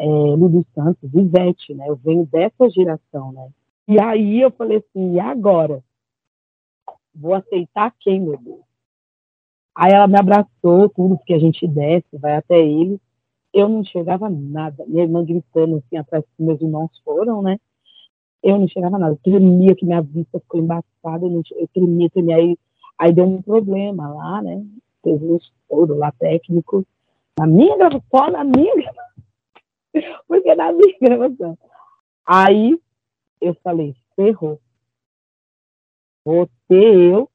É, 0.00 0.74
Santos, 0.74 1.14
Ivete, 1.14 1.72
né? 1.72 1.88
Eu 1.88 1.96
venho 1.96 2.26
dessa 2.26 2.68
geração, 2.68 3.32
né? 3.32 3.48
E 3.86 4.00
aí 4.00 4.40
eu 4.40 4.50
falei 4.50 4.78
assim, 4.78 5.14
e 5.14 5.20
agora? 5.20 5.82
Vou 7.14 7.34
aceitar 7.34 7.94
quem, 8.00 8.20
meu 8.20 8.36
Deus? 8.38 8.60
Aí 9.76 9.92
ela 9.92 10.08
me 10.08 10.18
abraçou, 10.18 10.88
tudo 10.88 11.20
que 11.24 11.32
a 11.32 11.38
gente 11.38 11.66
desce, 11.68 12.18
vai 12.18 12.36
até 12.36 12.58
ele 12.58 13.00
eu 13.54 13.68
não 13.68 13.80
enxergava 13.80 14.28
nada. 14.28 14.84
Minha 14.86 15.04
irmã 15.04 15.24
gritando 15.24 15.76
assim 15.76 15.96
atrás 15.96 16.24
que 16.36 16.42
meus 16.42 16.60
irmãos 16.60 16.90
foram, 17.04 17.40
né? 17.40 17.58
Eu 18.44 18.58
não 18.58 18.66
enxergava 18.66 18.98
nada. 18.98 19.18
Tremia 19.24 19.74
que 19.74 19.86
minha 19.86 20.02
vista 20.02 20.38
ficou 20.38 20.60
embaçada, 20.60 21.24
eu, 21.24 21.42
eu 21.56 21.68
tremia, 21.68 22.10
tremia. 22.10 22.36
Aí, 22.36 22.58
aí 22.98 23.10
deu 23.10 23.24
um 23.24 23.40
problema 23.40 24.06
lá, 24.12 24.42
né? 24.42 24.62
Teve 25.02 25.24
um 25.24 25.36
estouro 25.36 25.96
lá 25.96 26.12
técnico. 26.12 26.86
Na 27.38 27.46
minha 27.46 27.74
gravação, 27.78 28.30
na 28.30 28.44
minha 28.44 28.74
gravação. 28.74 29.04
Porque 30.28 30.54
na 30.54 30.72
minha 30.72 30.98
gravação. 31.00 31.58
Aí 32.26 32.78
eu 33.40 33.54
falei, 33.64 33.96
ferrou. 34.14 34.60
Vou 36.22 36.46
ter 36.68 37.12
eu 37.12 37.30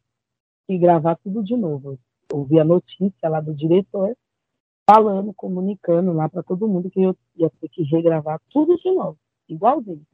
que 0.68 0.78
gravar 0.78 1.16
tudo 1.16 1.43
de 1.43 1.57
novo. 1.57 1.97
Ouvi 2.32 2.60
a 2.60 2.64
notícia 2.64 3.28
lá 3.28 3.41
do 3.41 3.55
diretor 3.55 4.16
falando, 4.88 5.34
comunicando 5.34 6.14
lá 6.14 6.30
para 6.30 6.43
todo 6.43 6.68
mundo 6.68 6.89
que 6.91 7.01
eu 7.01 7.16
ia 7.36 7.49
ter 7.62 7.70
que 7.70 7.82
regravar 7.82 8.39
tudo 8.51 8.78
de 8.78 8.91
novo, 8.91 9.18
igualzinho. 9.47 10.05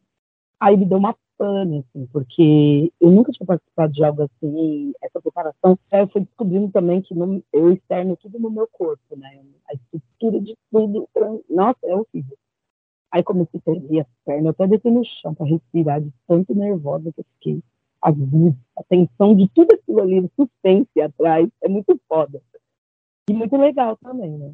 Aí 0.66 0.76
me 0.76 0.86
deu 0.86 0.98
uma 0.98 1.16
pane, 1.38 1.78
assim, 1.78 2.08
porque 2.08 2.92
eu 3.00 3.12
nunca 3.12 3.32
tinha 3.32 3.46
participado 3.46 3.94
de 3.94 4.04
algo 4.04 4.24
assim, 4.24 4.94
essa 5.00 5.22
preparação. 5.22 5.78
Aí 5.92 6.00
eu 6.00 6.08
fui 6.08 6.22
descobrindo 6.22 6.72
também 6.72 7.04
que 7.04 7.14
no, 7.14 7.44
eu 7.54 7.72
externo 7.72 8.18
tudo 8.18 8.40
no 8.40 8.50
meu 8.50 8.68
corpo, 8.72 9.16
né? 9.16 9.44
A 9.70 9.76
estrutura 9.76 10.42
de 10.42 10.58
tudo, 10.72 11.08
nossa, 11.48 11.78
é 11.84 11.94
horrível. 11.94 12.36
Aí 13.12 13.22
comecei 13.22 13.60
a 13.60 13.64
tremer 13.64 14.00
as 14.00 14.08
pernas, 14.26 14.56
até 14.56 14.66
desci 14.66 14.90
no 14.90 15.06
chão 15.06 15.36
para 15.36 15.46
respirar, 15.46 16.02
de 16.02 16.12
tanto 16.28 16.56
nervosa 16.56 17.14
que 17.14 17.22
eu 17.22 17.26
fiquei. 17.36 17.64
Luzes, 18.08 18.58
a 18.76 18.84
tensão 18.84 19.36
de 19.36 19.48
tudo 19.50 19.72
aquilo 19.72 20.02
ali, 20.02 20.20
o 20.20 20.32
suspense 20.36 21.00
atrás, 21.00 21.48
é 21.62 21.70
muito 21.70 21.96
foda. 22.08 22.42
E 23.30 23.34
muito 23.34 23.56
legal 23.56 23.96
também, 23.98 24.32
né? 24.32 24.52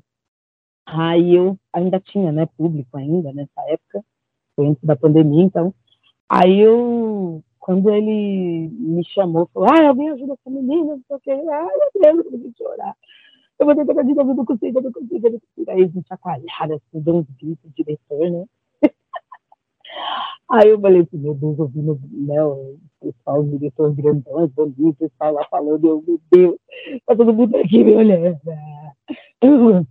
Aí 0.86 1.36
eu 1.36 1.58
ainda 1.72 2.02
tinha, 2.02 2.34
né, 2.34 2.46
público 2.58 2.98
ainda 2.98 3.32
nessa 3.32 3.62
época, 3.68 4.04
foi 4.58 4.68
antes 4.68 4.84
da 4.84 4.98
pandemia, 4.98 5.46
então. 5.46 5.74
Aí 6.34 6.62
eu, 6.62 7.44
quando 7.60 7.90
ele 7.90 8.70
me 8.70 9.04
chamou, 9.04 9.50
falou, 9.54 9.68
ah, 9.70 9.90
alguém 9.90 10.12
ajuda 10.12 10.32
essa 10.32 10.50
menina, 10.50 10.96
não 10.96 11.02
sei 11.06 11.16
o 11.18 11.20
que. 11.20 11.32
Ai, 11.32 11.66
meu 11.66 11.92
Deus, 12.02 12.18
eu 12.20 12.24
comecei 12.24 12.50
a 12.50 12.58
chorar. 12.58 12.96
Eu 13.60 13.66
vou 13.66 13.76
tentar 13.76 14.02
de 14.02 14.14
novo, 14.14 14.34
não 14.34 14.46
consigo, 14.46 14.80
eu 14.80 14.84
não 14.84 14.92
consigo, 14.94 15.28
eu 15.28 15.32
não 15.34 15.40
consigo. 15.42 15.72
Aí 15.72 15.84
a 15.84 15.88
gente 15.88 16.08
chacoalhada, 16.08 16.76
assim, 16.76 17.02
deu 17.02 17.16
uns 17.18 17.28
gritos, 17.38 17.70
diretor, 17.76 18.32
né? 18.32 18.46
Aí 20.50 20.70
eu 20.70 20.80
falei 20.80 21.02
assim, 21.02 21.18
meu 21.18 21.36
Deus, 21.36 21.60
ouvindo 21.60 22.00
né, 22.14 22.42
o 22.46 22.78
pessoal, 23.02 23.42
o 23.42 23.50
diretor 23.50 23.94
grandão, 23.94 24.48
bonito, 24.48 25.04
o 25.04 25.10
pessoal 25.10 25.34
lá 25.34 25.46
falando, 25.52 25.86
eu, 25.86 26.02
meu 26.08 26.22
Deus, 26.32 26.56
tá 27.06 27.14
todo 27.14 27.34
mundo 27.34 27.58
aqui 27.58 27.84
me 27.84 27.94
olhando. 27.94 28.40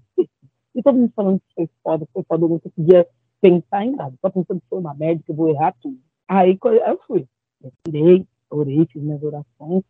E 0.72 0.82
todo 0.84 0.96
mundo 0.96 1.12
falando 1.14 1.40
que 1.40 1.54
foi 1.54 1.68
foda, 1.82 2.08
foi 2.14 2.22
foda, 2.22 2.44
eu 2.44 2.48
não 2.48 2.58
conseguia 2.60 3.06
pensar 3.42 3.84
em 3.84 3.90
nada. 3.90 4.14
Só 4.20 4.30
pensando 4.30 4.60
que 4.60 4.68
foi 4.70 4.78
uma 4.78 4.94
merda, 4.94 5.20
que 5.26 5.32
eu 5.32 5.34
vou 5.34 5.48
errar 5.48 5.74
tudo. 5.82 5.98
Aí 6.30 6.56
eu 6.62 7.00
fui. 7.08 7.26
Respirei, 7.60 8.24
orei, 8.48 8.86
fiz 8.86 9.02
minhas 9.02 9.20
orações. 9.20 9.82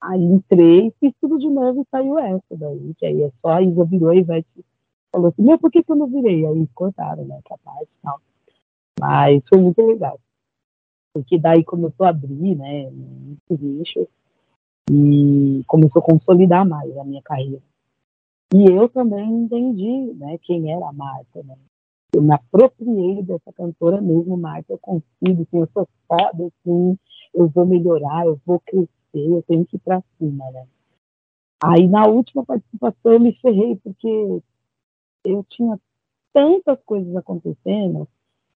Aí 0.00 0.22
entrei, 0.22 0.90
fiz 0.98 1.12
tudo 1.20 1.38
de 1.38 1.50
novo 1.50 1.82
e 1.82 1.86
saiu 1.90 2.18
essa 2.18 2.42
daí, 2.50 2.94
que 2.94 3.04
aí 3.04 3.22
é 3.22 3.30
só 3.42 3.50
a 3.50 3.62
Isa 3.62 3.84
virou 3.84 4.14
e 4.14 4.22
vai 4.22 4.44
falou 5.12 5.28
assim, 5.28 5.42
meu, 5.42 5.58
por 5.58 5.70
que, 5.70 5.82
que 5.82 5.92
eu 5.92 5.96
não 5.96 6.06
virei? 6.06 6.46
Aí 6.46 6.66
cortaram, 6.74 7.26
né, 7.26 7.40
essa 7.44 7.58
parte 7.58 7.90
e 7.90 8.02
tal. 8.02 8.20
Mas 8.98 9.42
foi 9.48 9.60
muito 9.60 9.82
legal. 9.82 10.18
Porque 11.12 11.38
daí 11.38 11.62
começou 11.62 12.06
a 12.06 12.10
abrir, 12.10 12.54
né, 12.54 12.90
muitos 12.90 13.60
nichos 13.60 14.06
e 14.90 15.62
começou 15.66 16.00
a 16.00 16.06
consolidar 16.06 16.66
mais 16.66 16.96
a 16.96 17.04
minha 17.04 17.22
carreira. 17.22 17.62
E 18.54 18.64
eu 18.64 18.88
também 18.88 19.28
entendi 19.28 20.14
né, 20.14 20.38
quem 20.38 20.72
era 20.72 20.88
a 20.88 20.92
Marta. 20.92 21.42
Né? 21.42 21.56
Eu 22.14 22.22
me 22.22 22.34
apropriei 22.34 23.22
dessa 23.22 23.52
cantora 23.52 24.00
mesmo, 24.00 24.36
Marta. 24.36 24.72
Eu 24.72 24.78
consigo, 24.78 25.42
assim, 25.42 25.60
eu 25.60 25.68
sou 25.72 25.88
foda, 26.08 26.46
assim, 26.46 26.98
eu 27.34 27.48
vou 27.48 27.66
melhorar, 27.66 28.26
eu 28.26 28.40
vou 28.46 28.60
crescer, 28.60 28.88
eu 29.14 29.42
tenho 29.46 29.66
que 29.66 29.76
ir 29.76 29.80
para 29.80 30.02
cima. 30.18 30.50
Né? 30.50 30.66
Aí 31.62 31.86
na 31.86 32.06
última 32.06 32.44
participação 32.44 33.12
eu 33.12 33.20
me 33.20 33.32
ferrei, 33.34 33.76
porque 33.76 34.42
eu 35.24 35.44
tinha 35.48 35.78
tantas 36.32 36.78
coisas 36.84 37.14
acontecendo 37.16 38.08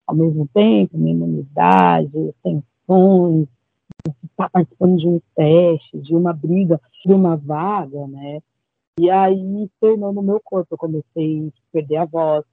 ao 0.07 0.14
mesmo 0.14 0.49
tempo, 0.55 0.96
minha 0.96 1.14
imunidade, 1.14 2.34
tensões, 2.42 3.46
estar 4.24 4.49
participando 4.51 4.96
de 4.96 5.07
um 5.07 5.20
teste, 5.34 5.99
de 5.99 6.14
uma 6.14 6.32
briga, 6.32 6.80
de 7.05 7.12
uma 7.12 7.36
vaga, 7.36 8.07
né? 8.07 8.40
E 8.99 9.11
aí 9.11 9.70
tornou 9.80 10.12
no 10.12 10.22
meu 10.22 10.40
corpo. 10.40 10.74
Eu 10.74 10.78
comecei 10.78 11.49
a 11.49 11.72
perder 11.72 11.96
a 11.96 12.05
voz. 12.05 12.44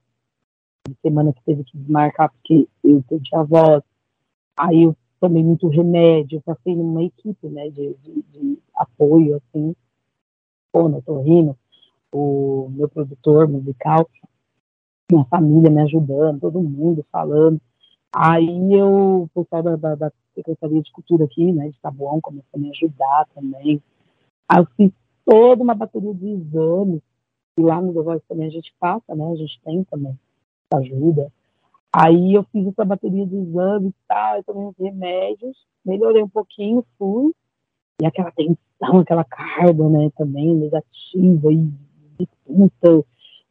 Semana 1.02 1.32
que 1.32 1.42
teve 1.44 1.64
que 1.64 1.76
desmarcar 1.76 2.30
porque 2.32 2.68
eu 2.82 3.02
perdi 3.08 3.34
a 3.34 3.42
voz. 3.42 3.82
Aí 4.56 4.84
eu 4.84 4.96
tomei 5.20 5.42
muito 5.42 5.68
remédio, 5.68 6.42
passei 6.42 6.74
numa 6.74 7.02
equipe 7.02 7.48
né, 7.48 7.68
de, 7.70 7.94
de, 7.94 8.22
de 8.32 8.58
apoio, 8.74 9.36
assim, 9.36 9.74
pô, 10.72 10.88
no 10.88 11.02
Torrino, 11.02 11.56
o 12.12 12.68
meu 12.70 12.88
produtor 12.88 13.48
musical, 13.48 14.08
minha 15.10 15.24
família 15.26 15.70
me 15.70 15.82
ajudando, 15.82 16.40
todo 16.40 16.60
mundo 16.60 17.04
falando. 17.10 17.60
Aí 18.14 18.72
eu, 18.72 19.22
o 19.22 19.28
pessoal 19.34 19.62
da, 19.62 19.76
da, 19.76 19.94
da, 19.94 20.12
Secretaria 20.34 20.82
de 20.82 20.92
Cultura 20.92 21.24
aqui, 21.24 21.50
né, 21.50 21.70
de 21.70 21.80
Tabuão, 21.80 22.20
começou 22.20 22.50
a 22.54 22.58
me 22.58 22.70
ajudar 22.70 23.26
também. 23.34 23.82
Aí 24.48 24.58
eu 24.58 24.66
fiz 24.76 24.92
toda 25.24 25.62
uma 25.62 25.74
bateria 25.74 26.12
de 26.14 26.28
exames, 26.28 27.00
e 27.58 27.62
lá 27.62 27.80
no 27.80 27.94
The 27.94 28.02
Voice 28.02 28.24
também 28.28 28.46
a 28.46 28.50
gente 28.50 28.72
passa, 28.78 29.14
né? 29.14 29.32
A 29.32 29.36
gente 29.36 29.58
tem 29.64 29.82
também 29.84 30.18
ajuda. 30.74 31.32
Aí 31.92 32.34
eu 32.34 32.44
fiz 32.52 32.66
essa 32.66 32.84
bateria 32.84 33.26
de 33.26 33.36
exames 33.36 33.90
e 33.90 33.94
tal, 34.06 34.36
eu 34.36 34.44
tomei 34.44 34.64
uns 34.64 34.76
remédios, 34.78 35.56
melhorei 35.84 36.22
um 36.22 36.28
pouquinho, 36.28 36.84
fui, 36.98 37.32
e 38.00 38.06
aquela 38.06 38.30
tensão, 38.32 39.00
aquela 39.00 39.24
carga, 39.24 39.88
né, 39.88 40.10
também 40.16 40.54
negativa 40.54 41.52
e 41.52 41.72
disputa, 42.18 43.04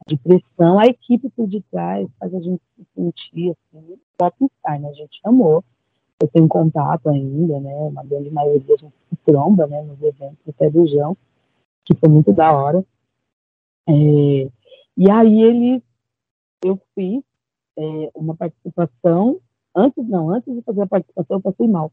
depressão, 0.07 0.79
a 0.79 0.85
equipe 0.85 1.29
por 1.29 1.47
detrás 1.47 2.07
faz 2.19 2.33
a 2.33 2.39
gente 2.39 2.61
se 2.75 2.85
sentir 2.95 3.51
assim, 3.51 3.97
popstar, 4.17 4.79
né? 4.79 4.89
A 4.89 4.93
gente 4.93 5.19
amou. 5.23 5.63
Eu 6.21 6.27
tenho 6.27 6.47
contato 6.47 7.09
ainda, 7.09 7.59
né? 7.59 7.73
Uma 7.75 8.03
grande 8.03 8.29
maioria 8.29 8.75
a 8.75 8.77
gente 8.77 8.93
se 9.09 9.15
tromba, 9.25 9.65
né? 9.65 9.81
Nos 9.81 9.99
eventos 10.01 10.37
até 10.47 10.69
do 10.69 10.85
Jão 10.87 11.17
que 11.85 11.95
foi 11.95 12.09
muito 12.09 12.33
da 12.33 12.51
hora. 12.51 12.83
É, 13.87 13.93
e 14.97 15.11
aí 15.11 15.41
ele, 15.41 15.83
eu 16.67 16.81
fiz, 16.93 17.23
é, 17.77 18.11
uma 18.15 18.35
participação, 18.35 19.39
antes 19.75 20.07
não, 20.07 20.29
antes 20.29 20.53
de 20.53 20.61
fazer 20.61 20.81
a 20.81 20.87
participação 20.87 21.37
eu 21.37 21.41
passei 21.41 21.67
mal. 21.67 21.91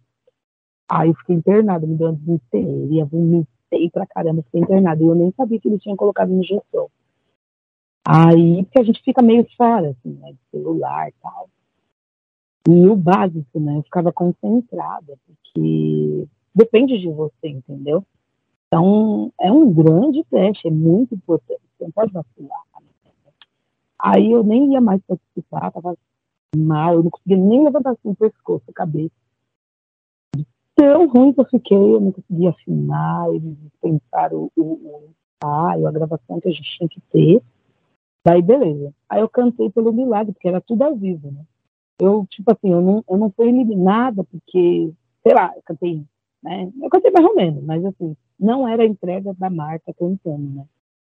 Aí 0.88 1.08
eu 1.08 1.14
fiquei 1.14 1.36
internada, 1.36 1.86
me 1.86 1.96
deu 1.96 2.08
uma 2.08 2.16
desinteria, 2.16 3.04
vomitei 3.04 3.90
pra 3.90 4.06
caramba, 4.06 4.42
fiquei 4.42 4.60
internada. 4.60 5.02
E 5.02 5.06
eu 5.06 5.14
nem 5.14 5.32
sabia 5.32 5.58
que 5.58 5.68
ele 5.68 5.78
tinha 5.78 5.96
colocado 5.96 6.32
injeção. 6.32 6.90
Aí, 8.04 8.64
porque 8.64 8.80
a 8.80 8.82
gente 8.82 9.02
fica 9.02 9.22
meio 9.22 9.46
fora, 9.56 9.90
assim, 9.90 10.18
né, 10.20 10.32
de 10.32 10.38
celular 10.50 11.08
e 11.08 11.14
tal. 11.22 11.48
E 12.68 12.88
o 12.88 12.96
básico, 12.96 13.60
né, 13.60 13.78
eu 13.78 13.82
ficava 13.82 14.12
concentrada, 14.12 15.18
porque 15.26 16.28
depende 16.54 16.98
de 16.98 17.08
você, 17.08 17.48
entendeu? 17.48 18.04
Então, 18.66 19.32
é 19.40 19.52
um 19.52 19.72
grande 19.72 20.24
teste, 20.24 20.68
é 20.68 20.70
muito 20.70 21.14
importante, 21.14 21.60
você 21.76 21.84
não 21.84 21.90
pode 21.90 22.12
vacilar. 22.12 22.71
Aí 24.02 24.32
eu 24.32 24.42
nem 24.42 24.72
ia 24.72 24.80
mais 24.80 25.00
participar, 25.06 25.70
tava 25.70 25.96
mal, 26.56 26.94
eu 26.94 27.02
não 27.04 27.10
conseguia 27.10 27.36
nem 27.36 27.62
levantar 27.62 27.90
assim 27.90 28.08
o 28.08 28.16
pescoço, 28.16 28.64
a 28.68 28.72
cabeça. 28.72 29.14
Tão 30.74 31.06
ruim 31.06 31.32
que 31.32 31.40
eu 31.40 31.44
fiquei, 31.44 31.76
eu 31.76 32.00
não 32.00 32.10
conseguia 32.10 32.50
afinar, 32.50 33.28
eles 33.32 33.56
dispensaram 33.58 34.50
o, 34.56 34.62
o, 34.62 35.14
o 35.44 35.86
a 35.86 35.92
gravação 35.92 36.40
que 36.40 36.48
a 36.48 36.52
gente 36.52 36.76
tinha 36.76 36.88
que 36.88 37.00
ter. 37.12 37.42
Daí, 38.24 38.42
beleza. 38.42 38.92
Aí 39.08 39.20
eu 39.20 39.28
cantei 39.28 39.70
pelo 39.70 39.92
milagre, 39.92 40.32
porque 40.32 40.48
era 40.48 40.60
tudo 40.60 40.82
ao 40.82 40.96
vivo, 40.96 41.30
né? 41.30 41.44
Eu, 42.00 42.26
tipo 42.28 42.50
assim, 42.50 42.72
eu 42.72 42.80
não, 42.80 43.04
eu 43.08 43.16
não 43.16 43.30
fui 43.30 43.48
eliminada 43.48 44.24
porque, 44.24 44.92
sei 45.22 45.34
lá, 45.34 45.52
eu 45.54 45.62
cantei, 45.64 46.04
né? 46.42 46.72
Eu 46.82 46.90
cantei 46.90 47.12
mais 47.12 47.26
ou 47.26 47.36
menos, 47.36 47.62
mas 47.62 47.84
assim, 47.84 48.16
não 48.38 48.66
era 48.66 48.82
a 48.82 48.86
entrega 48.86 49.32
da 49.34 49.48
Marta 49.48 49.94
cantando, 49.94 50.56
né? 50.56 50.64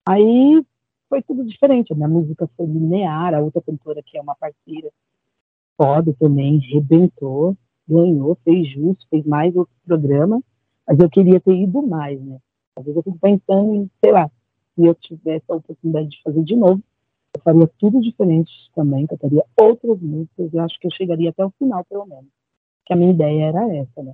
Aí 0.08 0.64
foi 1.10 1.22
tudo 1.22 1.44
diferente. 1.46 1.94
A 1.94 1.96
minha 1.96 2.08
música 2.08 2.50
foi 2.56 2.66
linear, 2.66 3.34
a 3.34 3.42
outra 3.42 3.62
cantora, 3.62 4.02
que 4.04 4.18
é 4.18 4.22
uma 4.22 4.36
parceira, 4.36 4.92
foda 5.78 6.14
também, 6.20 6.58
rebentou, 6.58 7.56
ganhou, 7.88 8.38
fez 8.44 8.70
justo, 8.70 9.06
fez 9.10 9.26
mais 9.26 9.56
outro 9.56 9.74
programa, 9.86 10.42
mas 10.88 11.00
eu 11.00 11.10
queria 11.10 11.40
ter 11.40 11.56
ido 11.56 11.82
mais, 11.86 12.20
né? 12.22 12.40
Às 12.76 12.84
vezes 12.84 12.98
eu 12.98 13.04
fico 13.04 13.20
pensando 13.20 13.76
em, 13.76 13.90
sei 14.04 14.12
lá, 14.12 14.30
se 14.76 14.86
eu 14.86 14.94
tivesse 14.96 15.46
a 15.50 15.56
oportunidade 15.56 16.10
de 16.10 16.22
fazer 16.22 16.44
de 16.44 16.56
novo, 16.56 16.82
eu 17.36 17.42
faria 17.42 17.68
tudo 17.80 18.02
diferente 18.02 18.52
também, 18.76 19.06
cantaria 19.06 19.44
outras 19.60 20.00
músicas, 20.02 20.54
eu 20.54 20.62
acho 20.62 20.80
que 20.80 20.88
eu 20.88 20.92
chegaria 20.92 21.30
até 21.30 21.46
o 21.46 21.54
final, 21.58 21.86
pelo 21.86 22.06
menos. 22.06 22.28
Que 22.86 22.94
a 22.94 22.96
minha 22.96 23.12
ideia 23.12 23.46
era 23.46 23.76
essa, 23.76 24.04
né? 24.04 24.14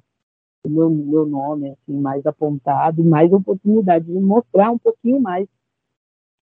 O 0.66 0.70
meu, 0.70 0.90
meu 0.90 1.26
nome, 1.26 1.72
assim, 1.72 2.00
mais 2.00 2.26
apontado 2.26 3.04
mais 3.04 3.32
oportunidade 3.32 4.06
de 4.06 4.20
mostrar 4.20 4.72
um 4.72 4.78
pouquinho 4.78 5.20
mais 5.20 5.48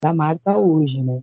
da 0.01 0.13
Marta 0.13 0.57
hoje, 0.57 1.01
né? 1.01 1.21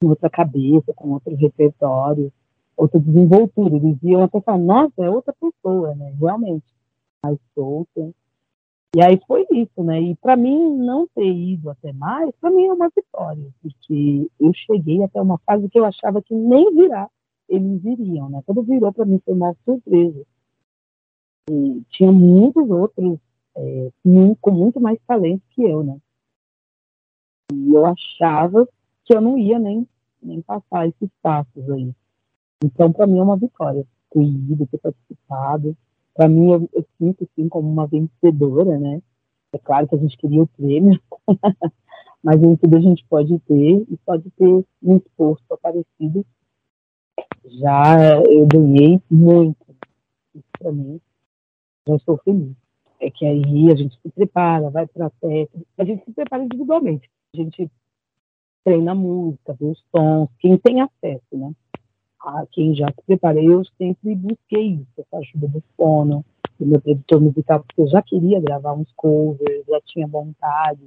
Com 0.00 0.08
outra 0.08 0.28
cabeça, 0.28 0.92
com 0.94 1.12
outro 1.12 1.34
repertório, 1.34 2.32
outra 2.76 2.98
desenvoltura. 2.98 3.76
Eles 3.76 3.96
iam 4.02 4.22
até 4.22 4.40
falar, 4.40 4.58
nossa, 4.58 5.04
é 5.04 5.08
outra 5.08 5.32
pessoa, 5.32 5.94
né? 5.94 6.14
Realmente, 6.18 6.66
mais 7.22 7.38
solta. 7.54 8.10
E 8.96 9.02
aí 9.02 9.20
foi 9.26 9.46
isso, 9.50 9.82
né? 9.82 10.00
E 10.00 10.14
para 10.16 10.36
mim 10.36 10.76
não 10.76 11.06
ter 11.14 11.26
ido 11.26 11.70
até 11.70 11.92
mais, 11.92 12.30
para 12.40 12.50
mim 12.50 12.66
é 12.66 12.72
uma 12.72 12.88
vitória, 12.94 13.48
porque 13.60 14.30
eu 14.38 14.52
cheguei 14.54 15.02
até 15.02 15.20
uma 15.20 15.38
fase 15.38 15.68
que 15.68 15.78
eu 15.78 15.84
achava 15.84 16.22
que 16.22 16.32
nem 16.32 16.72
virar 16.74 17.10
eles 17.48 17.84
iriam, 17.84 18.28
né? 18.28 18.40
Quando 18.46 18.62
virou 18.62 18.92
para 18.92 19.04
mim 19.04 19.20
foi 19.24 19.34
uma 19.34 19.54
surpresa. 19.64 20.24
E 21.50 21.82
tinha 21.90 22.10
muitos 22.10 22.70
outros 22.70 23.18
é, 23.56 23.90
com 24.40 24.50
muito 24.50 24.80
mais 24.80 24.98
talento 25.06 25.42
que 25.50 25.62
eu, 25.62 25.82
né? 25.82 25.96
E 27.52 27.74
eu 27.74 27.86
achava 27.86 28.68
que 29.04 29.14
eu 29.14 29.20
não 29.20 29.38
ia 29.38 29.58
nem, 29.58 29.86
nem 30.22 30.40
passar 30.42 30.88
esses 30.88 31.10
passos 31.22 31.70
aí. 31.70 31.92
Então, 32.64 32.92
para 32.92 33.06
mim 33.06 33.18
é 33.18 33.22
uma 33.22 33.36
vitória 33.36 33.86
ter 34.10 34.22
ido, 34.22 34.66
ter 34.66 34.78
participado 34.78 35.76
para 36.14 36.28
mim, 36.28 36.52
eu, 36.52 36.68
eu, 36.72 36.86
sinto 36.96 37.24
assim 37.24 37.48
como 37.48 37.68
uma 37.68 37.88
vencedora, 37.88 38.78
né? 38.78 39.02
É 39.52 39.58
claro 39.58 39.88
que 39.88 39.96
a 39.96 39.98
gente 39.98 40.16
queria 40.16 40.42
o 40.42 40.46
prêmio, 40.46 41.00
mas 42.22 42.40
nem 42.40 42.56
tudo 42.56 42.76
a 42.76 42.80
gente 42.80 43.04
pode 43.06 43.36
ter 43.40 43.84
e 43.88 43.96
pode 44.06 44.30
ter 44.30 44.64
um 44.82 44.96
esforço 44.96 45.44
parecido. 45.60 46.24
Já 47.44 48.22
eu 48.28 48.46
ganhei 48.46 49.02
muito. 49.10 49.74
Isso 50.34 50.44
para 50.58 50.72
mim, 50.72 51.00
já 51.86 51.96
estou 51.96 52.16
feliz. 52.18 52.54
É 53.00 53.10
que 53.10 53.26
aí 53.26 53.70
a 53.70 53.74
gente 53.74 53.98
se 54.00 54.08
prepara, 54.10 54.70
vai 54.70 54.86
para 54.86 55.06
a 55.06 55.10
técnica, 55.10 55.66
a 55.76 55.84
gente 55.84 56.04
se 56.04 56.12
prepara 56.12 56.44
individualmente. 56.44 57.10
A 57.34 57.36
gente 57.36 57.68
treina 58.62 58.94
música, 58.94 59.56
vê 59.58 59.66
os 59.66 59.82
tons, 59.90 60.28
quem 60.38 60.56
tem 60.56 60.80
acesso, 60.80 61.22
né? 61.32 61.52
a 62.20 62.46
quem 62.50 62.74
já 62.74 62.86
se 62.86 63.02
preparei, 63.06 63.46
eu 63.46 63.62
sempre 63.76 64.14
busquei 64.14 64.76
isso, 64.76 64.88
essa 64.96 65.18
ajuda 65.18 65.48
do 65.48 65.62
fono, 65.76 66.24
do 66.58 66.66
meu 66.66 66.80
produtor 66.80 67.20
musical, 67.20 67.60
porque 67.64 67.82
eu 67.82 67.88
já 67.88 68.00
queria 68.00 68.40
gravar 68.40 68.72
uns 68.72 68.90
covers, 68.96 69.66
já 69.66 69.80
tinha 69.84 70.06
vontade 70.06 70.80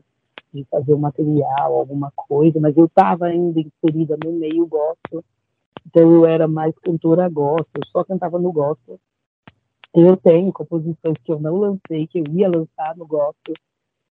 de 0.54 0.64
fazer 0.66 0.94
um 0.94 1.00
material, 1.00 1.76
alguma 1.76 2.12
coisa, 2.16 2.60
mas 2.60 2.76
eu 2.76 2.86
estava 2.86 3.28
ainda 3.28 3.60
inserida 3.60 4.18
no 4.24 4.32
meio 4.32 4.66
gospel, 4.66 5.24
então 5.86 6.12
eu 6.12 6.26
era 6.26 6.48
mais 6.48 6.74
cantora 6.80 7.30
gospel, 7.30 7.82
eu 7.84 7.88
só 7.92 8.04
cantava 8.04 8.40
no 8.40 8.52
gospel. 8.52 9.00
Eu 9.94 10.16
tenho 10.18 10.52
composições 10.54 11.18
que 11.24 11.32
eu 11.32 11.40
não 11.40 11.56
lancei, 11.56 12.08
que 12.08 12.20
eu 12.20 12.24
ia 12.32 12.50
lançar 12.50 12.96
no 12.96 13.06
gospel, 13.06 13.54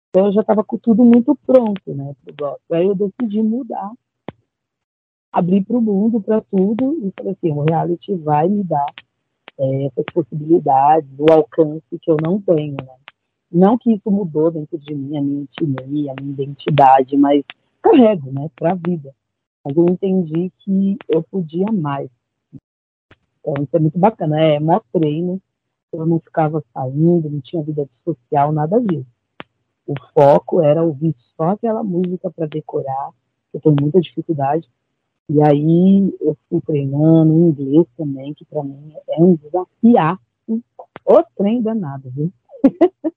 então 0.10 0.28
eu 0.28 0.34
já 0.34 0.42
estava 0.42 0.64
com 0.64 0.78
tudo 0.78 1.04
muito 1.04 1.36
pronto, 1.46 1.94
né, 1.94 2.16
pro 2.24 2.36
gospel. 2.36 2.78
Aí 2.78 2.86
eu 2.86 2.96
decidi 2.96 3.42
mudar 3.42 3.92
abrir 5.38 5.64
para 5.64 5.78
o 5.78 5.82
mundo, 5.82 6.20
para 6.20 6.42
tudo, 6.42 6.98
e 7.04 7.14
falei 7.16 7.34
assim, 7.34 7.52
o 7.52 7.64
reality 7.64 8.16
vai 8.16 8.48
me 8.48 8.64
dar 8.64 8.92
é, 9.60 9.86
essas 9.86 10.06
possibilidades, 10.12 11.10
o 11.18 11.32
alcance 11.32 12.00
que 12.02 12.10
eu 12.10 12.18
não 12.22 12.42
tenho, 12.42 12.76
né? 12.78 12.96
Não 13.52 13.78
que 13.78 13.94
isso 13.94 14.10
mudou 14.10 14.52
dentro 14.52 14.78
de 14.80 14.96
mim, 14.96 15.16
a 15.18 15.22
minha 15.22 15.42
intimidade, 15.42 16.10
a 16.10 16.22
minha 16.22 16.34
identidade, 16.34 17.18
mas 17.18 17.44
carrego, 17.82 18.32
né, 18.32 18.50
para 18.56 18.72
a 18.72 18.76
vida. 18.76 19.14
Mas 19.64 19.78
eu 19.78 19.86
entendi 19.86 20.52
que 20.58 20.98
eu 21.08 21.24
podia 21.24 21.72
mais. 21.72 22.10
Então, 23.40 23.64
isso 23.64 23.76
é 23.76 23.80
muito 23.80 23.98
bacana. 23.98 24.40
É, 24.42 24.60
mó 24.60 24.82
treino, 24.92 25.42
eu 25.94 26.06
não 26.06 26.20
ficava 26.20 26.64
saindo, 26.74 27.30
não 27.30 27.42
tinha 27.42 27.62
vida 27.64 27.88
social, 28.04 28.52
nada 28.52 28.82
disso. 28.82 29.06
O 29.88 29.94
foco 30.14 30.62
era 30.62 30.84
ouvir 30.84 31.16
só 31.38 31.52
aquela 31.52 31.82
música 31.82 32.30
para 32.30 32.46
decorar, 32.46 33.12
eu 33.54 33.62
tenho 33.62 33.76
muita 33.80 34.02
dificuldade, 34.02 34.68
e 35.30 35.42
aí 35.42 36.14
eu 36.22 36.38
fui 36.50 36.62
treinando 36.62 37.34
inglês 37.34 37.86
também, 37.96 38.34
que 38.34 38.44
para 38.46 38.64
mim 38.64 38.94
é 39.10 39.24
um 39.24 39.36
desafiar. 39.36 40.20
O 41.06 41.24
trem 41.38 41.62
danado, 41.62 42.10
viu? 42.10 42.32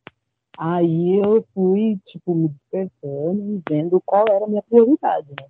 aí 0.57 1.19
eu 1.19 1.45
fui, 1.53 1.99
tipo, 2.07 2.35
me 2.35 2.49
despertando 2.49 3.41
e 3.41 3.63
vendo 3.69 4.01
qual 4.05 4.25
era 4.29 4.45
a 4.45 4.49
minha 4.49 4.63
prioridade, 4.63 5.29
né? 5.31 5.47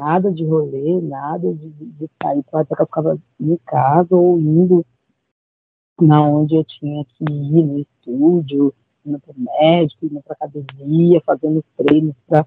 Nada 0.00 0.30
de 0.32 0.44
rolê, 0.44 1.00
nada 1.00 1.52
de, 1.54 1.68
de 1.70 2.10
sair 2.22 2.42
para 2.44 2.66
eu 2.68 2.86
ficava 2.86 3.18
em 3.40 3.56
casa 3.58 4.14
ou 4.14 4.38
indo 4.38 4.84
na 6.00 6.20
onde 6.22 6.56
eu 6.56 6.64
tinha 6.64 7.04
que 7.04 7.24
ir 7.24 7.64
no 7.64 7.78
estúdio, 7.78 8.74
indo 9.04 9.20
para 9.20 9.32
o 9.32 9.40
médico, 9.40 10.06
indo 10.06 10.22
para 10.22 10.34
academia, 10.34 11.20
fazendo 11.24 11.64
treinos 11.76 12.14
para 12.26 12.46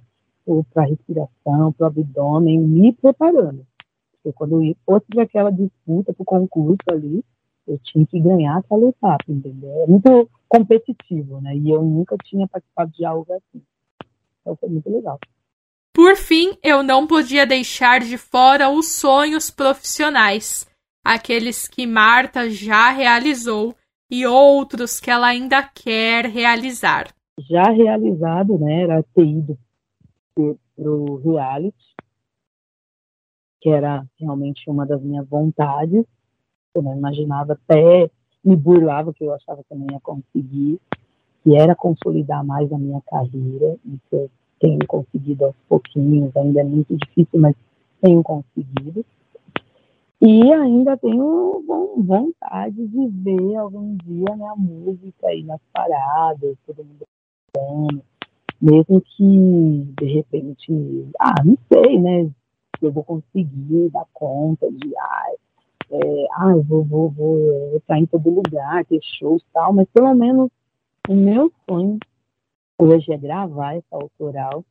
para 0.73 0.85
respiração, 0.85 1.73
para 1.73 1.83
o 1.83 1.87
abdômen, 1.87 2.59
me 2.59 2.93
preparando. 2.93 3.67
Porque 4.13 4.31
quando 4.33 4.63
eu 4.63 4.75
fosse 4.85 5.19
aquela 5.19 5.51
disputa, 5.51 6.13
para 6.13 6.21
o 6.21 6.25
concurso 6.25 6.83
ali, 6.89 7.23
eu 7.67 7.77
tinha 7.79 8.05
que 8.05 8.19
ganhar 8.19 8.57
aquela 8.57 8.87
etapa, 8.87 9.25
entendeu? 9.27 9.69
É 9.83 9.87
muito 9.87 10.29
competitivo, 10.47 11.41
né? 11.41 11.55
E 11.55 11.69
eu 11.69 11.83
nunca 11.83 12.15
tinha 12.23 12.47
participado 12.47 12.91
de 12.91 13.03
algo 13.03 13.31
assim. 13.33 13.61
Então 14.41 14.55
foi 14.55 14.69
muito 14.69 14.89
legal. 14.89 15.19
Por 15.93 16.15
fim, 16.15 16.57
eu 16.63 16.83
não 16.83 17.07
podia 17.07 17.45
deixar 17.45 17.99
de 17.99 18.17
fora 18.17 18.69
os 18.69 18.91
sonhos 18.91 19.49
profissionais, 19.49 20.65
aqueles 21.03 21.67
que 21.67 21.85
Marta 21.85 22.49
já 22.49 22.91
realizou 22.91 23.75
e 24.09 24.25
outros 24.25 24.99
que 24.99 25.11
ela 25.11 25.27
ainda 25.27 25.63
quer 25.63 26.25
realizar. 26.25 27.13
Já 27.49 27.63
realizado, 27.69 28.57
né, 28.57 28.83
era 28.83 29.03
ter 29.13 29.25
ido 29.25 29.57
para 30.33 30.89
o 30.89 31.17
reality, 31.17 31.95
que 33.61 33.69
era 33.69 34.05
realmente 34.19 34.69
uma 34.69 34.85
das 34.85 35.01
minhas 35.01 35.27
vontades. 35.27 36.05
Eu 36.73 36.81
não 36.81 36.95
imaginava, 36.95 37.53
até 37.53 38.09
me 38.43 38.55
burlava 38.55 39.13
que 39.13 39.23
eu 39.23 39.33
achava 39.33 39.63
que 39.63 39.73
eu 39.73 39.77
não 39.77 39.87
ia 39.91 39.99
conseguir, 39.99 40.79
que 41.43 41.55
era 41.55 41.75
consolidar 41.75 42.45
mais 42.45 42.71
a 42.71 42.77
minha 42.77 43.01
carreira, 43.01 43.77
e 43.85 43.97
que 44.09 44.15
eu 44.15 44.29
tenho 44.59 44.79
conseguido 44.87 45.45
aos 45.45 45.55
pouquinhos, 45.67 46.35
ainda 46.35 46.61
é 46.61 46.63
muito 46.63 46.95
difícil, 46.95 47.39
mas 47.39 47.55
tenho 48.01 48.23
conseguido. 48.23 49.05
E 50.19 50.51
ainda 50.51 50.97
tenho 50.97 51.63
vontade 51.97 52.87
de 52.87 53.07
ver 53.07 53.55
algum 53.55 53.95
dia 53.97 54.35
minha 54.35 54.55
música 54.55 55.27
aí 55.27 55.43
nas 55.43 55.61
paradas, 55.71 56.57
todo 56.65 56.83
mundo 56.83 57.05
cantando, 57.53 58.03
mesmo 58.59 59.01
que, 59.01 59.93
de 59.99 60.05
repente, 60.05 61.11
ah, 61.19 61.43
não 61.45 61.57
sei, 61.71 61.99
né? 61.99 62.31
eu 62.81 62.91
vou 62.91 63.03
conseguir 63.03 63.89
dar 63.89 64.05
conta 64.13 64.69
de, 64.71 64.93
ai, 64.97 65.35
é, 65.91 66.27
ah, 66.33 66.51
eu 66.51 66.63
vou, 66.63 66.83
vou, 66.83 67.09
vou 67.09 67.77
estar 67.77 67.97
em 67.97 68.05
todo 68.05 68.29
lugar, 68.29 68.85
ter 68.85 68.99
shows 69.01 69.41
e 69.41 69.53
tal, 69.53 69.73
mas 69.73 69.87
pelo 69.89 70.13
menos 70.13 70.49
o 71.07 71.15
meu 71.15 71.51
sonho 71.67 71.97
hoje 72.77 73.11
é 73.11 73.17
gravar 73.17 73.75
essa 73.75 73.95
autoral 73.95 74.63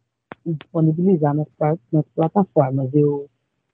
e 0.45 0.53
disponibilizar 0.53 1.35
nas, 1.35 1.49
nas 1.93 2.05
plataformas. 2.15 2.93
Eu, 2.95 3.29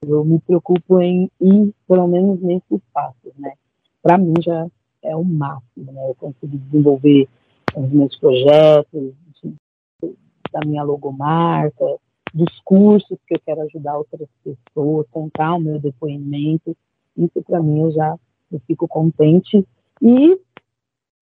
eu 0.07 0.25
me 0.25 0.39
preocupo 0.41 1.01
em 1.01 1.31
ir, 1.41 1.75
pelo 1.87 2.07
menos, 2.09 2.41
nesses 2.41 2.81
passos, 2.93 3.33
né? 3.39 3.53
Para 4.03 4.19
mim 4.19 4.35
já 4.41 4.67
é 5.03 5.15
o 5.17 5.25
máximo, 5.25 5.93
né? 5.93 6.11
Eu 6.11 6.15
consigo 6.15 6.59
desenvolver 6.59 7.29
os 7.75 7.91
meus 7.91 8.17
projetos, 8.19 9.15
da 10.53 10.61
minha 10.67 10.83
logomarca, 10.83 11.85
dos 12.35 12.61
cursos 12.61 13.19
que 13.27 13.35
eu 13.35 13.41
quero 13.45 13.63
ajudar 13.63 13.97
outras 13.97 14.29
pessoas, 14.45 15.07
contar 15.11 15.55
o 15.55 15.61
meu 15.61 15.79
depoimento. 15.79 16.77
Isso 17.17 17.43
para 17.43 17.63
mim 17.63 17.81
eu 17.81 17.93
já 17.93 18.19
eu 18.51 18.61
fico 18.67 18.87
contente 18.87 19.67
e 20.03 20.39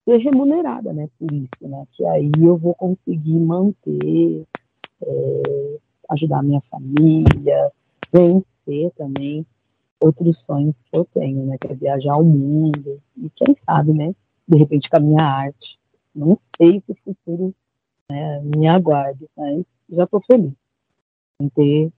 ser 0.03 0.17
remunerada, 0.17 0.91
né, 0.91 1.07
por 1.17 1.31
isso, 1.31 1.49
né, 1.61 1.85
que 1.93 2.03
aí 2.05 2.31
eu 2.41 2.57
vou 2.57 2.73
conseguir 2.73 3.39
manter, 3.39 4.43
é, 5.01 5.77
ajudar 6.09 6.39
a 6.39 6.43
minha 6.43 6.61
família, 6.69 7.71
vencer 8.65 8.91
também 8.97 9.45
outros 9.99 10.37
sonhos 10.45 10.75
que 10.89 10.97
eu 10.97 11.05
tenho, 11.13 11.45
né, 11.45 11.57
que 11.59 11.67
é 11.67 11.75
viajar 11.75 12.13
ao 12.13 12.23
mundo 12.23 13.01
e 13.17 13.29
quem 13.35 13.55
sabe, 13.65 13.93
né, 13.93 14.13
de 14.47 14.57
repente 14.57 14.89
com 14.89 14.97
a 14.97 14.99
minha 14.99 15.23
arte. 15.23 15.79
Não 16.13 16.37
sei 16.57 16.81
se 16.85 16.91
o 16.91 16.97
futuro 17.03 17.55
né, 18.09 18.41
me 18.43 18.67
aguarde, 18.67 19.27
mas 19.37 19.63
já 19.89 20.03
estou 20.03 20.21
feliz 20.21 20.53
em 21.39 21.49
ter 21.49 21.91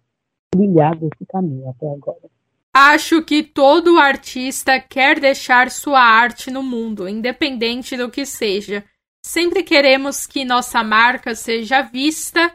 brilhado 0.54 1.10
esse 1.14 1.26
caminho 1.26 1.70
até 1.70 1.90
agora. 1.90 2.30
Acho 2.76 3.22
que 3.22 3.44
todo 3.44 4.00
artista 4.00 4.80
quer 4.80 5.20
deixar 5.20 5.70
sua 5.70 6.00
arte 6.00 6.50
no 6.50 6.64
mundo, 6.64 7.08
independente 7.08 7.96
do 7.96 8.10
que 8.10 8.26
seja. 8.26 8.84
Sempre 9.22 9.64
queremos 9.64 10.26
que 10.26 10.44
nossa 10.44 10.84
marca 10.84 11.36
seja 11.36 11.82
vista 11.84 12.52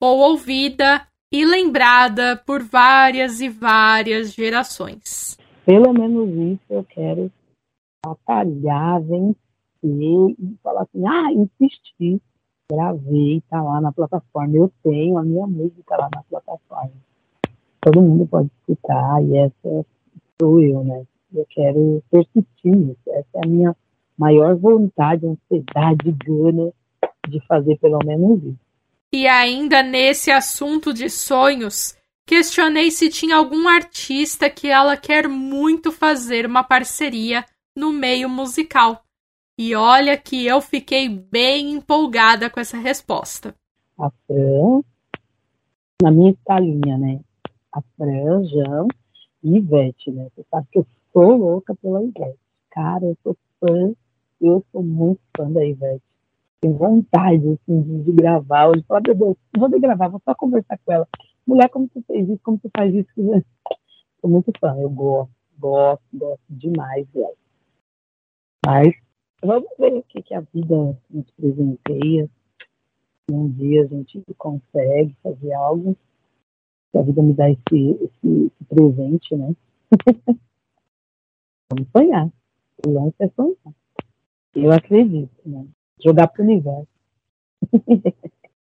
ou 0.00 0.18
ouvida 0.18 1.06
e 1.32 1.44
lembrada 1.44 2.36
por 2.44 2.62
várias 2.62 3.40
e 3.40 3.48
várias 3.48 4.32
gerações. 4.32 5.38
Pelo 5.64 5.92
menos 5.92 6.28
isso 6.30 6.64
eu 6.70 6.84
quero 6.84 7.30
batalhar, 8.04 9.00
vencer 9.02 9.30
e 9.82 10.58
falar 10.62 10.82
assim, 10.82 11.06
ah, 11.06 11.32
insisti, 11.32 12.20
gravei, 12.70 13.42
tá 13.48 13.62
lá 13.62 13.80
na 13.80 13.92
plataforma, 13.92 14.56
eu 14.56 14.72
tenho 14.82 15.18
a 15.18 15.22
minha 15.22 15.46
música 15.46 15.96
lá 15.96 16.08
na 16.14 16.22
plataforma 16.22 16.92
todo 17.80 18.02
mundo 18.02 18.26
pode 18.26 18.50
escutar 18.60 19.22
e 19.24 19.36
essa 19.36 19.86
sou 20.40 20.60
eu, 20.60 20.84
né? 20.84 21.04
Eu 21.32 21.46
quero 21.48 22.02
persistir 22.10 22.76
nisso. 22.76 23.00
Essa 23.08 23.28
é 23.36 23.40
a 23.44 23.48
minha 23.48 23.76
maior 24.18 24.54
vontade, 24.56 25.26
ansiedade, 25.26 26.12
gana 26.12 26.72
de 27.28 27.40
fazer 27.46 27.78
pelo 27.78 27.98
menos 28.04 28.42
isso. 28.42 28.69
E 29.12 29.26
ainda 29.26 29.82
nesse 29.82 30.30
assunto 30.30 30.92
de 30.92 31.10
sonhos, 31.10 31.96
questionei 32.26 32.90
se 32.90 33.08
tinha 33.08 33.36
algum 33.36 33.68
artista 33.68 34.48
que 34.48 34.68
ela 34.68 34.96
quer 34.96 35.28
muito 35.28 35.90
fazer 35.90 36.46
uma 36.46 36.62
parceria 36.62 37.44
no 37.76 37.92
meio 37.92 38.28
musical. 38.28 39.02
E 39.58 39.74
olha 39.74 40.16
que 40.16 40.46
eu 40.46 40.60
fiquei 40.60 41.08
bem 41.08 41.72
empolgada 41.72 42.48
com 42.48 42.60
essa 42.60 42.78
resposta. 42.78 43.54
A 43.98 44.10
Fran, 44.26 44.82
na 46.02 46.10
minha 46.10 46.30
escalinha, 46.30 46.96
né? 46.96 47.20
a 47.72 47.80
Fran, 47.96 48.44
João 48.44 48.88
e 49.42 49.56
Ivete, 49.56 50.10
né? 50.10 50.28
Você 50.34 50.44
sabe 50.50 50.66
que 50.70 50.78
eu 50.78 50.86
sou 51.12 51.36
louca 51.36 51.74
pela 51.76 52.02
Ivete. 52.02 52.38
Cara, 52.70 53.04
eu 53.04 53.16
sou 53.22 53.36
fã, 53.58 53.92
eu 54.40 54.64
sou 54.72 54.82
muito 54.82 55.20
fã 55.36 55.50
da 55.50 55.64
Ivete. 55.64 56.02
Tenho 56.60 56.76
vontade, 56.76 57.48
assim, 57.48 57.82
de, 57.82 58.04
de 58.04 58.12
gravar. 58.12 58.68
Hoje, 58.68 58.82
falar, 58.82 59.02
meu 59.06 59.14
Deus, 59.14 59.36
não 59.54 59.60
vou 59.60 59.68
de 59.70 59.78
gravar, 59.78 60.08
vou 60.08 60.20
só 60.24 60.34
conversar 60.34 60.78
com 60.84 60.92
ela. 60.92 61.08
Mulher, 61.46 61.68
como 61.70 61.88
você 61.88 62.02
fez 62.02 62.28
isso, 62.28 62.40
como 62.42 62.58
você 62.58 62.68
faz 62.76 62.94
isso? 62.94 63.10
Sou 64.20 64.28
muito 64.28 64.52
fã, 64.60 64.76
eu 64.78 64.90
gosto, 64.90 65.32
gosto, 65.58 66.02
gosto 66.12 66.42
demais 66.50 67.06
dela. 67.08 67.34
Mas 68.66 68.94
vamos 69.42 69.70
ver 69.78 69.94
o 69.94 70.02
que, 70.02 70.22
que 70.22 70.34
a 70.34 70.40
vida 70.40 70.98
nos 71.08 71.30
presenteia. 71.30 72.28
Um 73.30 73.48
dia 73.48 73.82
a 73.82 73.86
gente 73.86 74.22
consegue 74.36 75.16
fazer 75.22 75.52
algo 75.54 75.96
que 76.92 76.98
a 76.98 77.02
vida 77.02 77.22
me 77.22 77.32
dá 77.32 77.48
esse, 77.48 77.60
esse, 77.70 78.46
esse 78.46 78.64
presente, 78.68 79.34
né? 79.34 79.54
Vamos 81.72 81.88
sonhar. 81.96 82.30
O 82.86 82.90
lance 82.90 83.16
é 83.20 83.28
sonhar. 83.28 83.74
Eu 84.54 84.72
acredito, 84.72 85.48
né? 85.48 85.66
Jogar 86.02 86.28
pro 86.28 86.42
universo. 86.42 86.88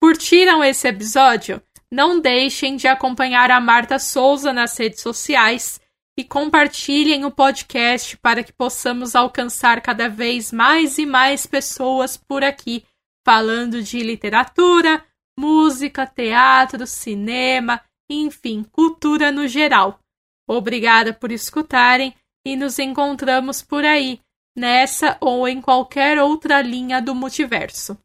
Curtiram 0.01 0.62
esse 0.62 0.89
episódio? 0.89 1.62
Não 1.91 2.20
deixem 2.20 2.76
de 2.76 2.89
acompanhar 2.89 3.51
a 3.51 3.61
Marta 3.61 3.99
Souza 3.99 4.53
nas 4.53 4.76
redes 4.76 5.01
sociais 5.01 5.80
e 6.18 6.24
compartilhem 6.24 7.24
o 7.24 7.30
podcast 7.30 8.16
para 8.16 8.43
que 8.43 8.53
possamos 8.53 9.14
alcançar 9.14 9.80
cada 9.80 10.09
vez 10.09 10.53
mais 10.53 10.99
e 10.99 11.07
mais 11.07 11.47
pessoas 11.47 12.16
por 12.16 12.43
aqui, 12.43 12.84
falando 13.24 13.82
de 13.82 14.01
literatura, 14.01 15.05
música, 15.39 16.07
teatro, 16.07 16.87
cinema 16.87 17.80
enfim, 18.09 18.64
cultura 18.70 19.32
no 19.32 19.49
geral. 19.49 19.99
Obrigada 20.49 21.12
por 21.12 21.32
escutarem 21.32 22.14
e 22.47 22.57
nos 22.57 22.78
encontramos 22.78 23.62
por 23.62 23.84
aí, 23.84 24.20
nessa 24.57 25.19
ou 25.21 25.47
em 25.47 25.61
qualquer 25.61 26.19
outra 26.19 26.63
linha 26.63 27.01
do 27.01 27.15
multiverso. 27.15 27.97